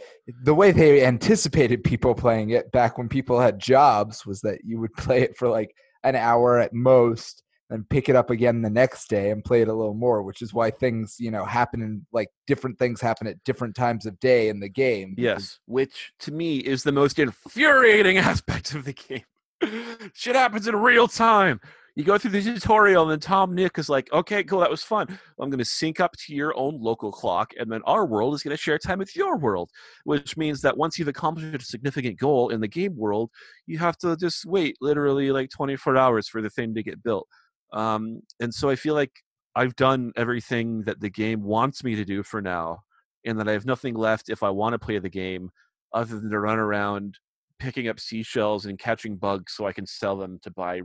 the 0.44 0.56
way 0.56 0.72
they 0.72 1.06
anticipated 1.06 1.84
people 1.84 2.16
playing 2.16 2.50
it 2.50 2.72
back 2.72 2.98
when 2.98 3.10
people 3.10 3.40
had 3.40 3.60
jobs 3.60 4.26
was 4.26 4.42
that 4.42 4.62
you 4.64 4.80
would 4.80 4.94
play 4.98 5.22
it 5.22 5.38
for 5.38 5.48
like 5.50 5.76
an 6.04 6.16
hour 6.16 6.58
at 6.58 6.74
most, 6.74 7.43
and 7.74 7.90
pick 7.90 8.08
it 8.08 8.16
up 8.16 8.30
again 8.30 8.62
the 8.62 8.70
next 8.70 9.10
day 9.10 9.32
and 9.32 9.44
play 9.44 9.64
it 9.64 9.68
a 9.68 9.74
little 9.74 9.96
more. 9.96 10.22
Which 10.22 10.44
is 10.44 10.54
why 10.54 10.70
things, 10.70 11.16
you 11.20 11.32
know, 11.32 11.44
happen 11.44 11.82
in 11.82 12.06
like 12.14 12.30
different 12.46 12.78
things 12.78 13.02
happen 13.02 13.26
at 13.26 13.44
different 13.44 13.76
times 13.76 14.06
of 14.06 14.20
day 14.20 14.48
in 14.48 14.60
the 14.60 14.70
game. 14.70 15.16
Yes, 15.18 15.60
which 15.66 16.14
to 16.20 16.32
me 16.32 16.58
is 16.60 16.84
the 16.84 16.92
most 16.92 17.18
infuriating 17.18 18.18
aspect 18.20 18.76
of 18.76 18.86
the 18.86 18.94
game. 18.94 19.24
Shit 20.14 20.36
happens 20.36 20.68
in 20.68 20.76
real 20.76 21.08
time. 21.08 21.60
You 21.96 22.04
go 22.04 22.18
through 22.18 22.32
the 22.32 22.42
tutorial, 22.42 23.04
and 23.04 23.12
then 23.12 23.20
Tom 23.20 23.54
Nook 23.54 23.78
is 23.78 23.88
like, 23.88 24.12
"Okay, 24.12 24.44
cool, 24.44 24.60
that 24.60 24.70
was 24.70 24.84
fun. 24.84 25.08
I'm 25.40 25.50
going 25.50 25.60
to 25.60 25.66
sync 25.66 26.00
up 26.00 26.16
to 26.26 26.34
your 26.34 26.56
own 26.58 26.80
local 26.80 27.12
clock, 27.12 27.54
and 27.60 27.72
then 27.72 27.82
our 27.86 28.06
world 28.06 28.34
is 28.34 28.44
going 28.44 28.56
to 28.56 28.62
share 28.62 28.78
time 28.78 29.00
with 29.00 29.16
your 29.16 29.38
world." 29.38 29.70
Which 30.04 30.38
means 30.38 30.62
that 30.62 30.78
once 30.78 30.98
you've 30.98 31.08
accomplished 31.08 31.56
a 31.56 31.66
significant 31.66 32.20
goal 32.20 32.50
in 32.50 32.62
the 32.62 32.68
game 32.68 32.96
world, 32.96 33.30
you 33.66 33.80
have 33.80 33.98
to 34.00 34.16
just 34.18 34.46
wait 34.46 34.76
literally 34.80 35.32
like 35.32 35.50
24 35.52 35.98
hours 35.98 36.28
for 36.28 36.42
the 36.42 36.50
thing 36.50 36.74
to 36.76 36.84
get 36.84 37.04
built. 37.04 37.28
Um, 37.74 38.22
and 38.40 38.54
so 38.54 38.70
I 38.70 38.76
feel 38.76 38.94
like 38.94 39.12
I've 39.56 39.76
done 39.76 40.14
everything 40.16 40.84
that 40.84 41.00
the 41.00 41.10
game 41.10 41.44
wants 41.44 41.84
me 41.84 41.96
to 41.96 42.06
do 42.06 42.24
for 42.24 42.42
now, 42.42 42.80
and 43.26 43.40
that 43.40 43.48
I 43.48 43.54
have 43.54 43.66
nothing 43.66 43.96
left 43.96 44.30
if 44.30 44.44
I 44.44 44.50
want 44.50 44.74
to 44.74 44.80
play 44.80 45.00
the 45.00 45.10
game 45.10 45.50
other 45.94 46.20
than 46.20 46.30
to 46.32 46.40
run 46.40 46.60
around 46.60 47.20
picking 47.60 47.88
up 47.88 48.00
seashells 48.00 48.66
and 48.66 48.80
catching 48.80 49.16
bugs 49.16 49.54
so 49.56 49.66
I 49.66 49.74
can 49.74 49.86
sell 49.86 50.18
them 50.18 50.40
to 50.44 50.52
buy 50.52 50.82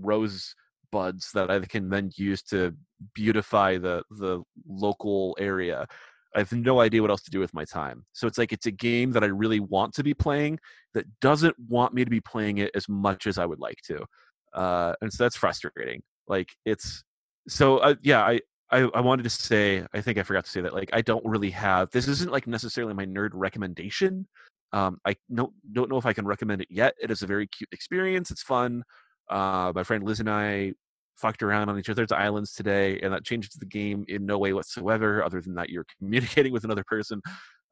rose 0.00 0.54
buds 0.90 1.30
that 1.34 1.50
I 1.50 1.58
can 1.60 1.88
then 1.90 2.10
use 2.16 2.42
to 2.44 2.74
beautify 3.14 3.78
the 3.78 4.02
the 4.10 4.42
local 4.66 5.36
area. 5.40 5.86
I 6.34 6.38
have 6.38 6.52
no 6.52 6.80
idea 6.80 7.00
what 7.02 7.10
else 7.10 7.22
to 7.22 7.30
do 7.30 7.40
with 7.40 7.54
my 7.54 7.64
time. 7.64 8.04
So 8.12 8.26
it's 8.26 8.38
like 8.38 8.52
it's 8.52 8.66
a 8.66 8.70
game 8.70 9.12
that 9.12 9.22
I 9.22 9.26
really 9.26 9.60
want 9.60 9.94
to 9.94 10.02
be 10.02 10.14
playing 10.14 10.58
that 10.94 11.06
doesn't 11.20 11.56
want 11.68 11.94
me 11.94 12.04
to 12.04 12.10
be 12.10 12.20
playing 12.20 12.58
it 12.58 12.70
as 12.74 12.88
much 12.88 13.26
as 13.26 13.38
I 13.38 13.46
would 13.46 13.60
like 13.60 13.80
to. 13.86 14.04
Uh, 14.52 14.94
and 15.00 15.12
so 15.12 15.24
that's 15.24 15.36
frustrating. 15.36 16.02
Like 16.28 16.50
it's 16.64 17.04
so 17.48 17.78
uh, 17.78 17.94
yeah, 18.02 18.22
I, 18.22 18.40
I 18.70 18.88
I 18.94 19.00
wanted 19.00 19.24
to 19.24 19.30
say 19.30 19.84
I 19.92 20.00
think 20.00 20.18
I 20.18 20.22
forgot 20.22 20.44
to 20.44 20.50
say 20.50 20.60
that 20.60 20.74
like 20.74 20.90
I 20.92 21.02
don't 21.02 21.24
really 21.24 21.50
have 21.50 21.90
this 21.90 22.08
isn't 22.08 22.32
like 22.32 22.46
necessarily 22.46 22.94
my 22.94 23.06
nerd 23.06 23.30
recommendation. 23.32 24.26
Um, 24.72 24.98
I 25.04 25.16
don't 25.32 25.52
don't 25.72 25.90
know 25.90 25.98
if 25.98 26.06
I 26.06 26.12
can 26.12 26.26
recommend 26.26 26.62
it 26.62 26.68
yet. 26.70 26.94
It 27.00 27.10
is 27.10 27.22
a 27.22 27.26
very 27.26 27.46
cute 27.46 27.68
experience. 27.72 28.30
It's 28.30 28.42
fun. 28.42 28.82
Uh, 29.30 29.72
my 29.74 29.84
friend 29.84 30.04
Liz 30.04 30.20
and 30.20 30.30
I 30.30 30.72
fucked 31.16 31.42
around 31.42 31.68
on 31.68 31.78
each 31.78 31.88
other's 31.88 32.12
islands 32.12 32.52
today, 32.54 32.98
and 33.00 33.12
that 33.12 33.24
changes 33.24 33.52
the 33.54 33.66
game 33.66 34.04
in 34.08 34.26
no 34.26 34.38
way 34.38 34.52
whatsoever, 34.52 35.22
other 35.22 35.40
than 35.40 35.54
that 35.54 35.70
you're 35.70 35.86
communicating 35.98 36.52
with 36.52 36.64
another 36.64 36.84
person, 36.84 37.20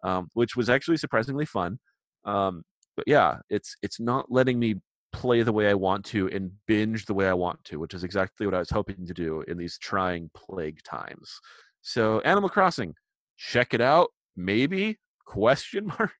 um, 0.04 0.28
which 0.34 0.56
was 0.56 0.70
actually 0.70 0.96
surprisingly 0.96 1.46
fun. 1.46 1.78
Um, 2.24 2.62
but 2.96 3.04
yeah, 3.08 3.38
it's 3.50 3.76
it's 3.82 3.98
not 3.98 4.30
letting 4.30 4.58
me 4.58 4.76
play 5.12 5.42
the 5.42 5.52
way 5.52 5.68
I 5.68 5.74
want 5.74 6.04
to 6.06 6.28
and 6.28 6.50
binge 6.66 7.06
the 7.06 7.14
way 7.14 7.28
I 7.28 7.34
want 7.34 7.62
to, 7.64 7.78
which 7.78 7.94
is 7.94 8.04
exactly 8.04 8.46
what 8.46 8.54
I 8.54 8.58
was 8.58 8.70
hoping 8.70 9.06
to 9.06 9.14
do 9.14 9.42
in 9.48 9.58
these 9.58 9.78
trying 9.78 10.30
plague 10.34 10.82
times. 10.82 11.38
So 11.82 12.20
Animal 12.20 12.48
Crossing, 12.48 12.94
check 13.36 13.74
it 13.74 13.80
out. 13.80 14.08
Maybe 14.36 14.98
question 15.26 15.86
mark. 15.98 16.12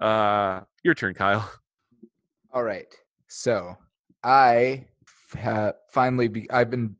Uh, 0.00 0.64
your 0.82 0.94
turn, 0.94 1.14
Kyle. 1.14 1.50
All 2.52 2.64
right. 2.64 2.86
So 3.28 3.76
I 4.24 4.86
have 5.38 5.74
finally 5.92 6.28
be, 6.28 6.50
I've 6.50 6.70
been 6.70 6.96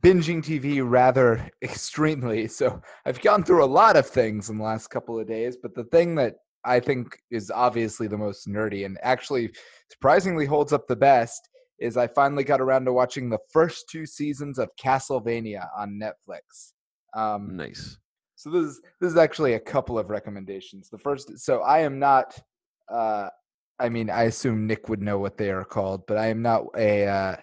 binging 0.00 0.42
TV 0.42 0.82
rather 0.82 1.50
extremely. 1.62 2.48
So 2.48 2.80
I've 3.04 3.20
gone 3.20 3.44
through 3.44 3.64
a 3.64 3.66
lot 3.66 3.96
of 3.96 4.06
things 4.06 4.50
in 4.50 4.58
the 4.58 4.64
last 4.64 4.88
couple 4.88 5.18
of 5.18 5.26
days, 5.26 5.56
but 5.60 5.74
the 5.74 5.84
thing 5.84 6.14
that 6.16 6.36
I 6.66 6.80
think 6.80 7.16
is 7.30 7.50
obviously 7.50 8.08
the 8.08 8.18
most 8.18 8.48
nerdy 8.48 8.84
and 8.84 8.98
actually 9.02 9.52
surprisingly 9.90 10.46
holds 10.46 10.72
up 10.72 10.86
the 10.86 10.96
best 10.96 11.48
is 11.78 11.96
I 11.96 12.06
finally 12.06 12.44
got 12.44 12.60
around 12.60 12.86
to 12.86 12.92
watching 12.92 13.28
the 13.28 13.38
first 13.52 13.88
two 13.88 14.06
seasons 14.06 14.58
of 14.58 14.70
Castlevania 14.82 15.68
on 15.76 16.00
Netflix. 16.00 16.72
Um, 17.14 17.56
nice. 17.56 17.98
So 18.36 18.50
this 18.50 18.64
is 18.64 18.80
this 19.00 19.12
is 19.12 19.16
actually 19.16 19.54
a 19.54 19.60
couple 19.60 19.98
of 19.98 20.10
recommendations. 20.10 20.90
The 20.90 20.98
first, 20.98 21.38
so 21.38 21.60
I 21.60 21.80
am 21.80 21.98
not. 21.98 22.38
Uh, 22.90 23.28
I 23.78 23.88
mean, 23.88 24.10
I 24.10 24.24
assume 24.24 24.66
Nick 24.66 24.88
would 24.88 25.02
know 25.02 25.18
what 25.18 25.36
they 25.36 25.50
are 25.50 25.64
called, 25.64 26.06
but 26.06 26.16
I 26.16 26.26
am 26.26 26.42
not 26.42 26.66
a 26.76 27.06
uh, 27.06 27.36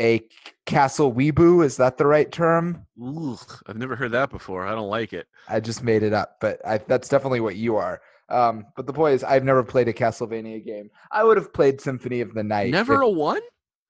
a 0.00 0.22
castle 0.64 1.12
weeboo. 1.12 1.64
Is 1.64 1.76
that 1.78 1.96
the 1.96 2.06
right 2.06 2.30
term? 2.30 2.86
Ooh, 3.00 3.36
I've 3.66 3.76
never 3.76 3.96
heard 3.96 4.12
that 4.12 4.30
before. 4.30 4.66
I 4.66 4.74
don't 4.74 4.88
like 4.88 5.12
it. 5.12 5.26
I 5.48 5.60
just 5.60 5.82
made 5.82 6.02
it 6.02 6.12
up, 6.12 6.36
but 6.40 6.60
I, 6.66 6.78
that's 6.78 7.08
definitely 7.08 7.40
what 7.40 7.56
you 7.56 7.76
are. 7.76 8.00
Um, 8.28 8.66
but 8.74 8.86
the 8.86 8.92
point 8.92 9.14
is, 9.14 9.24
I've 9.24 9.44
never 9.44 9.62
played 9.62 9.88
a 9.88 9.92
Castlevania 9.92 10.64
game. 10.64 10.90
I 11.12 11.22
would 11.24 11.36
have 11.36 11.52
played 11.52 11.80
Symphony 11.80 12.20
of 12.20 12.34
the 12.34 12.42
Night. 12.42 12.70
Never 12.72 13.00
a 13.02 13.08
one? 13.08 13.40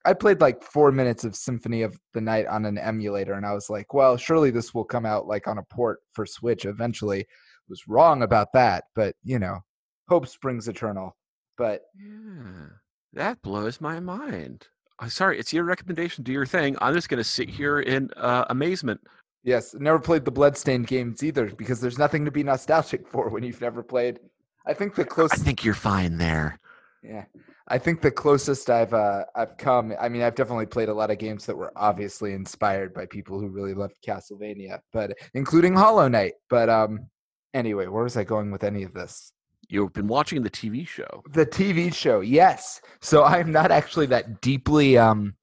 I 0.05 0.12
played 0.12 0.41
like 0.41 0.62
four 0.62 0.93
minutes 0.93 1.24
of 1.24 1.34
Symphony 1.34 1.82
of 1.82 1.99
the 2.14 2.20
Night 2.20 2.47
on 2.47 2.64
an 2.64 2.78
emulator, 2.78 3.32
and 3.32 3.45
I 3.45 3.55
was 3.55 3.68
like, 3.68 3.93
well, 3.93 4.16
surely 4.16 4.51
this 4.51 4.72
will 4.72 4.84
come 4.84 5.05
out 5.05 5.26
like 5.26 5.49
on 5.49 5.59
a 5.59 5.64
port 5.64 5.99
for 6.12 6.26
Switch 6.26 6.64
eventually. 6.64 7.26
Was 7.68 7.89
wrong 7.89 8.22
about 8.22 8.53
that, 8.53 8.84
but 8.95 9.16
you 9.24 9.41
know, 9.41 9.59
hope 10.09 10.28
springs 10.28 10.68
eternal. 10.68 11.16
But 11.59 11.82
yeah, 11.99 12.66
that 13.14 13.43
blows 13.43 13.80
my 13.80 13.99
mind. 13.99 14.68
I'm 15.01 15.11
sorry, 15.11 15.39
it's 15.39 15.53
your 15.53 15.64
recommendation. 15.64 16.22
Do 16.22 16.32
your 16.32 16.47
thing. 16.47 16.76
I'm 16.80 16.95
just 16.95 17.09
going 17.09 17.18
to 17.18 17.24
sit 17.24 17.51
here 17.51 17.80
in 17.80 18.11
uh, 18.16 18.45
amazement. 18.49 19.01
Yes, 19.47 19.74
never 19.78 20.01
played 20.01 20.24
the 20.24 20.32
Bloodstained 20.32 20.88
games 20.88 21.22
either 21.22 21.47
because 21.47 21.80
there's 21.80 21.99
nothing 21.99 22.24
to 22.24 22.32
be 22.32 22.42
nostalgic 22.42 23.07
for 23.12 23.28
when 23.30 23.44
you've 23.44 23.61
never 23.61 23.82
played. 23.82 24.18
I 24.66 24.74
think 24.74 24.97
the 24.97 25.05
closest. 25.05 25.40
I 25.40 25.44
think 25.44 25.64
you're 25.64 25.72
fine 25.72 26.18
there. 26.18 26.59
Yeah, 27.01 27.26
I 27.68 27.78
think 27.78 28.03
the 28.03 28.11
closest 28.11 28.68
I've 28.68 28.92
uh, 28.92 29.24
I've 29.36 29.57
come. 29.57 29.94
I 30.01 30.09
mean, 30.09 30.22
I've 30.22 30.34
definitely 30.34 30.66
played 30.66 30.88
a 30.88 30.94
lot 30.94 31.12
of 31.12 31.18
games 31.18 31.47
that 31.47 31.57
were 31.57 31.72
obviously 31.76 32.32
inspired 32.32 32.92
by 32.92 33.07
people 33.07 33.38
who 33.38 33.47
really 33.47 33.72
loved 33.72 34.03
Castlevania, 34.05 34.80
but 34.92 35.16
including 35.34 35.74
Hollow 35.74 36.09
Knight. 36.09 36.32
But 36.51 36.68
um, 36.68 37.07
anyway, 37.55 37.86
where 37.86 38.03
was 38.03 38.16
I 38.16 38.24
going 38.24 38.51
with 38.51 38.64
any 38.64 38.82
of 38.82 38.94
this? 38.94 39.30
You've 39.68 39.92
been 39.92 40.09
watching 40.09 40.42
the 40.42 40.51
TV 40.51 40.88
show. 40.88 41.22
The 41.30 41.47
TV 41.47 41.94
show, 41.94 42.20
yes. 42.20 42.80
So 43.01 43.22
I'm 43.22 43.53
not 43.53 43.70
actually 43.70 44.07
that 44.07 44.40
deeply 44.40 44.99
um 44.99 45.36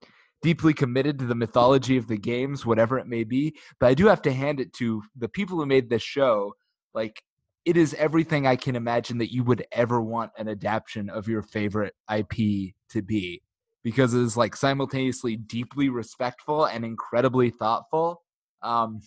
deeply 0.44 0.74
committed 0.74 1.18
to 1.18 1.26
the 1.26 1.34
mythology 1.34 1.98
of 1.98 2.08
the 2.08 2.18
games, 2.18 2.66
whatever 2.66 3.00
it 3.00 3.08
may 3.08 3.24
be. 3.24 3.56
But 3.80 3.88
I 3.88 3.94
do 3.96 4.06
have 4.08 4.22
to 4.24 4.32
hand 4.32 4.60
it 4.60 4.74
to 4.74 5.02
the 5.18 5.30
people 5.30 5.58
who 5.58 5.66
made 5.66 5.90
this 5.90 6.04
show. 6.04 6.54
Like 6.94 7.24
it 7.66 7.78
is 7.78 7.96
everything 7.96 8.46
I 8.46 8.58
can 8.58 8.76
imagine 8.76 9.18
that 9.20 9.34
you 9.34 9.44
would 9.46 9.66
ever 9.72 10.02
want 10.02 10.32
an 10.38 10.50
adaptation 10.50 11.10
of 11.10 11.28
your 11.28 11.42
favorite 11.42 11.96
IP 12.14 12.74
to 12.90 13.02
be 13.02 13.42
because 13.84 14.14
it 14.14 14.22
is 14.22 14.38
like 14.38 14.56
simultaneously 14.56 15.38
deeply 15.38 15.90
respectful 15.90 16.66
and 16.66 16.86
incredibly 16.86 17.50
thoughtful. 17.50 18.22
Um, 18.62 19.02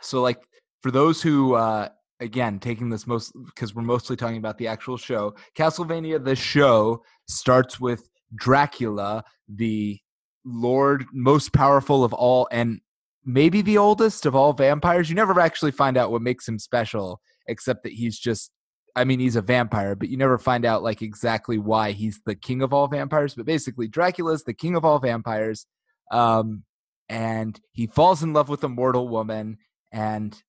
so 0.00 0.22
like 0.22 0.38
for 0.82 0.90
those 0.90 1.22
who 1.22 1.54
uh, 1.54 1.88
again 2.20 2.58
taking 2.58 2.90
this 2.90 3.06
most 3.06 3.32
because 3.46 3.74
we're 3.74 3.82
mostly 3.82 4.16
talking 4.16 4.38
about 4.38 4.58
the 4.58 4.68
actual 4.68 4.98
show, 4.98 5.34
Castlevania 5.56 6.22
the 6.22 6.36
show 6.36 7.02
starts 7.26 7.80
with 7.80 8.06
Dracula, 8.34 9.24
the 9.48 9.98
lord 10.44 11.06
most 11.12 11.52
powerful 11.52 12.04
of 12.04 12.12
all 12.12 12.46
and 12.50 12.80
maybe 13.24 13.62
the 13.62 13.78
oldest 13.78 14.26
of 14.26 14.34
all 14.36 14.52
vampires. 14.52 15.08
You 15.08 15.16
never 15.16 15.38
actually 15.40 15.70
find 15.70 15.96
out 15.96 16.10
what 16.10 16.22
makes 16.22 16.46
him 16.46 16.58
special 16.58 17.20
except 17.46 17.82
that 17.84 17.92
he's 17.92 18.18
just 18.18 18.50
I 18.96 19.04
mean, 19.04 19.18
he's 19.18 19.34
a 19.34 19.42
vampire, 19.42 19.96
but 19.96 20.08
you 20.08 20.16
never 20.16 20.38
find 20.38 20.64
out 20.64 20.84
like 20.84 21.02
exactly 21.02 21.58
why 21.58 21.90
he's 21.90 22.20
the 22.24 22.36
king 22.36 22.62
of 22.62 22.72
all 22.72 22.86
vampires. 22.86 23.34
But 23.34 23.44
basically, 23.44 23.88
Dracula's 23.88 24.44
the 24.44 24.54
king 24.54 24.76
of 24.76 24.84
all 24.84 25.00
vampires, 25.00 25.66
um, 26.12 26.62
and 27.08 27.60
he 27.72 27.88
falls 27.88 28.22
in 28.22 28.32
love 28.32 28.48
with 28.48 28.62
a 28.62 28.68
mortal 28.68 29.08
woman, 29.08 29.58
and 29.90 30.40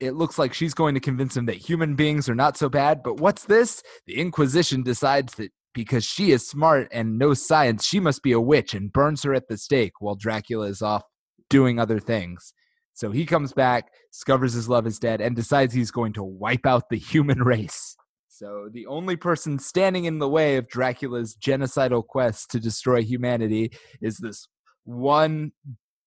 it 0.00 0.12
looks 0.12 0.38
like 0.38 0.54
she's 0.54 0.74
going 0.74 0.94
to 0.94 1.00
convince 1.00 1.36
him 1.36 1.46
that 1.46 1.56
human 1.56 1.94
beings 1.94 2.28
are 2.28 2.34
not 2.34 2.56
so 2.56 2.68
bad. 2.68 3.02
But 3.02 3.20
what's 3.20 3.44
this? 3.44 3.82
The 4.06 4.16
Inquisition 4.16 4.82
decides 4.82 5.34
that 5.34 5.52
because 5.78 6.04
she 6.04 6.32
is 6.32 6.44
smart 6.44 6.88
and 6.90 7.20
knows 7.20 7.46
science, 7.46 7.86
she 7.86 8.00
must 8.00 8.20
be 8.24 8.32
a 8.32 8.40
witch 8.40 8.74
and 8.74 8.92
burns 8.92 9.22
her 9.22 9.32
at 9.32 9.46
the 9.46 9.56
stake 9.56 9.92
while 10.00 10.16
Dracula 10.16 10.66
is 10.66 10.82
off 10.82 11.04
doing 11.48 11.78
other 11.78 12.00
things. 12.00 12.52
So 12.94 13.12
he 13.12 13.24
comes 13.24 13.52
back, 13.52 13.92
discovers 14.12 14.54
his 14.54 14.68
love 14.68 14.88
is 14.88 14.98
dead, 14.98 15.20
and 15.20 15.36
decides 15.36 15.72
he's 15.72 15.92
going 15.92 16.14
to 16.14 16.24
wipe 16.24 16.66
out 16.66 16.88
the 16.90 16.98
human 16.98 17.40
race. 17.44 17.94
So 18.26 18.68
the 18.72 18.88
only 18.88 19.14
person 19.14 19.60
standing 19.60 20.04
in 20.04 20.18
the 20.18 20.28
way 20.28 20.56
of 20.56 20.68
Dracula's 20.68 21.36
genocidal 21.36 22.04
quest 22.04 22.50
to 22.50 22.58
destroy 22.58 23.00
humanity 23.00 23.70
is 24.02 24.16
this 24.18 24.48
one 24.82 25.52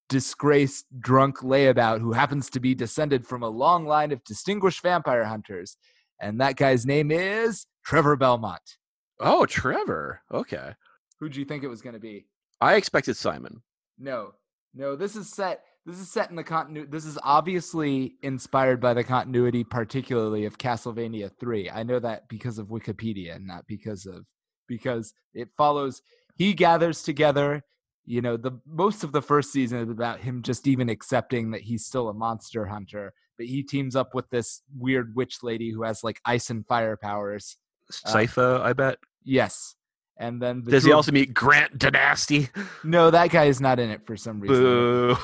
disgraced 0.09 0.84
drunk 0.99 1.38
layabout 1.39 2.01
who 2.01 2.11
happens 2.11 2.49
to 2.49 2.59
be 2.59 2.76
descended 2.76 3.26
from 3.26 3.41
a 3.41 3.47
long 3.47 3.86
line 3.86 4.11
of 4.11 4.22
distinguished 4.26 4.84
vampire 4.84 5.24
hunters. 5.24 5.78
And 6.22 6.41
that 6.41 6.57
guy's 6.57 6.86
name 6.86 7.09
is 7.09 7.67
Trevor 7.86 8.17
Belmont. 8.17 8.80
Oh, 9.22 9.45
Trevor. 9.45 10.22
Okay. 10.32 10.74
Who'd 11.19 11.36
you 11.36 11.45
think 11.45 11.63
it 11.63 11.67
was 11.67 11.82
going 11.82 11.93
to 11.93 11.99
be? 11.99 12.26
I 12.59 12.76
expected 12.76 13.15
Simon. 13.15 13.61
No. 13.99 14.34
No, 14.74 14.95
this 14.95 15.15
is 15.15 15.30
set 15.30 15.63
this 15.86 15.99
is 15.99 16.11
set 16.11 16.30
in 16.30 16.36
the 16.36 16.43
continuity. 16.43 16.91
This 16.91 17.05
is 17.05 17.17
obviously 17.24 18.15
inspired 18.22 18.80
by 18.80 18.93
the 18.93 19.03
continuity, 19.03 19.63
particularly 19.63 20.45
of 20.45 20.59
Castlevania 20.59 21.32
3. 21.39 21.72
I 21.72 21.84
know 21.84 21.99
that 21.99 22.28
because 22.28 22.59
of 22.59 22.67
Wikipedia, 22.67 23.43
not 23.43 23.65
because 23.67 24.05
of 24.05 24.26
because 24.67 25.13
it 25.34 25.49
follows. 25.57 26.01
He 26.36 26.53
gathers 26.53 27.01
together. 27.01 27.63
You 28.05 28.22
know, 28.22 28.38
the 28.38 28.59
most 28.67 29.03
of 29.03 29.11
the 29.11 29.22
first 29.22 29.51
season 29.51 29.80
is 29.80 29.89
about 29.89 30.19
him 30.19 30.43
just 30.43 30.67
even 30.67 30.89
accepting 30.89 31.51
that 31.51 31.61
he's 31.61 31.86
still 31.86 32.09
a 32.09 32.13
monster 32.13 32.65
hunter. 32.67 33.13
But 33.38 33.47
he 33.47 33.63
teams 33.63 33.95
up 33.95 34.13
with 34.13 34.30
this 34.30 34.61
weird 34.78 35.15
witch 35.15 35.41
lady 35.41 35.72
who 35.72 35.82
has 35.84 36.03
like 36.03 36.22
ice 36.26 36.51
and 36.51 36.65
fire 36.67 36.95
powers. 36.95 37.57
Sypha, 37.91 38.59
uh, 38.59 38.63
I 38.63 38.74
bet. 38.74 38.99
Yes. 39.24 39.76
And 40.17 40.41
then 40.41 40.63
the 40.63 40.72
does 40.72 40.84
he 40.84 40.91
also 40.91 41.11
meet 41.11 41.34
Grant 41.34 41.78
Danasty? 41.80 42.49
No, 42.84 43.09
that 43.09 43.32
guy 43.32 43.45
is 43.45 43.59
not 43.59 43.80
in 43.80 43.89
it 43.89 44.05
for 44.05 44.15
some 44.15 44.39
reason. 44.39 44.63
Boo 44.63 45.17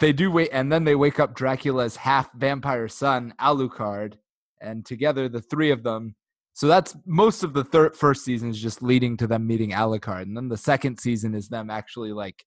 they 0.00 0.12
do 0.12 0.30
wait, 0.30 0.50
and 0.52 0.70
then 0.72 0.84
they 0.84 0.94
wake 0.94 1.20
up 1.20 1.34
Dracula's 1.34 1.96
half 1.96 2.32
vampire 2.34 2.88
son, 2.88 3.34
Alucard, 3.40 4.14
and 4.60 4.84
together 4.84 5.28
the 5.28 5.40
three 5.40 5.70
of 5.70 5.82
them. 5.82 6.14
So 6.54 6.66
that's 6.66 6.94
most 7.06 7.42
of 7.42 7.54
the 7.54 7.64
third 7.64 7.96
first 7.96 8.24
season 8.24 8.50
is 8.50 8.60
just 8.60 8.82
leading 8.82 9.16
to 9.18 9.26
them 9.26 9.46
meeting 9.46 9.70
Alucard, 9.70 10.22
and 10.22 10.36
then 10.36 10.48
the 10.48 10.56
second 10.56 10.98
season 10.98 11.34
is 11.34 11.48
them 11.48 11.70
actually 11.70 12.12
like 12.12 12.44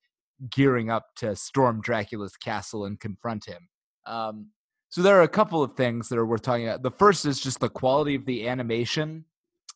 gearing 0.50 0.90
up 0.90 1.08
to 1.18 1.36
storm 1.36 1.82
Dracula's 1.82 2.38
castle 2.38 2.86
and 2.86 3.00
confront 3.00 3.46
him. 3.46 3.68
Um, 4.06 4.50
so 4.90 5.02
there 5.02 5.18
are 5.18 5.24
a 5.24 5.28
couple 5.28 5.64
of 5.64 5.76
things 5.76 6.10
that 6.10 6.20
are 6.20 6.26
worth 6.26 6.44
talking 6.44 6.68
about. 6.68 6.84
The 6.84 6.92
first 6.92 7.26
is 7.26 7.40
just 7.40 7.60
the 7.60 7.70
quality 7.70 8.16
of 8.16 8.26
the 8.26 8.48
animation. 8.48 9.26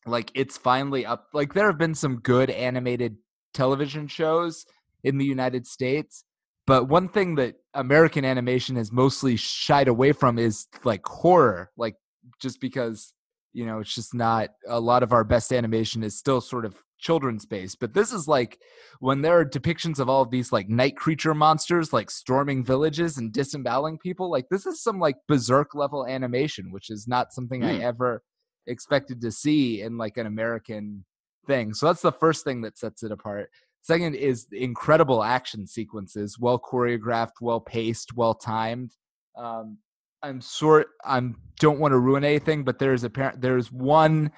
Like 0.06 0.32
it's 0.34 0.58
finally 0.58 1.06
up. 1.06 1.28
Like 1.34 1.54
there 1.54 1.68
have 1.68 1.78
been 1.78 1.95
some 1.95 2.20
good 2.20 2.50
animated 2.50 3.18
television 3.54 4.08
shows 4.08 4.66
in 5.04 5.18
the 5.18 5.26
United 5.26 5.68
States, 5.68 6.24
but 6.66 6.88
one 6.88 7.10
thing 7.10 7.36
that 7.36 7.56
American 7.74 8.26
animation 8.26 8.76
has 8.76 8.91
mostly 8.91 9.36
shied 9.36 9.88
away 9.88 10.12
from 10.12 10.38
is 10.38 10.68
like 10.84 11.06
horror, 11.06 11.72
like 11.78 11.95
just 12.41 12.62
because 12.62 13.14
you 13.54 13.66
know 13.66 13.80
it's 13.80 13.93
just 13.93 14.14
not 14.14 14.50
a 14.68 14.80
lot 14.80 15.04
of 15.04 15.12
our 15.12 15.24
best 15.24 15.52
animation 15.52 16.04
is 16.04 16.18
still 16.18 16.41
sort 16.41 16.66
of 16.66 16.76
children's 17.00 17.43
space. 17.43 17.76
But 17.76 17.93
this 17.93 18.12
is 18.12 18.28
like 18.28 18.60
when 19.00 19.22
there 19.22 19.39
are 19.39 19.45
depictions 19.45 20.00
of 20.00 20.10
all 20.10 20.22
of 20.22 20.32
these 20.32 20.52
like 20.52 20.70
night 20.70 20.95
creature 20.95 21.34
monsters 21.34 21.91
like 21.91 22.12
storming 22.12 22.64
villages 22.64 23.18
and 23.18 23.34
disemboweling 23.34 23.97
people. 23.97 24.30
Like 24.30 24.45
this 24.52 24.66
is 24.66 24.84
some 24.84 25.00
like 25.00 25.16
berserk 25.28 25.74
level 25.74 26.06
animation, 26.06 26.72
which 26.72 26.89
is 26.89 27.08
not 27.08 27.34
something 27.34 27.62
mm. 27.62 27.70
I 27.70 27.76
hmm. 27.78 27.82
ever 27.82 28.24
expected 28.70 29.20
to 29.22 29.32
see 29.32 29.82
in 29.82 29.98
like 29.98 30.18
an 30.18 30.28
American 30.28 31.04
thing. 31.48 31.74
So 31.74 31.88
that's 31.88 32.02
the 32.02 32.12
first 32.12 32.44
thing 32.44 32.62
that 32.62 32.78
sets 32.78 33.04
it 33.04 33.12
apart. 33.12 33.50
Second 33.82 34.16
is 34.16 34.48
incredible 34.52 35.24
action 35.24 35.66
sequences, 35.66 36.38
well 36.40 36.60
choreographed, 36.60 37.42
well 37.42 37.60
paced, 37.60 38.16
well 38.16 38.34
timed. 38.34 38.92
Um, 39.38 39.78
I'm 40.22 40.42
sort 40.42 40.88
I'm 41.06 41.38
don't 41.60 41.80
want 41.80 41.94
to 41.94 42.00
ruin 42.00 42.24
anything, 42.24 42.64
but 42.64 42.78
there's 42.78 43.04
apparent 43.04 43.42
there's 43.42 43.72
one 43.72 44.32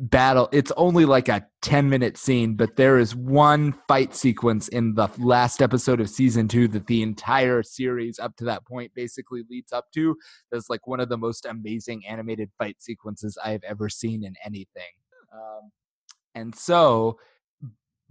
battle. 0.00 0.48
It's 0.52 0.72
only 0.76 1.04
like 1.04 1.28
a 1.28 1.46
10 1.62 1.88
minute 1.88 2.16
scene, 2.16 2.54
but 2.54 2.76
there 2.76 2.98
is 2.98 3.14
one 3.14 3.72
fight 3.86 4.14
sequence 4.14 4.68
in 4.68 4.94
the 4.94 5.08
last 5.18 5.60
episode 5.60 6.00
of 6.00 6.08
season 6.08 6.48
two 6.48 6.68
that 6.68 6.86
the 6.86 7.02
entire 7.02 7.62
series 7.62 8.18
up 8.18 8.36
to 8.36 8.44
that 8.44 8.66
point 8.66 8.92
basically 8.94 9.42
leads 9.50 9.72
up 9.72 9.86
to. 9.94 10.16
That's 10.50 10.70
like 10.70 10.86
one 10.86 11.00
of 11.00 11.08
the 11.08 11.18
most 11.18 11.46
amazing 11.46 12.06
animated 12.06 12.50
fight 12.58 12.76
sequences 12.80 13.36
I 13.42 13.50
have 13.50 13.64
ever 13.64 13.88
seen 13.88 14.24
in 14.24 14.34
anything. 14.44 14.92
Um, 15.32 15.70
and 16.34 16.54
so, 16.54 17.18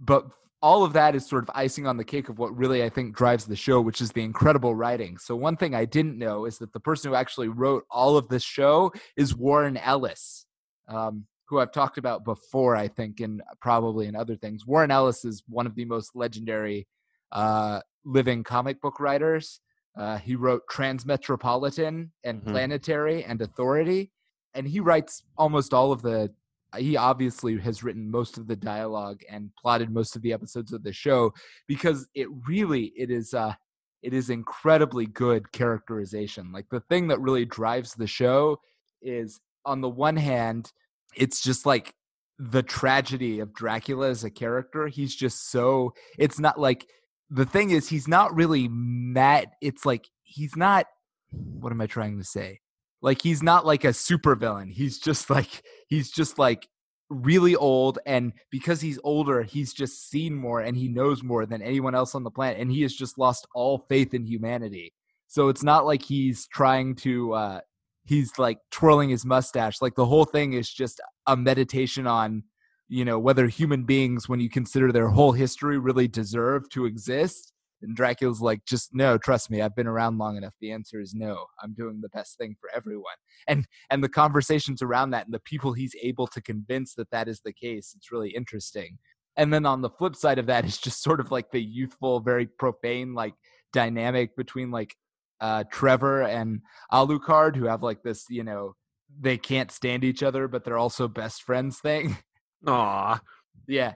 but 0.00 0.26
all 0.60 0.84
of 0.84 0.92
that 0.92 1.14
is 1.14 1.26
sort 1.26 1.44
of 1.44 1.50
icing 1.54 1.86
on 1.86 1.96
the 1.96 2.04
cake 2.04 2.28
of 2.28 2.38
what 2.38 2.56
really 2.56 2.82
I 2.82 2.88
think 2.88 3.14
drives 3.14 3.46
the 3.46 3.56
show, 3.56 3.80
which 3.80 4.00
is 4.00 4.10
the 4.10 4.22
incredible 4.22 4.74
writing. 4.74 5.16
So, 5.18 5.36
one 5.36 5.56
thing 5.56 5.74
I 5.74 5.84
didn't 5.84 6.18
know 6.18 6.44
is 6.44 6.58
that 6.58 6.72
the 6.72 6.80
person 6.80 7.10
who 7.10 7.16
actually 7.16 7.48
wrote 7.48 7.84
all 7.90 8.16
of 8.16 8.28
this 8.28 8.42
show 8.42 8.92
is 9.16 9.36
Warren 9.36 9.76
Ellis, 9.76 10.46
um, 10.88 11.26
who 11.48 11.58
I've 11.58 11.72
talked 11.72 11.96
about 11.98 12.24
before, 12.24 12.76
I 12.76 12.88
think, 12.88 13.20
and 13.20 13.42
probably 13.60 14.06
in 14.06 14.14
other 14.14 14.36
things. 14.36 14.66
Warren 14.66 14.90
Ellis 14.90 15.24
is 15.24 15.42
one 15.48 15.66
of 15.66 15.74
the 15.74 15.86
most 15.86 16.14
legendary 16.14 16.86
uh, 17.32 17.80
living 18.04 18.44
comic 18.44 18.80
book 18.80 19.00
writers. 19.00 19.60
Uh, 19.96 20.18
he 20.18 20.36
wrote 20.36 20.62
Transmetropolitan 20.70 22.10
and 22.22 22.40
mm-hmm. 22.40 22.50
Planetary 22.50 23.24
and 23.24 23.40
Authority, 23.40 24.12
and 24.54 24.68
he 24.68 24.80
writes 24.80 25.22
almost 25.36 25.72
all 25.72 25.90
of 25.90 26.02
the 26.02 26.30
he 26.76 26.98
obviously 26.98 27.58
has 27.58 27.82
written 27.82 28.10
most 28.10 28.36
of 28.36 28.46
the 28.46 28.56
dialogue 28.56 29.22
and 29.30 29.50
plotted 29.58 29.90
most 29.90 30.14
of 30.14 30.20
the 30.20 30.34
episodes 30.34 30.70
of 30.72 30.82
the 30.82 30.92
show 30.92 31.32
because 31.66 32.06
it 32.14 32.28
really 32.46 32.92
it 32.94 33.10
is 33.10 33.32
uh 33.32 33.54
it 34.02 34.12
is 34.12 34.28
incredibly 34.28 35.06
good 35.06 35.50
characterization 35.52 36.52
like 36.52 36.66
the 36.70 36.80
thing 36.80 37.08
that 37.08 37.20
really 37.20 37.46
drives 37.46 37.94
the 37.94 38.06
show 38.06 38.58
is 39.00 39.40
on 39.64 39.80
the 39.80 39.88
one 39.88 40.16
hand 40.16 40.70
it's 41.16 41.40
just 41.42 41.66
like 41.66 41.94
the 42.38 42.62
tragedy 42.62 43.40
of 43.40 43.52
dracula 43.52 44.08
as 44.08 44.22
a 44.24 44.30
character 44.30 44.86
he's 44.86 45.14
just 45.14 45.50
so 45.50 45.92
it's 46.18 46.38
not 46.38 46.58
like 46.58 46.86
the 47.30 47.44
thing 47.44 47.70
is 47.70 47.88
he's 47.88 48.06
not 48.06 48.34
really 48.34 48.68
mad 48.68 49.50
it's 49.60 49.84
like 49.84 50.06
he's 50.22 50.54
not 50.56 50.86
what 51.30 51.72
am 51.72 51.80
i 51.80 51.86
trying 51.86 52.16
to 52.16 52.24
say 52.24 52.60
like 53.00 53.22
he's 53.22 53.42
not 53.42 53.64
like 53.64 53.84
a 53.84 53.88
supervillain. 53.88 54.72
He's 54.72 54.98
just 54.98 55.30
like 55.30 55.62
he's 55.88 56.10
just 56.10 56.38
like 56.38 56.68
really 57.10 57.56
old 57.56 57.98
and 58.04 58.34
because 58.50 58.82
he's 58.82 58.98
older 59.02 59.42
he's 59.42 59.72
just 59.72 60.10
seen 60.10 60.34
more 60.34 60.60
and 60.60 60.76
he 60.76 60.88
knows 60.88 61.22
more 61.22 61.46
than 61.46 61.62
anyone 61.62 61.94
else 61.94 62.14
on 62.14 62.22
the 62.22 62.30
planet 62.30 62.60
and 62.60 62.70
he 62.70 62.82
has 62.82 62.92
just 62.92 63.16
lost 63.16 63.46
all 63.54 63.78
faith 63.88 64.12
in 64.12 64.26
humanity 64.26 64.92
so 65.26 65.48
it's 65.48 65.62
not 65.62 65.86
like 65.86 66.02
he's 66.02 66.46
trying 66.48 66.94
to 66.94 67.32
uh 67.32 67.60
he's 68.08 68.38
like 68.38 68.58
twirling 68.70 69.10
his 69.10 69.24
mustache 69.24 69.80
like 69.80 69.94
the 69.94 70.06
whole 70.06 70.24
thing 70.24 70.52
is 70.52 70.70
just 70.70 71.00
a 71.26 71.36
meditation 71.36 72.06
on 72.06 72.42
you 72.88 73.04
know 73.04 73.18
whether 73.18 73.46
human 73.46 73.84
beings 73.84 74.28
when 74.28 74.40
you 74.40 74.48
consider 74.48 74.90
their 74.90 75.08
whole 75.08 75.32
history 75.32 75.78
really 75.78 76.08
deserve 76.08 76.68
to 76.70 76.86
exist 76.86 77.52
and 77.82 77.94
Dracula's 77.94 78.40
like, 78.40 78.64
just 78.64 78.94
no, 78.94 79.18
trust 79.18 79.50
me, 79.50 79.62
I've 79.62 79.76
been 79.76 79.86
around 79.86 80.18
long 80.18 80.36
enough. 80.36 80.54
The 80.60 80.72
answer 80.72 81.00
is 81.00 81.14
no. 81.14 81.46
I'm 81.62 81.74
doing 81.74 82.00
the 82.00 82.08
best 82.08 82.36
thing 82.36 82.56
for 82.60 82.70
everyone. 82.74 83.14
And 83.46 83.66
and 83.90 84.02
the 84.02 84.08
conversations 84.08 84.82
around 84.82 85.10
that 85.10 85.26
and 85.26 85.34
the 85.34 85.40
people 85.40 85.72
he's 85.72 85.94
able 86.02 86.26
to 86.28 86.42
convince 86.42 86.94
that 86.94 87.10
that 87.10 87.28
is 87.28 87.40
the 87.44 87.52
case, 87.52 87.94
it's 87.96 88.10
really 88.10 88.30
interesting. 88.30 88.98
And 89.36 89.52
then 89.52 89.66
on 89.66 89.82
the 89.82 89.90
flip 89.90 90.16
side 90.16 90.38
of 90.38 90.46
that 90.46 90.64
is 90.64 90.78
just 90.78 91.02
sort 91.02 91.20
of 91.20 91.30
like 91.30 91.50
the 91.52 91.62
youthful, 91.62 92.20
very 92.20 92.46
profane 92.46 93.14
like 93.14 93.34
dynamic 93.72 94.36
between 94.36 94.70
like 94.70 94.96
uh 95.40 95.64
Trevor 95.70 96.22
and 96.22 96.60
Alucard 96.92 97.56
who 97.56 97.64
have 97.64 97.82
like 97.82 98.02
this, 98.02 98.24
you 98.28 98.44
know, 98.44 98.74
they 99.20 99.38
can't 99.38 99.70
stand 99.70 100.04
each 100.04 100.22
other, 100.22 100.48
but 100.48 100.64
they're 100.64 100.78
also 100.78 101.08
best 101.08 101.42
friends 101.42 101.80
thing. 101.80 102.18
Aw. 102.66 103.20
Yeah. 103.66 103.94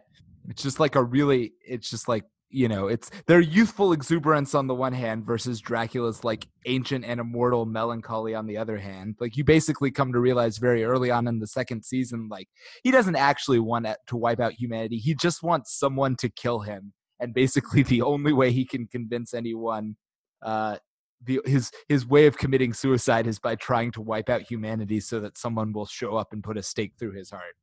It's 0.49 0.63
just 0.63 0.81
like 0.81 0.97
a 0.97 1.03
really 1.03 1.53
it's 1.67 1.89
just 1.91 2.09
like 2.09 2.25
you 2.53 2.69
know 2.69 2.87
it's 2.87 3.11
their 3.27 3.41
youthful 3.41 3.93
exuberance 3.93 4.55
on 4.55 4.67
the 4.67 4.75
one 4.75 4.93
hand 4.93 5.25
versus 5.25 5.61
dracula's 5.61 6.23
like 6.23 6.47
ancient 6.67 7.05
and 7.05 7.19
immortal 7.19 7.65
melancholy 7.65 8.35
on 8.35 8.47
the 8.47 8.59
other 8.59 8.77
hand 8.77 9.17
like 9.21 9.37
you 9.37 9.43
basically 9.43 9.91
come 9.91 10.13
to 10.13 10.21
realize 10.21 10.59
very 10.59 10.85
early 10.85 11.11
on 11.11 11.27
in 11.27 11.41
the 11.41 11.47
second 11.47 11.83
season 11.83 12.29
like 12.31 12.47
he 12.85 12.91
doesn't 12.91 13.17
actually 13.17 13.59
want 13.59 13.87
to 14.07 14.17
wipe 14.17 14.39
out 14.39 14.53
humanity 14.53 14.99
he 14.99 15.15
just 15.15 15.43
wants 15.43 15.77
someone 15.77 16.15
to 16.15 16.29
kill 16.29 16.61
him 16.61 16.93
and 17.19 17.33
basically 17.33 17.83
the 17.83 18.03
only 18.03 18.33
way 18.33 18.53
he 18.53 18.65
can 18.65 18.87
convince 18.87 19.33
anyone 19.33 19.97
uh 20.43 20.77
the, 21.25 21.41
his 21.45 21.71
his 21.89 22.07
way 22.07 22.27
of 22.27 22.37
committing 22.37 22.73
suicide 22.73 23.27
is 23.27 23.39
by 23.39 23.55
trying 23.55 23.91
to 23.93 24.01
wipe 24.01 24.29
out 24.29 24.43
humanity 24.43 25.01
so 25.01 25.21
that 25.21 25.39
someone 25.39 25.73
will 25.73 25.87
show 25.87 26.17
up 26.17 26.33
and 26.33 26.43
put 26.43 26.57
a 26.57 26.63
stake 26.63 26.93
through 26.99 27.13
his 27.13 27.31
heart 27.31 27.55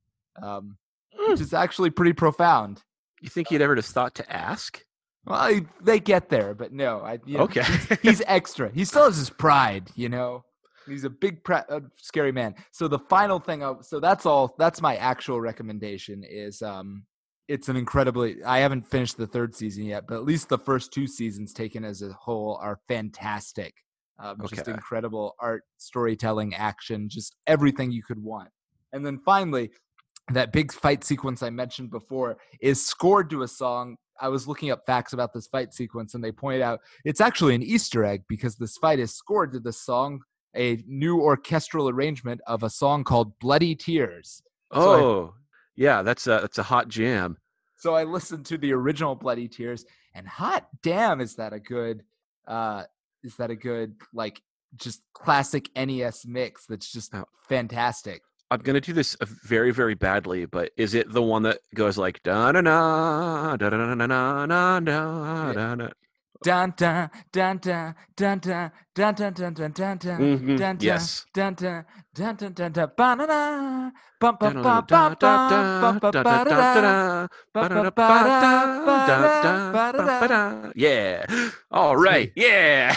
um, 0.41 0.77
mm. 1.19 1.29
which 1.29 1.41
is 1.41 1.53
actually 1.53 1.89
pretty 1.89 2.13
profound 2.13 2.81
you 3.21 3.29
think 3.29 3.49
he'd 3.49 3.61
ever 3.61 3.75
just 3.75 3.91
thought 3.91 4.15
to 4.15 4.31
ask? 4.31 4.83
Well, 5.25 5.37
I, 5.37 5.61
they 5.81 5.99
get 5.99 6.29
there, 6.29 6.53
but 6.53 6.71
no. 6.71 7.01
I, 7.01 7.19
you 7.25 7.37
know, 7.37 7.43
okay. 7.43 7.63
he's, 7.63 7.99
he's, 8.01 8.21
extra. 8.27 8.71
He 8.73 8.85
still 8.85 9.05
has 9.05 9.17
his 9.17 9.29
pride, 9.29 9.89
you 9.95 10.09
know. 10.09 10.43
He's 10.87 11.03
a 11.03 11.09
big, 11.09 11.43
pra- 11.43 11.65
uh, 11.69 11.81
scary 11.97 12.31
man. 12.31 12.55
So 12.71 12.87
the 12.87 12.99
final 12.99 13.39
thing, 13.39 13.63
I, 13.63 13.75
so 13.81 13.99
that's 13.99 14.25
all. 14.25 14.55
That's 14.57 14.81
my 14.81 14.95
actual 14.95 15.39
recommendation. 15.41 16.23
Is 16.27 16.61
um, 16.61 17.03
it's 17.49 17.67
an 17.67 17.75
incredibly. 17.75 18.41
I 18.43 18.59
haven't 18.59 18.87
finished 18.87 19.17
the 19.17 19.25
third 19.25 19.55
season 19.55 19.83
yet, 19.83 20.05
but 20.07 20.15
at 20.15 20.23
least 20.23 20.49
the 20.49 20.57
first 20.57 20.93
two 20.93 21.07
seasons 21.07 21.51
taken 21.51 21.83
as 21.83 22.03
a 22.03 22.13
whole 22.13 22.59
are 22.61 22.79
fantastic. 22.87 23.73
Um, 24.19 24.39
okay. 24.43 24.55
Just 24.55 24.67
incredible 24.67 25.35
art, 25.39 25.63
storytelling, 25.77 26.53
action, 26.53 27.09
just 27.09 27.35
everything 27.47 27.91
you 27.91 28.03
could 28.03 28.21
want. 28.21 28.49
And 28.93 29.03
then 29.03 29.17
finally, 29.25 29.71
that 30.31 30.53
big 30.53 30.71
fight 30.71 31.03
sequence 31.03 31.41
I 31.41 31.49
mentioned 31.49 31.89
before 31.89 32.37
is 32.61 32.85
scored 32.85 33.31
to 33.31 33.41
a 33.41 33.47
song. 33.47 33.97
I 34.21 34.27
was 34.27 34.47
looking 34.47 34.69
up 34.69 34.85
facts 34.85 35.13
about 35.13 35.33
this 35.33 35.47
fight 35.47 35.73
sequence, 35.73 36.13
and 36.13 36.23
they 36.23 36.31
pointed 36.31 36.61
out 36.61 36.81
it's 37.03 37.21
actually 37.21 37.55
an 37.55 37.63
Easter 37.63 38.05
egg 38.05 38.25
because 38.29 38.57
this 38.57 38.77
fight 38.77 38.99
is 38.99 39.15
scored 39.15 39.53
to 39.53 39.59
the 39.59 39.73
song, 39.73 40.19
a 40.55 40.83
new 40.85 41.19
orchestral 41.19 41.89
arrangement 41.89 42.41
of 42.45 42.61
a 42.61 42.69
song 42.69 43.03
called 43.03 43.39
"Bloody 43.39 43.73
Tears." 43.73 44.43
Oh, 44.71 44.83
so 44.83 45.33
yeah, 45.79 46.01
that's 46.01 46.27
a 46.27 46.39
that's 46.41 46.57
a 46.57 46.63
hot 46.63 46.89
jam. 46.89 47.37
So 47.77 47.95
I 47.95 48.03
listened 48.03 48.45
to 48.47 48.57
the 48.57 48.73
original 48.73 49.15
Bloody 49.15 49.47
Tears, 49.47 49.85
and 50.13 50.27
hot 50.27 50.67
damn, 50.83 51.21
is 51.21 51.35
that 51.35 51.53
a 51.53 51.59
good 51.59 52.03
uh, 52.45 52.83
is 53.23 53.37
that 53.37 53.49
a 53.49 53.55
good 53.55 53.95
like 54.13 54.41
just 54.75 55.01
classic 55.13 55.69
NES 55.75 56.25
mix 56.27 56.65
that's 56.67 56.91
just 56.91 57.15
oh. 57.15 57.23
fantastic. 57.47 58.21
I'm 58.51 58.59
gonna 58.59 58.81
do 58.81 58.91
this 58.91 59.15
uh, 59.21 59.25
very 59.45 59.71
very 59.71 59.93
badly, 59.93 60.45
but 60.45 60.71
is 60.75 60.93
it 60.95 61.09
the 61.13 61.23
one 61.23 61.43
that 61.43 61.59
goes 61.73 61.97
like 61.97 62.21
da 62.23 62.51
na 62.51 62.59
na 62.59 63.55
da 63.55 63.69
na 63.69 63.95
na 63.95 64.05
na 64.05 64.45
na 64.45 64.79
na 64.79 65.75
na? 65.75 65.89
Dun 66.41 66.73
dun 66.77 67.09
dun 67.33 67.57
dun 67.59 67.93
dun 68.15 68.39
dun 68.39 68.71
dun 68.95 69.13
dun 69.13 69.33
dun 69.33 69.53
dun 69.53 69.73
dun 69.73 69.97
dun 69.97 70.57
dun 70.57 70.77
yes 70.79 71.25
dun 71.33 71.53
dun 71.53 71.83
dun 72.15 72.35
dun 72.35 72.53
dun 72.53 72.71
dun 72.71 72.91
banana 72.97 73.91
bum 74.21 74.37
bum 74.39 74.61
bum 74.61 74.85
bum 74.87 75.15
bum 75.19 75.99
bum 80.29 80.71
yeah 80.75 81.25
all 81.71 81.97
right 81.97 82.31
yeah 82.35 82.95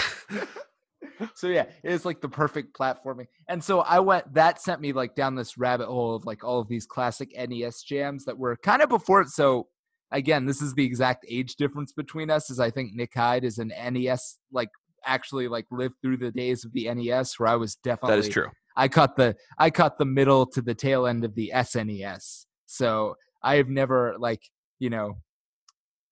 so 1.34 1.48
yeah, 1.48 1.66
it's 1.82 2.04
like 2.04 2.20
the 2.20 2.28
perfect 2.28 2.76
platforming. 2.76 3.26
And 3.48 3.62
so 3.62 3.80
I 3.80 4.00
went 4.00 4.34
that 4.34 4.60
sent 4.60 4.80
me 4.80 4.92
like 4.92 5.14
down 5.14 5.34
this 5.34 5.56
rabbit 5.58 5.86
hole 5.86 6.16
of 6.16 6.24
like 6.24 6.44
all 6.44 6.60
of 6.60 6.68
these 6.68 6.86
classic 6.86 7.30
NES 7.36 7.82
jams 7.82 8.24
that 8.24 8.38
were 8.38 8.56
kind 8.56 8.82
of 8.82 8.88
before 8.88 9.20
it. 9.22 9.28
So 9.28 9.68
again, 10.12 10.46
this 10.46 10.62
is 10.62 10.74
the 10.74 10.84
exact 10.84 11.24
age 11.28 11.56
difference 11.56 11.92
between 11.92 12.30
us. 12.30 12.50
Is 12.50 12.60
I 12.60 12.70
think 12.70 12.94
Nick 12.94 13.14
Hyde 13.14 13.44
is 13.44 13.58
an 13.58 13.68
NES 13.68 14.38
like 14.52 14.68
actually 15.04 15.48
like 15.48 15.66
lived 15.70 15.94
through 16.00 16.18
the 16.18 16.30
days 16.30 16.64
of 16.64 16.72
the 16.72 16.92
NES 16.92 17.38
where 17.38 17.48
I 17.48 17.56
was 17.56 17.74
definitely 17.76 18.16
That 18.16 18.26
is 18.26 18.28
true. 18.28 18.48
I 18.76 18.88
caught 18.88 19.16
the 19.16 19.36
I 19.58 19.70
caught 19.70 19.98
the 19.98 20.04
middle 20.04 20.46
to 20.46 20.62
the 20.62 20.74
tail 20.74 21.06
end 21.06 21.24
of 21.24 21.34
the 21.34 21.52
SNES. 21.54 22.46
So 22.66 23.16
I've 23.42 23.68
never 23.68 24.14
like, 24.18 24.42
you 24.78 24.90
know, 24.90 25.18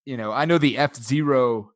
you 0.04 0.16
know, 0.16 0.32
I 0.32 0.44
know 0.44 0.58
the 0.58 0.78
F 0.78 0.96
Zero 0.96 1.70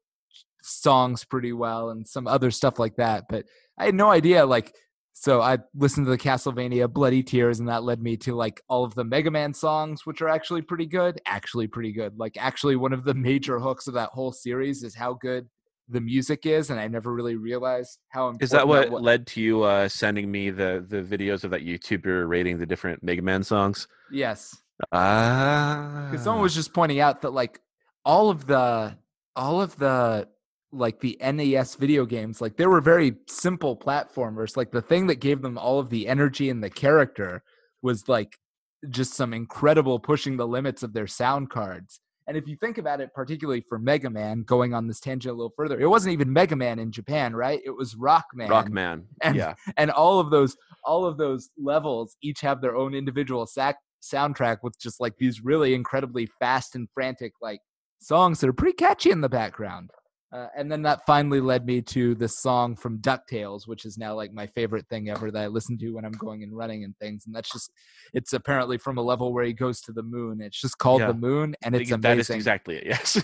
songs 0.62 1.24
pretty 1.24 1.52
well 1.52 1.90
and 1.90 2.06
some 2.06 2.26
other 2.26 2.50
stuff 2.50 2.78
like 2.78 2.96
that. 2.96 3.24
But 3.28 3.44
I 3.78 3.86
had 3.86 3.94
no 3.94 4.10
idea 4.10 4.46
like 4.46 4.74
so 5.16 5.40
I 5.40 5.58
listened 5.74 6.06
to 6.06 6.10
the 6.10 6.18
Castlevania 6.18 6.92
Bloody 6.92 7.22
Tears, 7.22 7.60
and 7.60 7.68
that 7.68 7.84
led 7.84 8.02
me 8.02 8.16
to 8.18 8.34
like 8.34 8.60
all 8.68 8.84
of 8.84 8.94
the 8.94 9.04
Mega 9.04 9.30
Man 9.30 9.54
songs, 9.54 10.04
which 10.04 10.20
are 10.20 10.28
actually 10.28 10.60
pretty 10.60 10.86
good. 10.86 11.20
Actually, 11.24 11.66
pretty 11.68 11.92
good. 11.92 12.18
Like, 12.18 12.36
actually, 12.38 12.76
one 12.76 12.92
of 12.92 13.04
the 13.04 13.14
major 13.30 13.58
hooks 13.58 13.86
of 13.86 13.94
that 13.94 14.10
whole 14.10 14.32
series 14.32 14.82
is 14.82 14.94
how 14.94 15.14
good 15.14 15.48
the 15.88 16.00
music 16.00 16.46
is, 16.46 16.70
and 16.70 16.80
I 16.80 16.88
never 16.88 17.12
really 17.14 17.36
realized 17.36 17.98
how 18.08 18.26
important 18.26 18.42
Is 18.42 18.50
that 18.50 18.66
what 18.66 18.90
was. 18.90 19.02
led 19.02 19.26
to 19.28 19.40
you 19.40 19.62
uh, 19.62 19.88
sending 19.88 20.30
me 20.30 20.50
the 20.50 20.84
the 20.86 21.02
videos 21.02 21.44
of 21.44 21.50
that 21.52 21.60
YouTuber 21.64 22.28
rating 22.28 22.58
the 22.58 22.66
different 22.66 23.02
Mega 23.02 23.22
Man 23.22 23.42
songs? 23.44 23.86
Yes, 24.10 24.56
Ah, 24.92 26.08
because 26.10 26.24
someone 26.24 26.42
was 26.42 26.54
just 26.54 26.72
pointing 26.72 27.00
out 27.00 27.22
that 27.22 27.30
like 27.32 27.60
all 28.04 28.30
of 28.30 28.46
the 28.46 28.96
all 29.36 29.60
of 29.60 29.76
the 29.76 30.26
like 30.74 31.00
the 31.00 31.18
NES 31.20 31.76
video 31.76 32.04
games, 32.04 32.40
like 32.40 32.56
they 32.56 32.66
were 32.66 32.80
very 32.80 33.14
simple 33.28 33.76
platformers. 33.76 34.56
Like 34.56 34.70
the 34.70 34.82
thing 34.82 35.06
that 35.06 35.20
gave 35.20 35.42
them 35.42 35.58
all 35.58 35.78
of 35.78 35.90
the 35.90 36.06
energy 36.08 36.50
and 36.50 36.62
the 36.62 36.70
character 36.70 37.42
was 37.82 38.08
like 38.08 38.36
just 38.90 39.14
some 39.14 39.32
incredible 39.32 39.98
pushing 39.98 40.36
the 40.36 40.46
limits 40.46 40.82
of 40.82 40.92
their 40.92 41.06
sound 41.06 41.50
cards. 41.50 42.00
And 42.26 42.36
if 42.38 42.48
you 42.48 42.56
think 42.56 42.78
about 42.78 43.02
it, 43.02 43.12
particularly 43.14 43.62
for 43.68 43.78
Mega 43.78 44.08
Man, 44.08 44.44
going 44.44 44.72
on 44.72 44.86
this 44.86 44.98
tangent 44.98 45.30
a 45.32 45.36
little 45.36 45.52
further, 45.56 45.78
it 45.78 45.86
wasn't 45.86 46.14
even 46.14 46.32
Mega 46.32 46.56
Man 46.56 46.78
in 46.78 46.90
Japan, 46.90 47.36
right? 47.36 47.60
It 47.64 47.70
was 47.76 47.94
Rockman. 47.94 48.48
Rockman. 48.48 49.04
And- 49.22 49.36
yeah, 49.36 49.54
and 49.76 49.90
all 49.90 50.20
of 50.20 50.30
those 50.30 50.56
all 50.84 51.04
of 51.06 51.16
those 51.18 51.50
levels 51.58 52.16
each 52.22 52.40
have 52.40 52.60
their 52.60 52.76
own 52.76 52.94
individual 52.94 53.46
sac- 53.46 53.78
soundtrack 54.02 54.58
with 54.62 54.78
just 54.78 55.00
like 55.00 55.14
these 55.18 55.42
really 55.42 55.74
incredibly 55.74 56.26
fast 56.38 56.74
and 56.74 56.88
frantic 56.92 57.32
like 57.40 57.60
songs 58.00 58.40
that 58.40 58.48
are 58.48 58.54
pretty 58.54 58.74
catchy 58.76 59.10
in 59.10 59.22
the 59.22 59.28
background 59.28 59.90
uh, 60.34 60.48
and 60.56 60.70
then 60.70 60.82
that 60.82 61.00
finally 61.06 61.40
led 61.40 61.64
me 61.64 61.80
to 61.80 62.14
the 62.16 62.28
song 62.28 62.74
from 62.76 62.98
ducktales 62.98 63.66
which 63.66 63.84
is 63.84 63.96
now 63.96 64.14
like 64.14 64.32
my 64.32 64.46
favorite 64.48 64.86
thing 64.88 65.08
ever 65.08 65.30
that 65.30 65.42
i 65.44 65.46
listen 65.46 65.78
to 65.78 65.90
when 65.90 66.04
i'm 66.04 66.12
going 66.12 66.42
and 66.42 66.52
running 66.56 66.82
and 66.84 66.94
things 66.98 67.24
and 67.26 67.34
that's 67.34 67.50
just 67.52 67.70
it's 68.12 68.32
apparently 68.32 68.76
from 68.76 68.98
a 68.98 69.02
level 69.02 69.32
where 69.32 69.44
he 69.44 69.52
goes 69.52 69.80
to 69.80 69.92
the 69.92 70.02
moon 70.02 70.40
it's 70.40 70.60
just 70.60 70.76
called 70.78 71.00
Yeah. 71.00 71.06
the 71.08 71.14
moon 71.14 71.54
and 71.62 71.74
it's 71.76 71.90
amazing. 71.90 72.00
that 72.02 72.18
is 72.18 72.30
exactly 72.30 72.76
it. 72.76 72.84
Yes. 72.86 73.22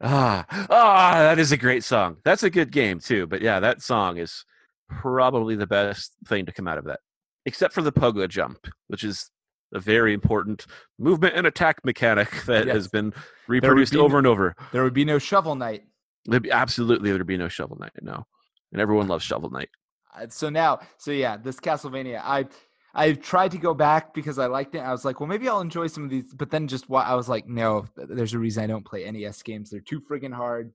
ah, 0.00 0.44
ah, 0.70 1.14
that 1.18 1.38
is 1.38 1.52
a 1.52 1.56
great 1.56 1.84
song. 1.84 2.16
That's 2.24 2.42
a 2.42 2.50
good 2.50 2.70
game 2.72 2.98
too. 2.98 3.26
But 3.26 3.40
yeah, 3.42 3.60
that 3.60 3.80
song 3.80 4.18
is 4.18 4.44
probably 4.88 5.56
the 5.56 5.66
best 5.66 6.12
thing 6.26 6.46
to 6.46 6.52
come 6.52 6.66
out 6.68 6.78
of 6.78 6.84
that, 6.84 7.00
except 7.46 7.72
for 7.74 7.82
the 7.82 7.92
pogo 7.92 8.28
jump, 8.28 8.66
which 8.88 9.04
is 9.04 9.30
a 9.72 9.80
very 9.80 10.12
important 10.12 10.66
movement 10.98 11.34
and 11.36 11.46
attack 11.46 11.84
mechanic 11.84 12.28
that 12.46 12.66
Yes. 12.66 12.74
has 12.74 12.88
been 12.88 13.12
reproduced 13.48 13.92
be- 13.92 13.98
over 13.98 14.18
and 14.18 14.26
over. 14.26 14.54
there 14.72 14.82
would 14.84 14.94
be 14.94 15.04
no 15.04 15.18
shovel 15.18 15.54
knight 15.54 15.84
There'd 16.26 16.42
be, 16.42 16.50
absolutely, 16.50 17.10
there'd 17.10 17.26
be 17.26 17.36
no 17.36 17.48
Shovel 17.48 17.76
Knight. 17.78 17.92
No, 18.00 18.24
and 18.72 18.80
everyone 18.80 19.08
loves 19.08 19.24
Shovel 19.24 19.50
Knight. 19.50 19.68
Uh, 20.16 20.26
so 20.28 20.48
now 20.48 20.78
so 20.96 21.10
yeah 21.10 21.36
this 21.36 21.58
castlevania 21.58 22.20
i 22.22 22.46
i 22.94 23.12
tried 23.14 23.50
to 23.50 23.58
go 23.58 23.74
back 23.74 24.14
because 24.14 24.38
i 24.38 24.46
liked 24.46 24.76
it 24.76 24.78
i 24.78 24.92
was 24.92 25.04
like 25.04 25.18
well 25.18 25.26
maybe 25.26 25.48
i'll 25.48 25.60
enjoy 25.60 25.88
some 25.88 26.04
of 26.04 26.10
these 26.10 26.32
but 26.34 26.50
then 26.50 26.68
just 26.68 26.88
wa- 26.88 27.02
i 27.04 27.16
was 27.16 27.28
like 27.28 27.48
no 27.48 27.84
there's 27.96 28.32
a 28.32 28.38
reason 28.38 28.62
i 28.62 28.66
don't 28.68 28.84
play 28.84 29.10
nes 29.10 29.42
games 29.42 29.70
they're 29.70 29.80
too 29.80 30.00
friggin' 30.00 30.32
hard 30.32 30.72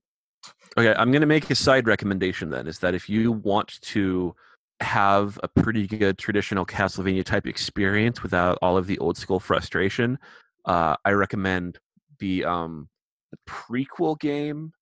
Okay, 0.78 0.94
I'm 0.96 1.10
going 1.10 1.20
to 1.20 1.26
make 1.26 1.50
a 1.50 1.54
side 1.54 1.86
recommendation 1.86 2.50
then 2.50 2.66
is 2.66 2.78
that 2.78 2.94
if 2.94 3.08
you 3.08 3.32
want 3.32 3.80
to 3.82 4.34
have 4.80 5.38
a 5.42 5.48
pretty 5.48 5.86
good 5.86 6.16
traditional 6.16 6.64
Castlevania 6.64 7.24
type 7.24 7.46
experience 7.46 8.22
without 8.22 8.58
all 8.62 8.76
of 8.76 8.86
the 8.86 8.98
old 8.98 9.18
school 9.18 9.40
frustration, 9.40 10.18
uh, 10.64 10.96
I 11.04 11.12
recommend 11.12 11.78
the 12.18 12.44
um, 12.44 12.88
the 13.30 13.38
prequel 13.46 14.18
game 14.18 14.72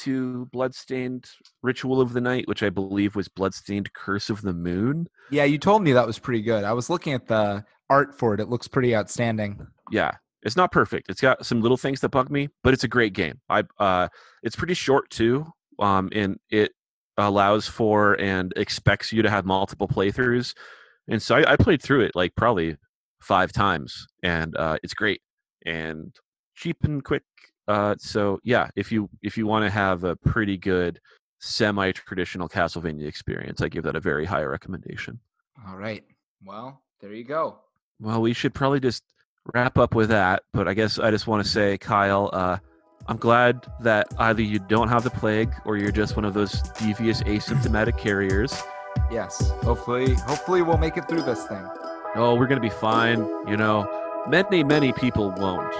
to 0.00 0.46
Bloodstained 0.52 1.30
Ritual 1.62 2.00
of 2.00 2.12
the 2.12 2.20
Night, 2.20 2.46
which 2.48 2.62
I 2.62 2.70
believe 2.70 3.16
was 3.16 3.28
Bloodstained 3.28 3.92
Curse 3.92 4.30
of 4.30 4.42
the 4.42 4.52
Moon. 4.52 5.08
yeah 5.30 5.44
you 5.44 5.58
told 5.58 5.82
me 5.82 5.92
that 5.92 6.06
was 6.06 6.18
pretty 6.18 6.42
good 6.42 6.64
i 6.64 6.72
was 6.72 6.88
looking 6.90 7.12
at 7.14 7.26
the 7.26 7.64
art 7.90 8.18
for 8.18 8.34
it 8.34 8.40
it 8.40 8.48
looks 8.48 8.68
pretty 8.68 8.94
outstanding 8.94 9.66
Yeah, 9.90 10.12
it's 10.42 10.56
not 10.56 10.70
perfect. 10.70 11.08
It's 11.10 11.20
got 11.22 11.44
some 11.46 11.60
little 11.62 11.76
things 11.78 12.00
that 12.00 12.10
bug 12.10 12.30
me, 12.30 12.48
but 12.62 12.74
it's 12.74 12.84
a 12.84 12.88
great 12.88 13.12
game. 13.14 13.40
I 13.48 13.64
uh, 13.78 14.08
it's 14.42 14.54
pretty 14.56 14.74
short 14.74 15.08
too, 15.10 15.46
um, 15.78 16.10
and 16.12 16.38
it 16.50 16.72
allows 17.16 17.66
for 17.66 18.14
and 18.20 18.52
expects 18.56 19.12
you 19.12 19.22
to 19.22 19.30
have 19.30 19.44
multiple 19.46 19.88
playthroughs. 19.88 20.54
And 21.08 21.20
so 21.22 21.36
I, 21.36 21.52
I 21.52 21.56
played 21.56 21.82
through 21.82 22.02
it 22.02 22.12
like 22.14 22.34
probably 22.36 22.76
five 23.20 23.50
times, 23.52 24.06
and 24.22 24.54
uh, 24.56 24.76
it's 24.82 24.94
great 24.94 25.22
and 25.66 26.14
cheap 26.54 26.76
and 26.84 27.02
quick. 27.02 27.24
Uh, 27.68 27.94
so 27.98 28.40
yeah, 28.44 28.68
if 28.76 28.90
you 28.90 29.08
if 29.22 29.36
you 29.36 29.46
want 29.46 29.64
to 29.64 29.70
have 29.70 30.02
a 30.04 30.16
pretty 30.16 30.56
good 30.56 30.98
semi-traditional 31.40 32.48
Castlevania 32.48 33.06
experience, 33.06 33.60
I 33.62 33.68
give 33.68 33.84
that 33.84 33.94
a 33.96 34.00
very 34.00 34.24
high 34.24 34.42
recommendation. 34.44 35.18
all 35.68 35.76
right 35.76 36.04
well 36.44 36.82
there 37.00 37.12
you 37.12 37.24
go 37.24 37.58
Well, 38.00 38.20
we 38.22 38.32
should 38.32 38.54
probably 38.54 38.80
just 38.80 39.02
wrap 39.54 39.76
up 39.78 39.94
with 39.94 40.08
that. 40.10 40.42
But 40.52 40.68
I 40.68 40.74
guess 40.74 40.98
I 40.98 41.10
just 41.10 41.26
want 41.26 41.44
to 41.44 41.48
say, 41.50 41.76
Kyle, 41.78 42.30
uh, 42.32 42.58
I'm 43.08 43.16
glad 43.16 43.66
that 43.80 44.06
either 44.18 44.42
you 44.42 44.58
don't 44.58 44.88
have 44.88 45.02
the 45.04 45.10
plague 45.10 45.52
or 45.64 45.76
you're 45.76 45.90
just 45.92 46.14
one 46.16 46.24
of 46.24 46.34
those 46.34 46.60
devious 46.78 47.22
asymptomatic 47.22 47.96
carriers. 47.98 48.52
yes 49.10 49.50
hopefully 49.62 50.14
hopefully 50.14 50.62
we'll 50.62 50.78
make 50.86 50.96
it 50.96 51.06
through 51.08 51.22
this 51.22 51.44
thing 51.46 51.66
Oh, 52.14 52.34
we're 52.34 52.46
going 52.46 52.60
to 52.60 52.68
be 52.68 52.74
fine. 52.90 53.18
You 53.46 53.56
know, 53.58 53.86
many, 54.28 54.62
many 54.62 54.92
people 54.92 55.30
won't. 55.32 55.74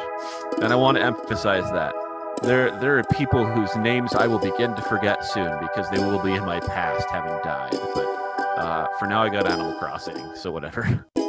And 0.63 0.73
I 0.73 0.77
want 0.77 0.97
to 0.97 1.03
emphasize 1.03 1.71
that. 1.73 1.95
There, 2.43 2.71
there 2.81 2.99
are 2.99 3.05
people 3.05 3.45
whose 3.45 3.75
names 3.77 4.15
I 4.15 4.27
will 4.27 4.39
begin 4.39 4.75
to 4.75 4.83
forget 4.83 5.25
soon 5.25 5.59
because 5.61 5.91
they 5.91 5.99
will 5.99 6.23
be 6.23 6.33
in 6.33 6.45
my 6.45 6.61
past 6.61 7.09
having 7.11 7.37
died. 7.43 7.77
But 7.95 8.07
uh, 8.57 8.87
for 8.99 9.07
now, 9.07 9.23
I 9.23 9.29
got 9.29 9.47
Animal 9.47 9.75
Crossing, 9.79 10.35
so 10.35 10.51
whatever. 10.51 11.05